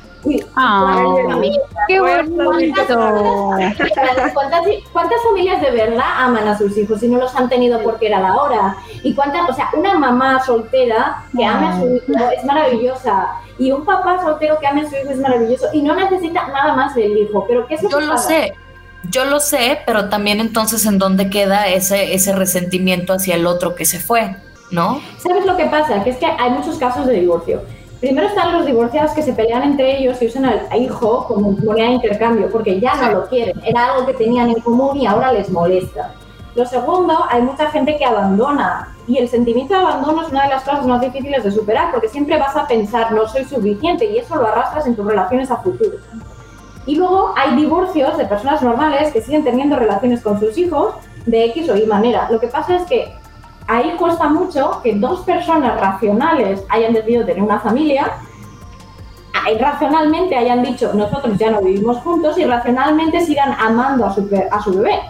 Ah, 0.54 1.02
qué 1.88 2.00
bonito. 2.00 2.80
¿Cuántas, 2.86 4.32
cuántas 4.92 5.22
familias 5.24 5.60
de 5.60 5.70
verdad 5.72 6.04
aman 6.18 6.46
a 6.46 6.56
sus 6.56 6.76
hijos 6.78 7.02
y 7.02 7.08
no 7.08 7.18
los 7.18 7.34
han 7.34 7.48
tenido 7.48 7.82
porque 7.82 8.06
era 8.06 8.20
la 8.20 8.36
hora? 8.36 8.76
Y 9.02 9.14
cuántas, 9.14 9.48
o 9.50 9.52
sea, 9.52 9.70
una 9.76 9.94
mamá 9.98 10.40
soltera 10.44 11.24
que 11.36 11.44
ame 11.44 11.66
a 11.66 11.80
su 11.80 11.86
hijo 11.96 12.30
es 12.36 12.44
maravillosa. 12.44 13.30
Y 13.58 13.72
un 13.72 13.84
papá 13.84 14.20
soltero 14.22 14.58
que 14.60 14.66
ame 14.66 14.82
a 14.82 14.88
su 14.90 14.94
hijo 14.96 15.10
es 15.10 15.18
maravilloso. 15.18 15.66
Y 15.72 15.82
no 15.82 15.94
necesita 15.94 16.46
nada 16.48 16.74
más 16.74 16.94
del 16.94 17.16
hijo. 17.18 17.44
Pero 17.48 17.66
¿qué 17.66 17.74
es 17.74 17.82
lo 17.82 17.90
Yo 17.90 17.98
que 17.98 18.04
lo 18.06 18.12
pasa? 18.12 18.28
sé, 18.28 18.54
yo 19.10 19.24
lo 19.24 19.40
sé, 19.40 19.80
pero 19.86 20.08
también 20.08 20.40
entonces 20.40 20.86
en 20.86 20.98
dónde 20.98 21.30
queda 21.30 21.68
ese, 21.68 22.14
ese 22.14 22.32
resentimiento 22.32 23.12
hacia 23.12 23.34
el 23.34 23.46
otro 23.46 23.74
que 23.74 23.84
se 23.84 23.98
fue, 23.98 24.36
¿no? 24.70 25.00
¿Sabes 25.18 25.44
lo 25.44 25.56
que 25.56 25.66
pasa? 25.66 26.02
Que 26.04 26.10
es 26.10 26.16
que 26.16 26.26
hay 26.26 26.50
muchos 26.50 26.78
casos 26.78 27.06
de 27.06 27.14
divorcio. 27.14 27.62
Primero 28.00 28.26
están 28.26 28.52
los 28.52 28.66
divorciados 28.66 29.12
que 29.12 29.22
se 29.22 29.32
pelean 29.32 29.62
entre 29.62 29.98
ellos 29.98 30.20
y 30.20 30.26
usan 30.26 30.44
al 30.44 30.82
hijo 30.82 31.24
como 31.28 31.52
moneda 31.52 31.86
de 31.86 31.92
intercambio 31.92 32.50
porque 32.50 32.80
ya 32.80 32.96
no 32.96 33.12
lo 33.12 33.28
quieren. 33.28 33.60
Era 33.64 33.92
algo 33.92 34.06
que 34.06 34.14
tenían 34.14 34.48
en 34.48 34.60
común 34.60 34.96
y 34.96 35.06
ahora 35.06 35.32
les 35.32 35.50
molesta. 35.50 36.12
Lo 36.54 36.66
segundo, 36.66 37.16
hay 37.30 37.42
mucha 37.42 37.70
gente 37.70 37.96
que 37.96 38.04
abandona 38.04 38.94
y 39.06 39.18
el 39.18 39.28
sentimiento 39.28 39.74
de 39.74 39.80
abandono 39.80 40.22
es 40.22 40.28
una 40.30 40.42
de 40.42 40.48
las 40.50 40.64
cosas 40.64 40.84
más 40.84 41.00
difíciles 41.00 41.44
de 41.44 41.50
superar 41.50 41.90
porque 41.92 42.08
siempre 42.08 42.38
vas 42.38 42.54
a 42.56 42.66
pensar 42.66 43.12
no 43.12 43.26
soy 43.26 43.44
suficiente 43.44 44.04
y 44.04 44.18
eso 44.18 44.36
lo 44.36 44.46
arrastras 44.46 44.86
en 44.86 44.94
tus 44.94 45.06
relaciones 45.06 45.50
a 45.50 45.56
futuro. 45.58 45.96
Y 46.86 46.96
luego 46.96 47.34
hay 47.36 47.56
divorcios 47.56 48.16
de 48.16 48.26
personas 48.26 48.62
normales 48.62 49.12
que 49.12 49.22
siguen 49.22 49.44
teniendo 49.44 49.76
relaciones 49.76 50.22
con 50.22 50.40
sus 50.40 50.56
hijos 50.58 50.94
de 51.26 51.44
X 51.46 51.68
o 51.68 51.76
Y 51.76 51.86
manera. 51.86 52.28
Lo 52.30 52.40
que 52.40 52.48
pasa 52.48 52.76
es 52.76 52.82
que 52.82 53.14
ahí 53.68 53.94
cuesta 53.98 54.28
mucho 54.28 54.80
que 54.82 54.94
dos 54.94 55.20
personas 55.20 55.80
racionales 55.80 56.64
hayan 56.68 56.92
decidido 56.92 57.24
tener 57.24 57.42
una 57.42 57.60
familia, 57.60 58.12
racionalmente 59.58 60.36
hayan 60.36 60.62
dicho 60.62 60.92
nosotros 60.94 61.36
ya 61.36 61.50
no 61.50 61.60
vivimos 61.60 61.98
juntos 61.98 62.38
y 62.38 62.44
racionalmente 62.44 63.24
sigan 63.24 63.52
amando 63.58 64.06
a 64.06 64.14
su, 64.14 64.28
a 64.50 64.62
su 64.62 64.74
bebé. 64.74 65.00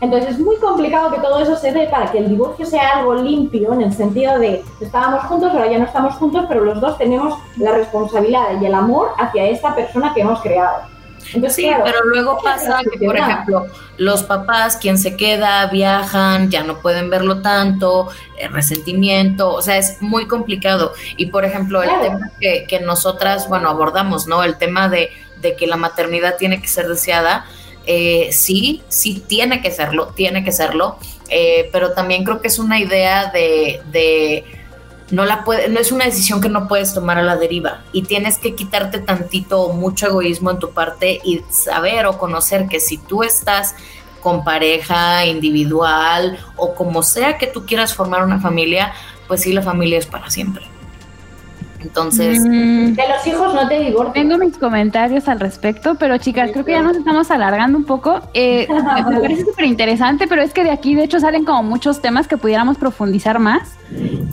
Entonces 0.00 0.30
es 0.30 0.38
muy 0.38 0.56
complicado 0.56 1.10
que 1.10 1.20
todo 1.20 1.40
eso 1.40 1.56
se 1.56 1.72
dé 1.72 1.86
para 1.88 2.10
que 2.10 2.18
el 2.18 2.28
divorcio 2.30 2.64
sea 2.64 2.98
algo 2.98 3.14
limpio 3.14 3.74
en 3.74 3.82
el 3.82 3.92
sentido 3.92 4.38
de 4.38 4.64
estábamos 4.80 5.24
juntos, 5.24 5.52
ahora 5.52 5.70
ya 5.70 5.78
no 5.78 5.84
estamos 5.84 6.14
juntos, 6.14 6.46
pero 6.48 6.64
los 6.64 6.80
dos 6.80 6.96
tenemos 6.96 7.34
la 7.56 7.72
responsabilidad 7.72 8.60
y 8.60 8.64
el 8.64 8.74
amor 8.74 9.10
hacia 9.18 9.44
esta 9.44 9.74
persona 9.74 10.14
que 10.14 10.22
hemos 10.22 10.40
creado. 10.40 10.84
Sí, 11.48 11.70
pero 11.84 12.04
luego 12.04 12.38
pasa 12.42 12.80
que, 12.90 13.04
por 13.04 13.16
ejemplo, 13.16 13.66
los 13.96 14.22
papás, 14.22 14.76
quien 14.76 14.98
se 14.98 15.16
queda, 15.16 15.66
viajan, 15.66 16.50
ya 16.50 16.62
no 16.62 16.80
pueden 16.80 17.10
verlo 17.10 17.42
tanto, 17.42 18.08
el 18.38 18.46
eh, 18.46 18.48
resentimiento, 18.48 19.52
o 19.52 19.62
sea, 19.62 19.76
es 19.76 20.00
muy 20.00 20.26
complicado. 20.26 20.92
Y, 21.16 21.26
por 21.26 21.44
ejemplo, 21.44 21.82
el 21.82 21.90
tema 22.00 22.30
que, 22.40 22.66
que, 22.68 22.80
nosotras, 22.80 23.48
bueno, 23.48 23.68
abordamos, 23.68 24.26
¿no? 24.26 24.42
El 24.42 24.56
tema 24.58 24.88
de, 24.88 25.10
de 25.40 25.56
que 25.56 25.66
la 25.66 25.76
maternidad 25.76 26.36
tiene 26.36 26.60
que 26.60 26.68
ser 26.68 26.88
deseada, 26.88 27.46
eh, 27.86 28.30
sí, 28.32 28.82
sí 28.88 29.22
tiene 29.26 29.62
que 29.62 29.70
serlo, 29.70 30.12
tiene 30.14 30.44
que 30.44 30.52
serlo, 30.52 30.98
eh, 31.28 31.68
pero 31.72 31.92
también 31.92 32.24
creo 32.24 32.40
que 32.40 32.48
es 32.48 32.58
una 32.58 32.78
idea 32.78 33.32
de, 33.32 34.44
no 35.10 35.24
la 35.24 35.44
puede, 35.44 35.68
no 35.68 35.80
es 35.80 35.92
una 35.92 36.04
decisión 36.04 36.40
que 36.40 36.48
no 36.48 36.68
puedes 36.68 36.94
tomar 36.94 37.18
a 37.18 37.22
la 37.22 37.36
deriva 37.36 37.82
y 37.92 38.02
tienes 38.02 38.38
que 38.38 38.54
quitarte 38.54 38.98
tantito 38.98 39.72
mucho 39.72 40.06
egoísmo 40.06 40.50
en 40.50 40.58
tu 40.58 40.70
parte 40.70 41.20
y 41.24 41.42
saber 41.50 42.06
o 42.06 42.18
conocer 42.18 42.68
que 42.68 42.80
si 42.80 42.98
tú 42.98 43.22
estás 43.22 43.74
con 44.20 44.44
pareja 44.44 45.24
individual 45.26 46.38
o 46.56 46.74
como 46.74 47.02
sea 47.02 47.38
que 47.38 47.46
tú 47.46 47.64
quieras 47.66 47.94
formar 47.94 48.22
una 48.22 48.38
familia, 48.38 48.92
pues 49.26 49.42
sí 49.42 49.52
la 49.52 49.62
familia 49.62 49.98
es 49.98 50.06
para 50.06 50.30
siempre. 50.30 50.66
Entonces, 51.82 52.40
mm. 52.40 52.94
de 52.94 53.02
los 53.08 53.26
hijos 53.26 53.54
no 53.54 53.68
te 53.68 53.78
divorcias. 53.80 54.14
Tengo 54.14 54.38
mis 54.38 54.58
comentarios 54.58 55.28
al 55.28 55.40
respecto, 55.40 55.94
pero 55.94 56.18
chicas, 56.18 56.50
creo 56.52 56.64
que 56.64 56.72
ya 56.72 56.82
nos 56.82 56.96
estamos 56.96 57.30
alargando 57.30 57.78
un 57.78 57.84
poco. 57.84 58.20
Eh, 58.34 58.68
me 59.10 59.20
parece 59.20 59.44
súper 59.44 59.64
interesante, 59.64 60.26
pero 60.26 60.42
es 60.42 60.52
que 60.52 60.64
de 60.64 60.70
aquí, 60.70 60.94
de 60.94 61.04
hecho, 61.04 61.20
salen 61.20 61.44
como 61.44 61.62
muchos 61.62 62.00
temas 62.00 62.28
que 62.28 62.36
pudiéramos 62.36 62.76
profundizar 62.76 63.38
más. 63.38 63.76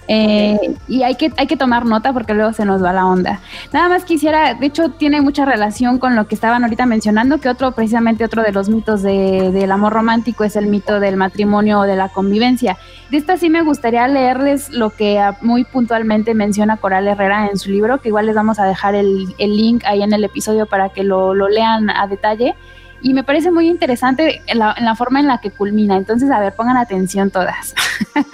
Eh, 0.08 0.76
y 0.88 1.04
hay 1.04 1.16
que, 1.16 1.34
hay 1.36 1.48
que 1.48 1.58
tomar 1.58 1.86
nota 1.86 2.14
porque 2.14 2.34
luego 2.34 2.54
se 2.54 2.66
nos 2.66 2.84
va 2.84 2.94
la 2.94 3.06
onda. 3.06 3.40
Nada 3.74 3.90
más 3.90 4.06
quisiera, 4.06 4.54
de 4.54 4.66
hecho, 4.66 4.90
tiene 4.90 5.22
mucha 5.22 5.46
relación 5.46 5.98
con 5.98 6.16
lo 6.16 6.28
que 6.28 6.36
estaban 6.36 6.64
ahorita 6.64 6.86
mencionando, 6.86 7.40
que 7.40 7.50
otro, 7.50 7.72
precisamente 7.72 8.24
otro 8.24 8.44
de 8.44 8.52
los 8.52 8.70
mitos 8.70 9.02
de, 9.02 9.52
del 9.52 9.72
amor 9.72 9.94
romántico 9.94 10.44
es 10.44 10.56
el 10.56 10.68
mito 10.68 11.00
del 11.00 11.18
matrimonio 11.18 11.80
o 11.80 11.84
de 11.84 11.96
la 11.96 12.10
convivencia. 12.10 12.78
De 13.10 13.18
esta 13.18 13.38
sí 13.38 13.50
me 13.50 13.62
gustaría 13.62 14.08
leerles 14.08 14.70
lo 14.70 14.90
que 14.90 15.22
muy 15.42 15.64
puntualmente 15.64 16.34
menciona 16.34 16.78
Coral 16.78 17.08
Herrera 17.08 17.37
en 17.46 17.58
su 17.58 17.70
libro, 17.70 18.00
que 18.00 18.10
igual 18.10 18.26
les 18.26 18.36
vamos 18.36 18.58
a 18.60 18.66
dejar 18.66 18.96
el, 18.96 19.36
link 19.38 19.84
ahí 19.86 20.02
en 20.02 20.14
el 20.14 20.24
episodio 20.24 20.66
para 20.66 20.90
que 20.90 21.04
lo, 21.04 21.36
lo 21.36 21.48
lean 21.48 21.90
a 21.90 22.08
detalle 22.08 22.56
y 23.02 23.14
me 23.14 23.24
parece 23.24 23.52
muy 23.52 23.68
interesante 23.68 24.42
en 24.48 24.60
la, 24.60 24.96
forma 24.96 25.20
en 25.20 25.28
la 25.28 25.40
que 25.40 25.52
culmina. 25.52 25.98
Entonces, 25.98 26.32
a 26.32 26.40
ver, 26.40 26.56
pongan 26.56 26.78
atención 26.78 27.30
todas. 27.30 27.76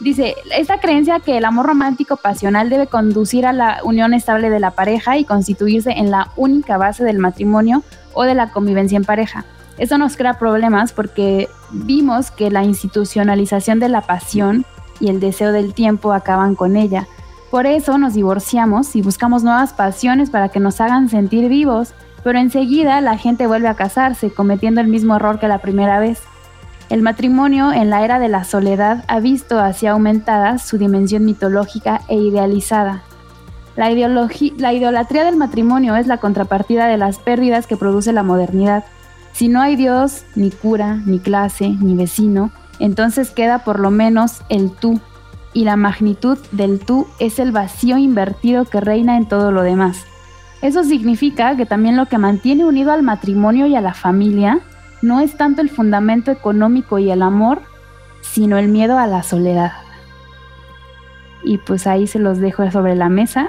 Dice, 0.00 0.36
esta 0.56 0.78
creencia 0.78 1.20
que 1.20 1.38
el 1.38 1.44
amor 1.44 1.66
romántico 1.66 2.16
pasional 2.16 2.70
debe 2.70 2.86
conducir 2.86 3.44
a 3.46 3.52
la 3.52 3.80
unión 3.82 4.14
estable 4.14 4.50
de 4.50 4.60
la 4.60 4.70
pareja 4.70 5.18
y 5.18 5.24
constituirse 5.24 5.90
en 5.90 6.10
la 6.10 6.30
única 6.36 6.76
base 6.76 7.04
del 7.04 7.18
matrimonio 7.18 7.82
o 8.12 8.22
de 8.22 8.34
la 8.34 8.50
convivencia 8.50 8.96
en 8.96 9.04
pareja. 9.04 9.44
Eso 9.78 9.98
nos 9.98 10.16
crea 10.16 10.38
problemas 10.38 10.92
porque 10.92 11.48
vimos 11.72 12.30
que 12.30 12.50
la 12.50 12.62
institucionalización 12.62 13.80
de 13.80 13.88
la 13.88 14.02
pasión 14.02 14.64
y 15.00 15.08
el 15.08 15.18
deseo 15.18 15.50
del 15.50 15.74
tiempo 15.74 16.12
acaban 16.12 16.54
con 16.54 16.76
ella. 16.76 17.08
Por 17.54 17.68
eso 17.68 17.98
nos 17.98 18.14
divorciamos 18.14 18.96
y 18.96 19.00
buscamos 19.00 19.44
nuevas 19.44 19.72
pasiones 19.72 20.28
para 20.28 20.48
que 20.48 20.58
nos 20.58 20.80
hagan 20.80 21.08
sentir 21.08 21.48
vivos 21.48 21.94
pero 22.24 22.40
enseguida 22.40 23.00
la 23.00 23.16
gente 23.16 23.46
vuelve 23.46 23.68
a 23.68 23.76
casarse, 23.76 24.32
cometiendo 24.32 24.80
el 24.80 24.88
mismo 24.88 25.14
error 25.14 25.38
que 25.38 25.46
la 25.46 25.58
primera 25.58 26.00
vez. 26.00 26.20
El 26.90 27.00
matrimonio 27.00 27.70
en 27.70 27.90
la 27.90 28.04
era 28.04 28.18
de 28.18 28.28
la 28.28 28.42
soledad 28.42 29.04
ha 29.06 29.20
visto 29.20 29.60
así 29.60 29.86
aumentada 29.86 30.58
su 30.58 30.78
dimensión 30.78 31.24
mitológica 31.24 32.00
e 32.08 32.16
idealizada. 32.16 33.04
La, 33.76 33.88
la 33.88 34.72
idolatría 34.72 35.22
del 35.22 35.36
matrimonio 35.36 35.94
es 35.94 36.08
la 36.08 36.18
contrapartida 36.18 36.88
de 36.88 36.96
las 36.96 37.20
pérdidas 37.20 37.68
que 37.68 37.76
produce 37.76 38.12
la 38.12 38.24
modernidad. 38.24 38.84
Si 39.32 39.46
no 39.46 39.60
hay 39.60 39.76
Dios, 39.76 40.24
ni 40.34 40.50
cura, 40.50 40.96
ni 41.06 41.20
clase, 41.20 41.68
ni 41.68 41.94
vecino, 41.94 42.50
entonces 42.80 43.30
queda 43.30 43.60
por 43.60 43.78
lo 43.78 43.92
menos 43.92 44.42
el 44.48 44.72
tú, 44.72 44.98
y 45.54 45.64
la 45.64 45.76
magnitud 45.76 46.36
del 46.52 46.80
tú 46.80 47.06
es 47.18 47.38
el 47.38 47.52
vacío 47.52 47.96
invertido 47.96 48.64
que 48.66 48.80
reina 48.80 49.16
en 49.16 49.26
todo 49.26 49.52
lo 49.52 49.62
demás. 49.62 50.04
Eso 50.60 50.82
significa 50.82 51.56
que 51.56 51.64
también 51.64 51.96
lo 51.96 52.06
que 52.06 52.18
mantiene 52.18 52.64
unido 52.64 52.92
al 52.92 53.02
matrimonio 53.02 53.66
y 53.66 53.76
a 53.76 53.80
la 53.80 53.94
familia 53.94 54.60
no 55.02 55.20
es 55.20 55.36
tanto 55.36 55.60
el 55.60 55.70
fundamento 55.70 56.30
económico 56.30 56.98
y 56.98 57.10
el 57.10 57.22
amor, 57.22 57.62
sino 58.22 58.58
el 58.58 58.68
miedo 58.68 58.98
a 58.98 59.06
la 59.06 59.22
soledad. 59.22 59.72
Y 61.44 61.58
pues 61.58 61.86
ahí 61.86 62.06
se 62.06 62.18
los 62.18 62.38
dejo 62.38 62.68
sobre 62.70 62.96
la 62.96 63.10
mesa. 63.10 63.46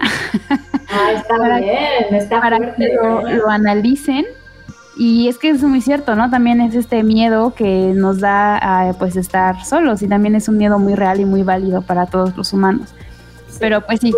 Ah, 0.90 1.12
está 1.16 1.38
para, 1.40 1.60
bien, 1.60 2.14
está 2.14 2.42
para 2.42 2.76
que 2.76 2.90
lo, 2.94 3.50
analicen. 3.50 4.26
Y 4.98 5.28
es 5.28 5.38
que 5.38 5.50
es 5.50 5.62
muy 5.62 5.82
cierto, 5.82 6.16
¿no? 6.16 6.30
También 6.30 6.62
es 6.62 6.74
este 6.74 7.04
miedo 7.04 7.54
que 7.54 7.92
nos 7.94 8.20
da 8.20 8.58
a 8.90 8.94
pues 8.94 9.16
estar 9.16 9.66
solos 9.66 10.02
y 10.02 10.08
también 10.08 10.36
es 10.36 10.48
un 10.48 10.58
miedo 10.58 10.80
muy 10.80 10.96
real 10.96 11.20
y 11.20 11.26
muy 11.26 11.44
válido 11.44 11.82
para 11.82 12.06
todos 12.06 12.36
los 12.38 12.54
humanos. 12.54 12.94
Pero 13.60 13.82
pues 13.82 14.00
sí 14.00 14.14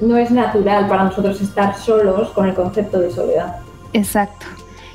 no 0.00 0.16
es 0.16 0.30
natural 0.30 0.88
para 0.88 1.04
nosotros 1.04 1.40
estar 1.40 1.76
solos 1.76 2.30
con 2.30 2.46
el 2.46 2.54
concepto 2.54 3.00
de 3.00 3.10
soledad. 3.10 3.56
Exacto. 3.92 4.46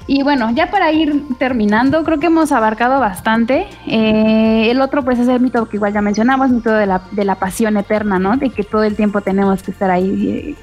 Y 0.07 0.21
bueno, 0.21 0.51
ya 0.51 0.69
para 0.69 0.91
ir 0.91 1.23
terminando, 1.39 2.03
creo 2.03 2.19
que 2.19 2.27
hemos 2.27 2.51
abarcado 2.51 2.99
bastante. 2.99 3.67
Eh, 3.87 4.69
el 4.69 4.79
otro, 4.81 5.03
pues, 5.03 5.17
es 5.17 5.27
el 5.27 5.39
mito 5.39 5.65
que 5.65 5.77
igual 5.77 5.93
ya 5.93 6.01
mencionamos, 6.01 6.49
el 6.49 6.57
mito 6.57 6.71
de 6.71 6.85
la, 6.85 7.01
de 7.11 7.25
la 7.25 7.35
pasión 7.35 7.75
eterna, 7.75 8.19
¿no? 8.19 8.37
De 8.37 8.51
que 8.51 8.63
todo 8.63 8.83
el 8.83 8.95
tiempo 8.95 9.21
tenemos 9.21 9.63
que 9.63 9.71
estar 9.71 9.89
ahí 9.89 10.55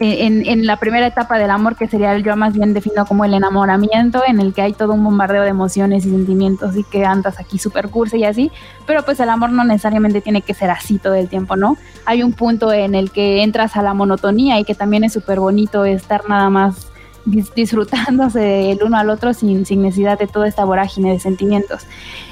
en, 0.00 0.66
la 0.66 0.76
primera 0.78 1.06
etapa 1.06 1.38
del 1.38 1.50
amor, 1.50 1.76
que 1.76 1.88
sería 1.88 2.16
yo 2.18 2.36
más 2.36 2.54
bien 2.54 2.74
defino 2.74 3.06
como 3.06 3.24
el 3.24 3.34
enamoramiento, 3.34 4.22
en 4.26 4.40
el 4.40 4.52
que 4.54 4.62
hay 4.62 4.72
todo 4.72 4.92
un 4.94 5.04
bombardeo 5.04 5.42
de 5.42 5.48
emociones 5.48 6.06
y 6.06 6.10
sentimientos 6.10 6.76
y 6.76 6.84
que 6.84 7.04
andas 7.04 7.38
aquí 7.38 7.58
super 7.58 7.88
curse 7.88 8.18
y 8.18 8.24
así, 8.24 8.50
pero 8.86 9.04
pues 9.04 9.20
el 9.20 9.28
amor 9.28 9.50
no 9.50 9.64
necesariamente 9.64 10.20
tiene 10.20 10.42
que 10.42 10.54
ser 10.54 10.70
así 10.70 10.98
todo 10.98 11.14
el 11.14 11.28
tiempo, 11.28 11.56
¿no? 11.56 11.76
Hay 12.04 12.22
un 12.22 12.32
punto 12.32 12.72
en 12.72 12.94
el 12.94 13.10
que 13.10 13.42
entras 13.42 13.76
a 13.76 13.82
la 13.82 13.94
monotonía 13.94 14.58
y 14.58 14.64
que 14.64 14.74
también 14.74 15.04
es 15.04 15.12
súper 15.12 15.40
bonito 15.40 15.84
estar 15.84 16.28
nada 16.28 16.50
más 16.50 16.88
disfrutándose 17.26 18.70
el 18.70 18.82
uno 18.82 18.98
al 18.98 19.10
otro 19.10 19.34
sin, 19.34 19.66
sin 19.66 19.82
necesidad 19.82 20.18
de 20.18 20.26
toda 20.26 20.48
esta 20.48 20.64
vorágine 20.64 21.12
de 21.12 21.20
sentimientos. 21.20 21.86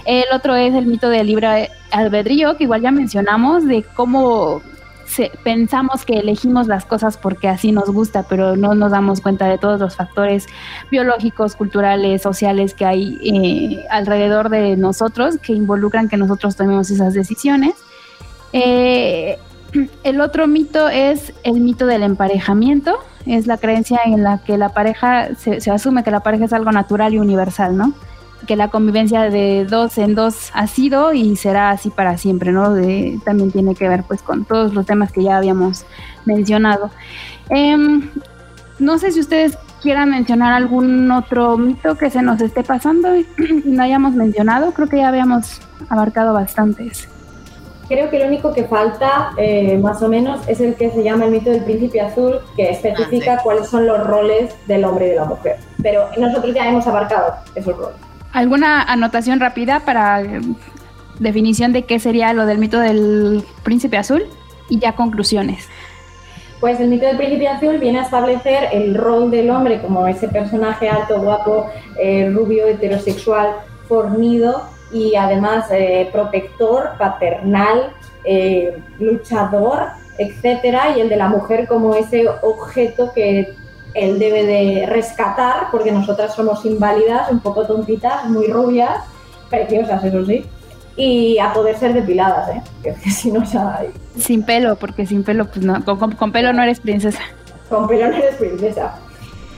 El 0.05 0.25
otro 0.33 0.55
es 0.55 0.75
el 0.75 0.87
mito 0.87 1.09
del 1.09 1.27
libre 1.27 1.71
albedrío, 1.91 2.57
que 2.57 2.65
igual 2.65 2.83
ya 2.83 2.91
mencionamos, 2.91 3.67
de 3.67 3.83
cómo 3.83 4.63
pensamos 5.43 6.05
que 6.05 6.19
elegimos 6.19 6.67
las 6.67 6.85
cosas 6.85 7.17
porque 7.17 7.49
así 7.49 7.73
nos 7.73 7.91
gusta, 7.91 8.25
pero 8.29 8.57
no 8.57 8.75
nos 8.75 8.93
damos 8.93 9.21
cuenta 9.21 9.47
de 9.49 9.59
todos 9.59 9.81
los 9.81 9.97
factores 9.97 10.47
biológicos, 10.91 11.57
culturales, 11.57 12.23
sociales 12.23 12.75
que 12.75 12.85
hay 12.85 13.19
eh, 13.23 13.85
alrededor 13.91 14.49
de 14.49 14.77
nosotros 14.77 15.39
que 15.39 15.53
involucran 15.53 16.09
que 16.09 16.17
nosotros 16.17 16.57
tomemos 16.57 16.91
esas 16.91 17.15
decisiones. 17.15 17.75
Eh, 18.53 19.39
el 20.05 20.21
otro 20.21 20.47
mito 20.47 20.89
es 20.89 21.33
el 21.43 21.61
mito 21.61 21.87
del 21.87 22.03
emparejamiento, 22.03 22.99
es 23.27 23.47
la 23.47 23.57
creencia 23.57 24.01
en 24.05 24.23
la 24.23 24.39
que 24.39 24.59
la 24.59 24.71
pareja, 24.71 25.35
se, 25.37 25.61
se 25.61 25.71
asume 25.71 26.05
que 26.05 26.11
la 26.11 26.21
pareja 26.21 26.45
es 26.45 26.53
algo 26.53 26.73
natural 26.73 27.15
y 27.15 27.19
universal, 27.19 27.77
¿no? 27.77 27.95
Que 28.45 28.57
la 28.57 28.69
convivencia 28.69 29.23
de 29.31 29.65
dos 29.65 29.99
en 29.99 30.15
dos 30.15 30.51
ha 30.55 30.67
sido 30.67 31.13
y 31.13 31.37
será 31.37 31.71
así 31.71 31.91
para 31.91 32.19
siempre, 32.19 32.53
¿no? 32.53 32.73
De, 32.73 33.19
también 33.25 33.51
tiene 33.53 33.75
que 33.75 33.89
ver 33.89 34.05
pues 34.05 34.23
con 34.23 34.45
todos 34.45 34.75
los 34.75 34.87
temas 34.87 35.13
que 35.13 35.23
ya 35.23 35.37
habíamos 35.37 35.85
mencionado. 36.25 36.91
Em, 37.51 38.11
no 38.79 38.99
sé 38.99 39.13
si 39.13 39.21
ustedes 39.21 39.59
quieran 39.83 40.11
mencionar 40.11 40.55
algún 40.55 41.11
otro 41.11 41.59
mito 41.59 41.97
que 41.97 42.11
se 42.11 42.23
nos 42.23 42.41
esté 42.41 42.63
pasando 42.63 43.17
y 43.17 43.27
no 43.65 43.83
hayamos 43.83 44.15
mencionado, 44.15 44.73
creo 44.73 44.89
que 44.89 44.97
ya 44.99 45.09
habíamos 45.09 45.61
abarcado 45.89 46.33
bastantes. 46.33 47.09
Creo 47.87 48.09
que 48.09 48.19
lo 48.19 48.27
único 48.27 48.55
que 48.55 48.65
falta, 48.65 49.33
eh, 49.37 49.77
más 49.77 50.03
o 50.03 50.09
menos, 50.09 50.41
es 50.49 50.61
el 50.61 50.75
que 50.75 50.91
se 50.91 51.03
llama 51.03 51.27
el 51.27 51.33
mito 51.33 51.51
del 51.51 51.65
príncipe 51.65 52.01
azul, 52.01 52.41
que 52.57 52.71
especifica 52.71 53.35
ah, 53.35 53.41
cuáles 53.43 53.69
son 53.69 53.87
los 53.87 54.07
roles 54.07 54.55
del 54.67 54.85
hombre 54.87 55.09
y 55.09 55.11
de 55.11 55.17
la 55.17 55.27
mujer. 55.27 55.59
Pero 55.83 56.09
nosotros 56.17 56.55
ya 56.55 56.67
hemos 56.67 56.87
abarcado 56.87 57.35
esos 57.55 57.77
roles. 57.77 57.97
¿Alguna 58.35 58.83
anotación 58.83 59.39
rápida 59.39 59.85
para 59.85 60.21
eh, 60.21 60.41
definición 61.21 61.73
de 61.73 61.85
qué 61.85 62.01
sería 62.01 62.33
lo 62.33 62.47
del 62.47 62.59
mito 62.59 62.81
del 62.81 63.45
príncipe 63.63 63.97
azul? 63.97 64.25
Y 64.69 64.81
ya 64.81 64.97
conclusiones. 64.97 65.69
Pues 66.59 66.81
el 66.81 66.89
mito 66.89 67.07
del 67.07 67.17
príncipe 67.17 67.47
azul 67.47 67.79
viene 67.79 68.01
a 68.01 68.03
establecer 68.03 68.71
el 68.73 68.97
rol 68.97 69.31
del 69.31 69.51
hombre 69.51 69.81
como 69.81 70.09
ese 70.09 70.27
personaje 70.27 70.89
alto, 70.89 71.21
guapo, 71.21 71.71
eh, 71.97 72.29
rubio, 72.35 72.67
heterosexual, 72.67 73.51
fornido 73.87 74.69
y 74.93 75.15
además 75.15 75.67
eh, 75.71 76.09
protector, 76.11 76.91
paternal, 76.99 77.93
luchador, 78.99 79.91
etcétera, 80.19 80.97
y 80.97 81.03
el 81.03 81.09
de 81.09 81.17
la 81.17 81.29
mujer 81.29 81.69
como 81.69 81.95
ese 81.95 82.25
objeto 82.43 83.13
que 83.13 83.55
él 83.95 84.19
debe 84.19 84.45
de 84.45 84.87
rescatar, 84.87 85.69
porque 85.71 85.93
nosotras 85.93 86.35
somos 86.35 86.65
inválidas, 86.65 87.31
un 87.31 87.41
poco 87.41 87.65
tontitas, 87.67 88.29
muy 88.29 88.49
rubias, 88.49 88.99
preciosas, 89.49 90.03
eso 90.05 90.25
sí, 90.27 90.45
y 90.97 91.39
a 91.39 91.53
poder 91.53 91.77
ser 91.77 91.95
depiladas, 91.95 92.49
¿eh? 92.51 92.63
Que, 93.03 93.11
si 93.11 93.31
no, 93.31 93.43
ya... 93.45 93.83
Sin 94.19 94.45
pelo, 94.45 94.77
porque 94.77 95.07
sin 95.07 95.25
pelo, 95.25 95.47
pues 95.47 95.65
no, 95.65 95.83
con, 95.85 96.33
pelo 96.33 96.53
no 96.53 96.63
eres 96.63 96.81
princesa. 96.81 97.21
Con 97.69 97.87
pelo 97.89 98.09
no 98.09 98.17
eres 98.17 98.35
princesa. 98.37 98.95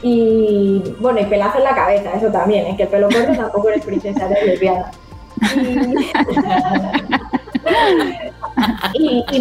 Y 0.02 0.82
bueno, 1.00 1.20
y 1.20 1.24
pelazo 1.24 1.58
en 1.58 1.64
la 1.64 1.74
cabeza, 1.74 2.12
eso 2.14 2.28
también, 2.28 2.66
¿eh? 2.66 2.76
que 2.76 2.84
el 2.84 2.88
pelo 2.88 3.08
corto 3.08 3.32
tampoco 3.32 3.70
eres 3.70 3.84
princesa, 3.84 4.26
eres 4.26 4.46
lesbiana. 4.46 4.90
Y, 5.56 6.10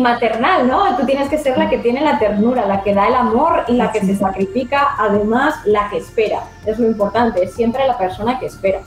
maternal, 0.02 0.68
¿no? 0.68 0.96
Tú 0.98 1.06
tienes 1.06 1.30
que 1.30 1.38
ser 1.38 1.58
la 1.58 1.70
que 1.70 1.78
tiene 1.80 2.02
la 2.02 2.20
ternura, 2.20 2.66
la 2.66 2.84
que 2.84 2.94
da 2.94 3.08
el 3.08 3.16
amor 3.16 3.64
y 3.68 3.74
la 3.74 3.92
que 3.92 4.02
se 4.02 4.16
sacrifica, 4.16 4.96
además 4.98 5.56
la 5.66 5.90
que 5.90 5.98
espera. 5.98 6.42
Es 6.66 6.80
lo 6.80 6.88
importante, 6.88 7.44
es 7.44 7.54
siempre 7.54 7.88
la 7.88 7.98
persona 7.98 8.40
que 8.40 8.48
espera. 8.48 8.82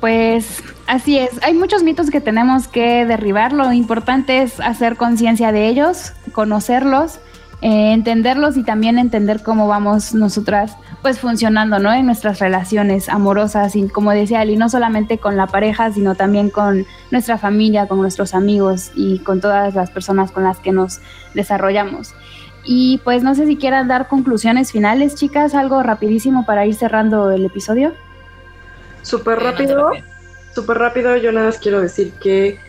Pues 0.00 0.62
así 0.86 1.18
es, 1.18 1.30
hay 1.42 1.54
muchos 1.54 1.82
mitos 1.82 2.10
que 2.10 2.20
tenemos 2.20 2.68
que 2.68 3.06
derribar, 3.06 3.52
lo 3.52 3.72
importante 3.72 4.42
es 4.42 4.60
hacer 4.60 4.96
conciencia 4.96 5.50
de 5.50 5.66
ellos, 5.68 6.12
conocerlos 6.32 7.20
eh, 7.64 7.94
entenderlos 7.94 8.58
y 8.58 8.62
también 8.62 8.98
entender 8.98 9.42
cómo 9.42 9.66
vamos 9.66 10.12
nosotras 10.14 10.76
pues 11.00 11.18
funcionando, 11.18 11.78
¿no? 11.78 11.94
En 11.94 12.04
nuestras 12.04 12.38
relaciones 12.38 13.08
amorosas 13.08 13.74
y 13.74 13.88
como 13.88 14.10
decía 14.10 14.40
Ali, 14.40 14.58
no 14.58 14.68
solamente 14.68 15.16
con 15.16 15.38
la 15.38 15.46
pareja, 15.46 15.90
sino 15.90 16.14
también 16.14 16.50
con 16.50 16.84
nuestra 17.10 17.38
familia, 17.38 17.88
con 17.88 18.02
nuestros 18.02 18.34
amigos 18.34 18.92
y 18.94 19.20
con 19.20 19.40
todas 19.40 19.74
las 19.74 19.90
personas 19.90 20.30
con 20.30 20.44
las 20.44 20.58
que 20.58 20.72
nos 20.72 21.00
desarrollamos. 21.32 22.14
Y 22.64 23.00
pues 23.02 23.22
no 23.22 23.34
sé 23.34 23.46
si 23.46 23.56
quieran 23.56 23.88
dar 23.88 24.08
conclusiones 24.08 24.70
finales, 24.70 25.14
chicas, 25.14 25.54
algo 25.54 25.82
rapidísimo 25.82 26.44
para 26.44 26.66
ir 26.66 26.74
cerrando 26.74 27.30
el 27.30 27.46
episodio. 27.46 27.94
Súper 29.00 29.38
rápido, 29.38 29.90
súper 30.54 30.76
rápido, 30.76 31.16
yo 31.16 31.32
nada 31.32 31.46
más 31.46 31.56
quiero 31.56 31.80
decir 31.80 32.12
que 32.20 32.60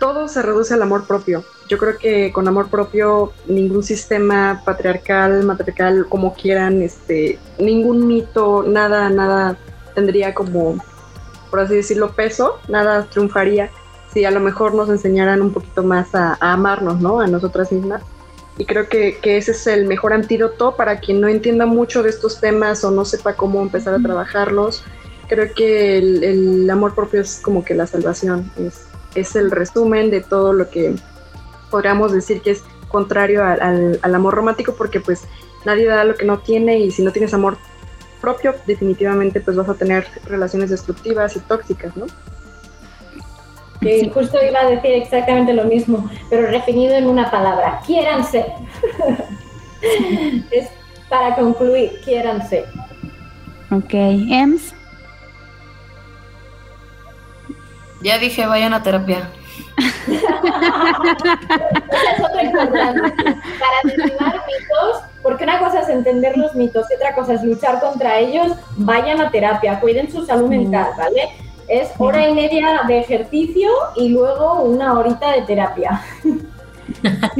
todo 0.00 0.26
se 0.26 0.42
reduce 0.42 0.74
al 0.74 0.82
amor 0.82 1.06
propio 1.06 1.44
yo 1.68 1.76
creo 1.78 1.98
que 1.98 2.32
con 2.32 2.48
amor 2.48 2.70
propio 2.70 3.32
ningún 3.46 3.82
sistema 3.82 4.62
patriarcal, 4.64 5.44
matriarcal, 5.44 6.06
como 6.08 6.34
quieran, 6.34 6.82
este, 6.82 7.38
ningún 7.58 8.06
mito, 8.06 8.64
nada, 8.66 9.10
nada 9.10 9.58
tendría 9.94 10.34
como, 10.34 10.76
por 11.50 11.60
así 11.60 11.74
decirlo, 11.74 12.12
peso, 12.12 12.58
nada 12.68 13.04
triunfaría 13.04 13.70
si 14.12 14.24
a 14.24 14.30
lo 14.30 14.40
mejor 14.40 14.74
nos 14.74 14.88
enseñaran 14.88 15.42
un 15.42 15.52
poquito 15.52 15.82
más 15.82 16.14
a, 16.14 16.38
amarnos, 16.40 17.00
¿no? 17.00 17.20
A 17.20 17.26
nosotras 17.26 17.70
mismas. 17.70 18.02
Y 18.56 18.64
creo 18.64 18.88
que, 18.88 19.18
ese 19.22 19.52
es 19.52 19.66
el 19.66 19.86
mejor 19.86 20.12
antídoto 20.12 20.74
para 20.74 20.98
quien 20.98 21.20
no 21.20 21.28
entienda 21.28 21.66
mucho 21.66 22.02
de 22.02 22.10
estos 22.10 22.40
temas 22.40 22.82
o 22.82 22.90
no 22.90 23.04
sepa 23.04 23.34
cómo 23.34 23.60
empezar 23.60 23.94
a 23.94 24.02
trabajarlos. 24.02 24.82
Creo 25.28 25.52
que 25.54 25.98
el, 25.98 26.68
amor 26.70 26.94
propio 26.94 27.20
es 27.20 27.40
como 27.42 27.62
que 27.64 27.74
la 27.74 27.86
salvación, 27.86 28.50
es, 28.58 28.86
es 29.14 29.36
el 29.36 29.50
resumen 29.50 30.10
de 30.10 30.22
todo 30.22 30.54
lo 30.54 30.70
que 30.70 30.94
podríamos 31.70 32.12
decir 32.12 32.40
que 32.40 32.52
es 32.52 32.64
contrario 32.88 33.44
al, 33.44 34.00
amor 34.02 34.34
romántico 34.34 34.74
porque 34.76 35.00
pues 35.00 35.24
nadie 35.64 35.86
da 35.86 36.04
lo 36.04 36.14
que 36.14 36.24
no 36.24 36.38
tiene 36.38 36.78
y 36.78 36.90
si 36.90 37.02
no 37.02 37.12
tienes 37.12 37.34
amor 37.34 37.58
propio 38.20 38.54
definitivamente 38.66 39.40
pues 39.40 39.56
vas 39.56 39.68
a 39.68 39.74
tener 39.74 40.06
relaciones 40.24 40.70
destructivas 40.70 41.36
y 41.36 41.40
tóxicas, 41.40 41.96
¿no? 41.96 42.06
Que 43.80 44.10
justo 44.12 44.38
iba 44.42 44.60
a 44.60 44.70
decir 44.70 44.90
exactamente 44.90 45.52
lo 45.52 45.64
mismo, 45.64 46.10
pero 46.30 46.50
definido 46.50 46.94
en 46.94 47.06
una 47.06 47.30
palabra, 47.30 47.80
quiéranse. 47.86 48.44
es 50.50 50.68
para 51.08 51.36
concluir, 51.36 52.00
quiéranse. 52.04 52.64
Ok, 53.70 53.92
Ems. 53.92 54.74
Ya 58.02 58.18
dije, 58.18 58.46
vayan 58.46 58.74
a 58.74 58.82
terapia. 58.82 59.30
Para 63.58 63.78
derribar 63.84 64.42
mitos, 64.46 65.02
porque 65.22 65.44
una 65.44 65.58
cosa 65.58 65.80
es 65.80 65.88
entender 65.88 66.36
los 66.36 66.54
mitos 66.54 66.86
y 66.90 66.94
otra 66.94 67.14
cosa 67.14 67.34
es 67.34 67.42
luchar 67.42 67.80
contra 67.80 68.18
ellos, 68.18 68.52
vayan 68.76 69.20
a 69.20 69.30
terapia, 69.30 69.80
cuiden 69.80 70.10
su 70.10 70.24
salud 70.24 70.48
mental, 70.48 70.90
¿vale? 70.96 71.28
Es 71.68 71.90
hora 71.98 72.28
y 72.28 72.34
media 72.34 72.82
de 72.86 73.00
ejercicio 73.00 73.70
y 73.96 74.08
luego 74.08 74.62
una 74.62 74.98
horita 74.98 75.32
de 75.32 75.42
terapia. 75.42 76.00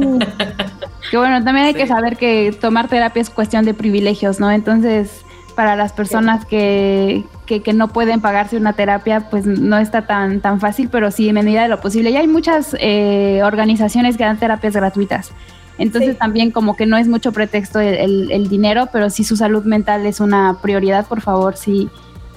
que 1.09 1.17
bueno, 1.17 1.43
también 1.43 1.65
hay 1.67 1.73
que 1.73 1.87
saber 1.87 2.17
que 2.17 2.55
tomar 2.59 2.87
terapia 2.87 3.21
es 3.21 3.29
cuestión 3.29 3.65
de 3.65 3.73
privilegios, 3.73 4.39
¿no? 4.39 4.51
Entonces, 4.51 5.25
para 5.59 5.75
las 5.75 5.91
personas 5.91 6.45
que, 6.45 7.25
que, 7.45 7.73
no 7.73 7.89
pueden 7.89 8.21
pagarse 8.21 8.55
una 8.55 8.71
terapia, 8.71 9.29
pues 9.29 9.45
no 9.45 9.77
está 9.77 10.03
tan, 10.03 10.39
tan 10.39 10.61
fácil, 10.61 10.87
pero 10.89 11.11
sí 11.11 11.27
en 11.27 11.35
medida 11.35 11.63
de 11.63 11.67
lo 11.67 11.81
posible. 11.81 12.11
Y 12.11 12.15
hay 12.15 12.29
muchas 12.29 12.77
eh, 12.79 13.41
organizaciones 13.43 14.15
que 14.15 14.23
dan 14.23 14.39
terapias 14.39 14.73
gratuitas. 14.73 15.33
Entonces 15.77 16.17
también 16.17 16.51
como 16.51 16.77
que 16.77 16.85
no 16.85 16.95
es 16.95 17.09
mucho 17.09 17.33
pretexto 17.33 17.81
el, 17.81 18.31
el, 18.31 18.47
dinero, 18.47 18.87
pero 18.93 19.09
si 19.09 19.25
su 19.25 19.35
salud 19.35 19.65
mental 19.65 20.05
es 20.05 20.21
una 20.21 20.59
prioridad, 20.61 21.05
por 21.07 21.19
favor, 21.19 21.57
sí, 21.57 21.89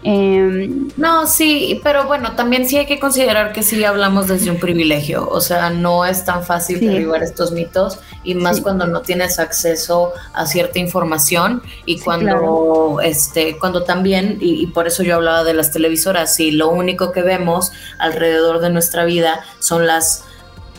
Em, 0.04 0.88
no, 0.96 1.28
sí, 1.28 1.80
pero 1.84 2.06
bueno, 2.06 2.32
también 2.32 2.68
sí 2.68 2.76
hay 2.76 2.86
que 2.86 2.98
considerar 2.98 3.52
que 3.52 3.62
sí 3.62 3.84
hablamos 3.84 4.26
desde 4.26 4.50
un 4.50 4.58
privilegio, 4.58 5.28
o 5.28 5.40
sea, 5.40 5.70
no 5.70 6.04
es 6.04 6.24
tan 6.24 6.42
fácil 6.42 6.80
derribar 6.80 7.22
estos 7.22 7.52
mitos 7.52 8.00
y 8.24 8.34
más 8.34 8.60
cuando 8.60 8.88
no 8.88 9.02
tienes 9.02 9.38
acceso 9.38 10.12
a 10.32 10.46
cierta 10.46 10.80
información 10.80 11.62
y 11.86 12.00
cuando, 12.00 12.98
este, 13.00 13.56
cuando 13.58 13.84
también, 13.84 14.38
y, 14.40 14.66
por 14.68 14.88
eso 14.88 15.04
yo 15.04 15.14
hablaba 15.14 15.44
de 15.44 15.54
las 15.54 15.70
televisoras, 15.70 16.34
si 16.34 16.50
lo 16.50 16.70
único 16.70 17.12
que 17.12 17.22
vemos 17.22 17.70
alrededor 17.98 18.58
de 18.58 18.70
nuestra 18.70 19.04
vida 19.04 19.44
son 19.60 19.86
las 19.86 20.24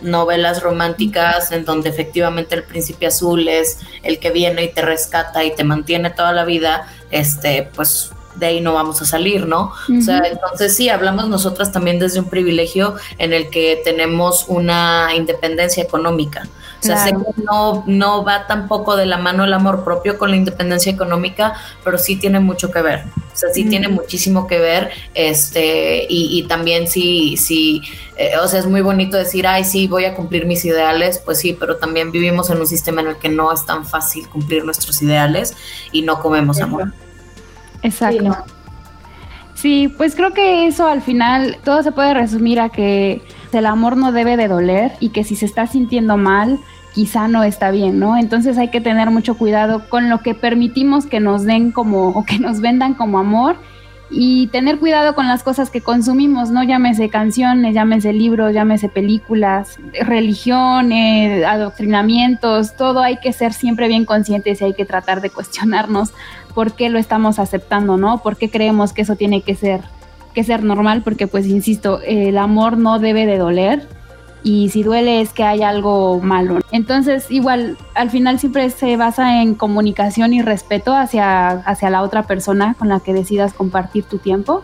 novelas 0.02 0.62
románticas 0.62 1.54
en 1.54 1.64
donde 1.64 1.88
efectivamente 1.88 2.56
el 2.56 2.64
príncipe 2.64 3.08
azul 3.08 3.48
es 3.48 3.80
el 4.04 4.20
que 4.20 4.32
viene 4.32 4.66
y 4.66 4.74
te 4.74 4.82
rescata 4.82 5.46
y 5.46 5.56
te 5.56 5.64
mantiene 5.64 6.10
toda 6.10 6.34
la 6.34 6.44
vida, 6.44 6.90
este, 7.10 7.70
pues 7.74 8.12
de 8.36 8.46
ahí 8.46 8.62
no 8.62 8.74
vamos 8.74 9.02
a 9.02 9.06
salir, 9.06 9.48
¿no? 9.48 9.72
O 9.98 10.02
sea, 10.02 10.20
entonces 10.20 10.76
sí, 10.76 10.90
hablamos 10.90 11.30
nosotras 11.30 11.72
también 11.72 12.00
desde 12.00 12.20
un 12.20 12.30
privilegio 12.30 12.96
en 13.18 13.34
el 13.34 13.50
que 13.50 13.82
tenemos 13.84 14.46
una 14.48 15.10
independencia 15.16 15.84
económica. 15.84 16.48
O 16.84 16.86
sea, 16.86 16.98
sé 16.98 17.12
que 17.12 17.44
no, 17.44 17.84
no 17.88 18.26
va 18.26 18.46
tampoco 18.46 18.98
de 18.98 19.06
la 19.06 19.18
mano 19.18 19.46
el 19.46 19.54
amor 19.54 19.86
propio 19.86 20.18
con 20.18 20.32
la 20.32 20.36
independencia 20.36 20.92
económica, 20.92 21.54
pero 21.82 21.98
sí 21.98 22.18
tiene 22.18 22.42
mucho 22.42 22.72
que 22.72 22.82
ver. 22.82 23.06
O 23.34 23.36
sea, 23.36 23.50
sí 23.54 23.64
tiene 23.64 23.88
muchísimo 23.88 24.48
que 24.48 24.60
ver. 24.60 24.92
Este, 25.14 26.06
y, 26.10 26.44
también 26.44 26.90
sí, 26.90 27.38
sí, 27.38 27.82
eh, 28.18 28.34
o 28.42 28.48
sea, 28.50 28.60
es 28.60 28.66
muy 28.66 28.82
bonito 28.82 29.16
decir, 29.16 29.48
ay, 29.48 29.64
sí, 29.64 29.88
voy 29.88 30.04
a 30.06 30.14
cumplir 30.14 30.46
mis 30.46 30.66
ideales, 30.66 31.20
pues 31.24 31.40
sí, 31.40 31.56
pero 31.58 31.78
también 31.78 32.12
vivimos 32.12 32.50
en 32.50 32.60
un 32.60 32.68
sistema 32.68 33.02
en 33.02 33.08
el 33.08 33.18
que 33.18 33.30
no 33.30 33.52
es 33.54 33.66
tan 33.66 33.86
fácil 33.86 34.28
cumplir 34.28 34.66
nuestros 34.66 35.02
ideales 35.02 35.56
y 35.94 36.02
no 36.02 36.20
comemos 36.20 36.60
amor. 36.60 36.92
Exacto. 37.84 38.36
Sí, 39.54 39.94
pues 39.98 40.16
creo 40.16 40.34
que 40.34 40.68
eso 40.68 40.88
al 40.88 41.02
final 41.02 41.58
todo 41.64 41.84
se 41.84 41.92
puede 41.92 42.14
resumir 42.14 42.60
a 42.60 42.70
que 42.70 43.22
el 43.54 43.66
amor 43.66 43.96
no 43.98 44.12
debe 44.12 44.36
de 44.36 44.48
doler 44.48 44.94
y 45.00 45.10
que 45.10 45.24
si 45.24 45.36
se 45.36 45.46
está 45.46 45.68
sintiendo 45.68 46.18
mal, 46.18 46.60
quizá 46.94 47.28
no 47.28 47.44
está 47.44 47.72
bien, 47.72 48.00
¿no? 48.00 48.18
Entonces 48.18 48.58
hay 48.58 48.70
que 48.70 48.82
tener 48.82 49.10
mucho 49.10 49.36
cuidado 49.38 49.88
con 49.90 50.10
lo 50.10 50.22
que 50.22 50.36
permitimos 50.36 51.06
que 51.06 51.20
nos 51.20 51.44
den 51.44 51.72
como 51.72 52.10
o 52.10 52.26
que 52.26 52.40
nos 52.40 52.62
vendan 52.62 52.94
como 52.94 53.20
amor 53.20 53.56
y 54.10 54.48
tener 54.48 54.80
cuidado 54.80 55.16
con 55.16 55.28
las 55.28 55.42
cosas 55.42 55.72
que 55.72 55.82
consumimos, 55.82 56.52
¿no? 56.52 56.64
Llámese 56.64 57.10
canciones, 57.10 57.74
llámese 57.74 58.14
libros, 58.14 58.54
llámese 58.54 58.90
películas, 58.90 59.80
religión, 60.02 60.92
adoctrinamientos, 60.92 62.76
todo 62.76 63.00
hay 63.00 63.18
que 63.18 63.34
ser 63.34 63.54
siempre 63.54 63.88
bien 63.88 64.06
conscientes 64.06 64.62
y 64.62 64.66
hay 64.66 64.74
que 64.74 64.86
tratar 64.86 65.22
de 65.22 65.32
cuestionarnos 65.32 66.14
por 66.54 66.74
qué 66.74 66.90
lo 66.90 67.00
estamos 67.00 67.40
aceptando, 67.40 67.98
¿no? 67.98 68.20
¿Por 68.20 68.38
qué 68.38 68.50
creemos 68.50 68.94
que 68.94 69.04
eso 69.04 69.16
tiene 69.16 69.42
que 69.42 69.56
ser, 69.56 69.82
que 70.34 70.44
ser 70.44 70.64
normal? 70.64 71.02
Porque 71.04 71.28
pues 71.28 71.48
insisto, 71.48 72.00
el 72.02 72.38
amor 72.38 72.78
no 72.78 73.00
debe 73.00 73.26
de 73.26 73.38
doler 73.38 73.88
y 74.44 74.70
si 74.70 74.84
duele 74.84 75.22
es 75.22 75.32
que 75.32 75.44
hay 75.44 75.64
algo 75.64 76.20
malo. 76.20 76.60
Entonces, 76.72 77.32
igual, 77.32 77.78
al 77.96 78.10
final 78.10 78.40
siempre 78.40 78.70
se 78.70 78.98
basa 78.98 79.42
en 79.42 79.56
comunicación 79.56 80.34
y 80.34 80.42
respeto 80.42 80.94
hacia, 80.94 81.50
hacia 81.50 81.90
la 81.90 82.02
otra 82.02 82.24
persona 82.24 82.76
con 82.78 82.90
la 82.90 83.00
que 83.00 83.14
decidas 83.14 83.54
compartir 83.54 84.04
tu 84.04 84.18
tiempo. 84.18 84.64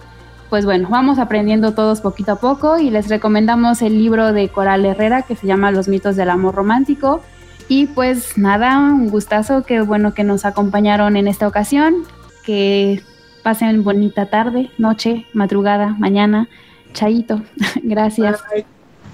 Pues 0.50 0.66
bueno, 0.66 0.90
vamos 0.90 1.20
aprendiendo 1.20 1.74
todos 1.74 2.02
poquito 2.02 2.34
a 2.34 2.36
poco 2.38 2.78
y 2.78 2.90
les 2.90 3.08
recomendamos 3.08 3.82
el 3.82 3.98
libro 3.98 4.34
de 4.34 4.50
Coral 4.50 4.86
Herrera 4.86 5.22
que 5.22 5.36
se 5.36 5.48
llama 5.48 5.72
Los 5.72 5.88
mitos 5.88 6.16
del 6.16 6.30
amor 6.30 6.56
romántico. 6.56 7.22
Y 7.70 7.86
pues 7.86 8.38
nada, 8.38 8.80
un 8.80 9.10
gustazo, 9.10 9.64
qué 9.64 9.80
bueno 9.82 10.16
que 10.16 10.24
nos 10.24 10.44
acompañaron 10.44 11.16
en 11.16 11.28
esta 11.28 11.48
ocasión, 11.48 12.04
que 12.44 13.02
pasen 13.44 13.84
bonita 13.84 14.26
tarde, 14.26 14.72
noche, 14.80 15.28
madrugada, 15.34 15.96
mañana. 16.00 16.50
Chaito, 16.94 17.44
gracias. 17.84 18.44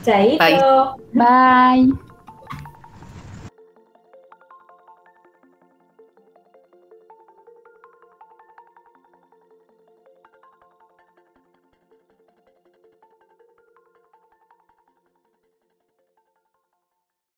Chaito. 0.05 0.95
Bye. 1.13 2.04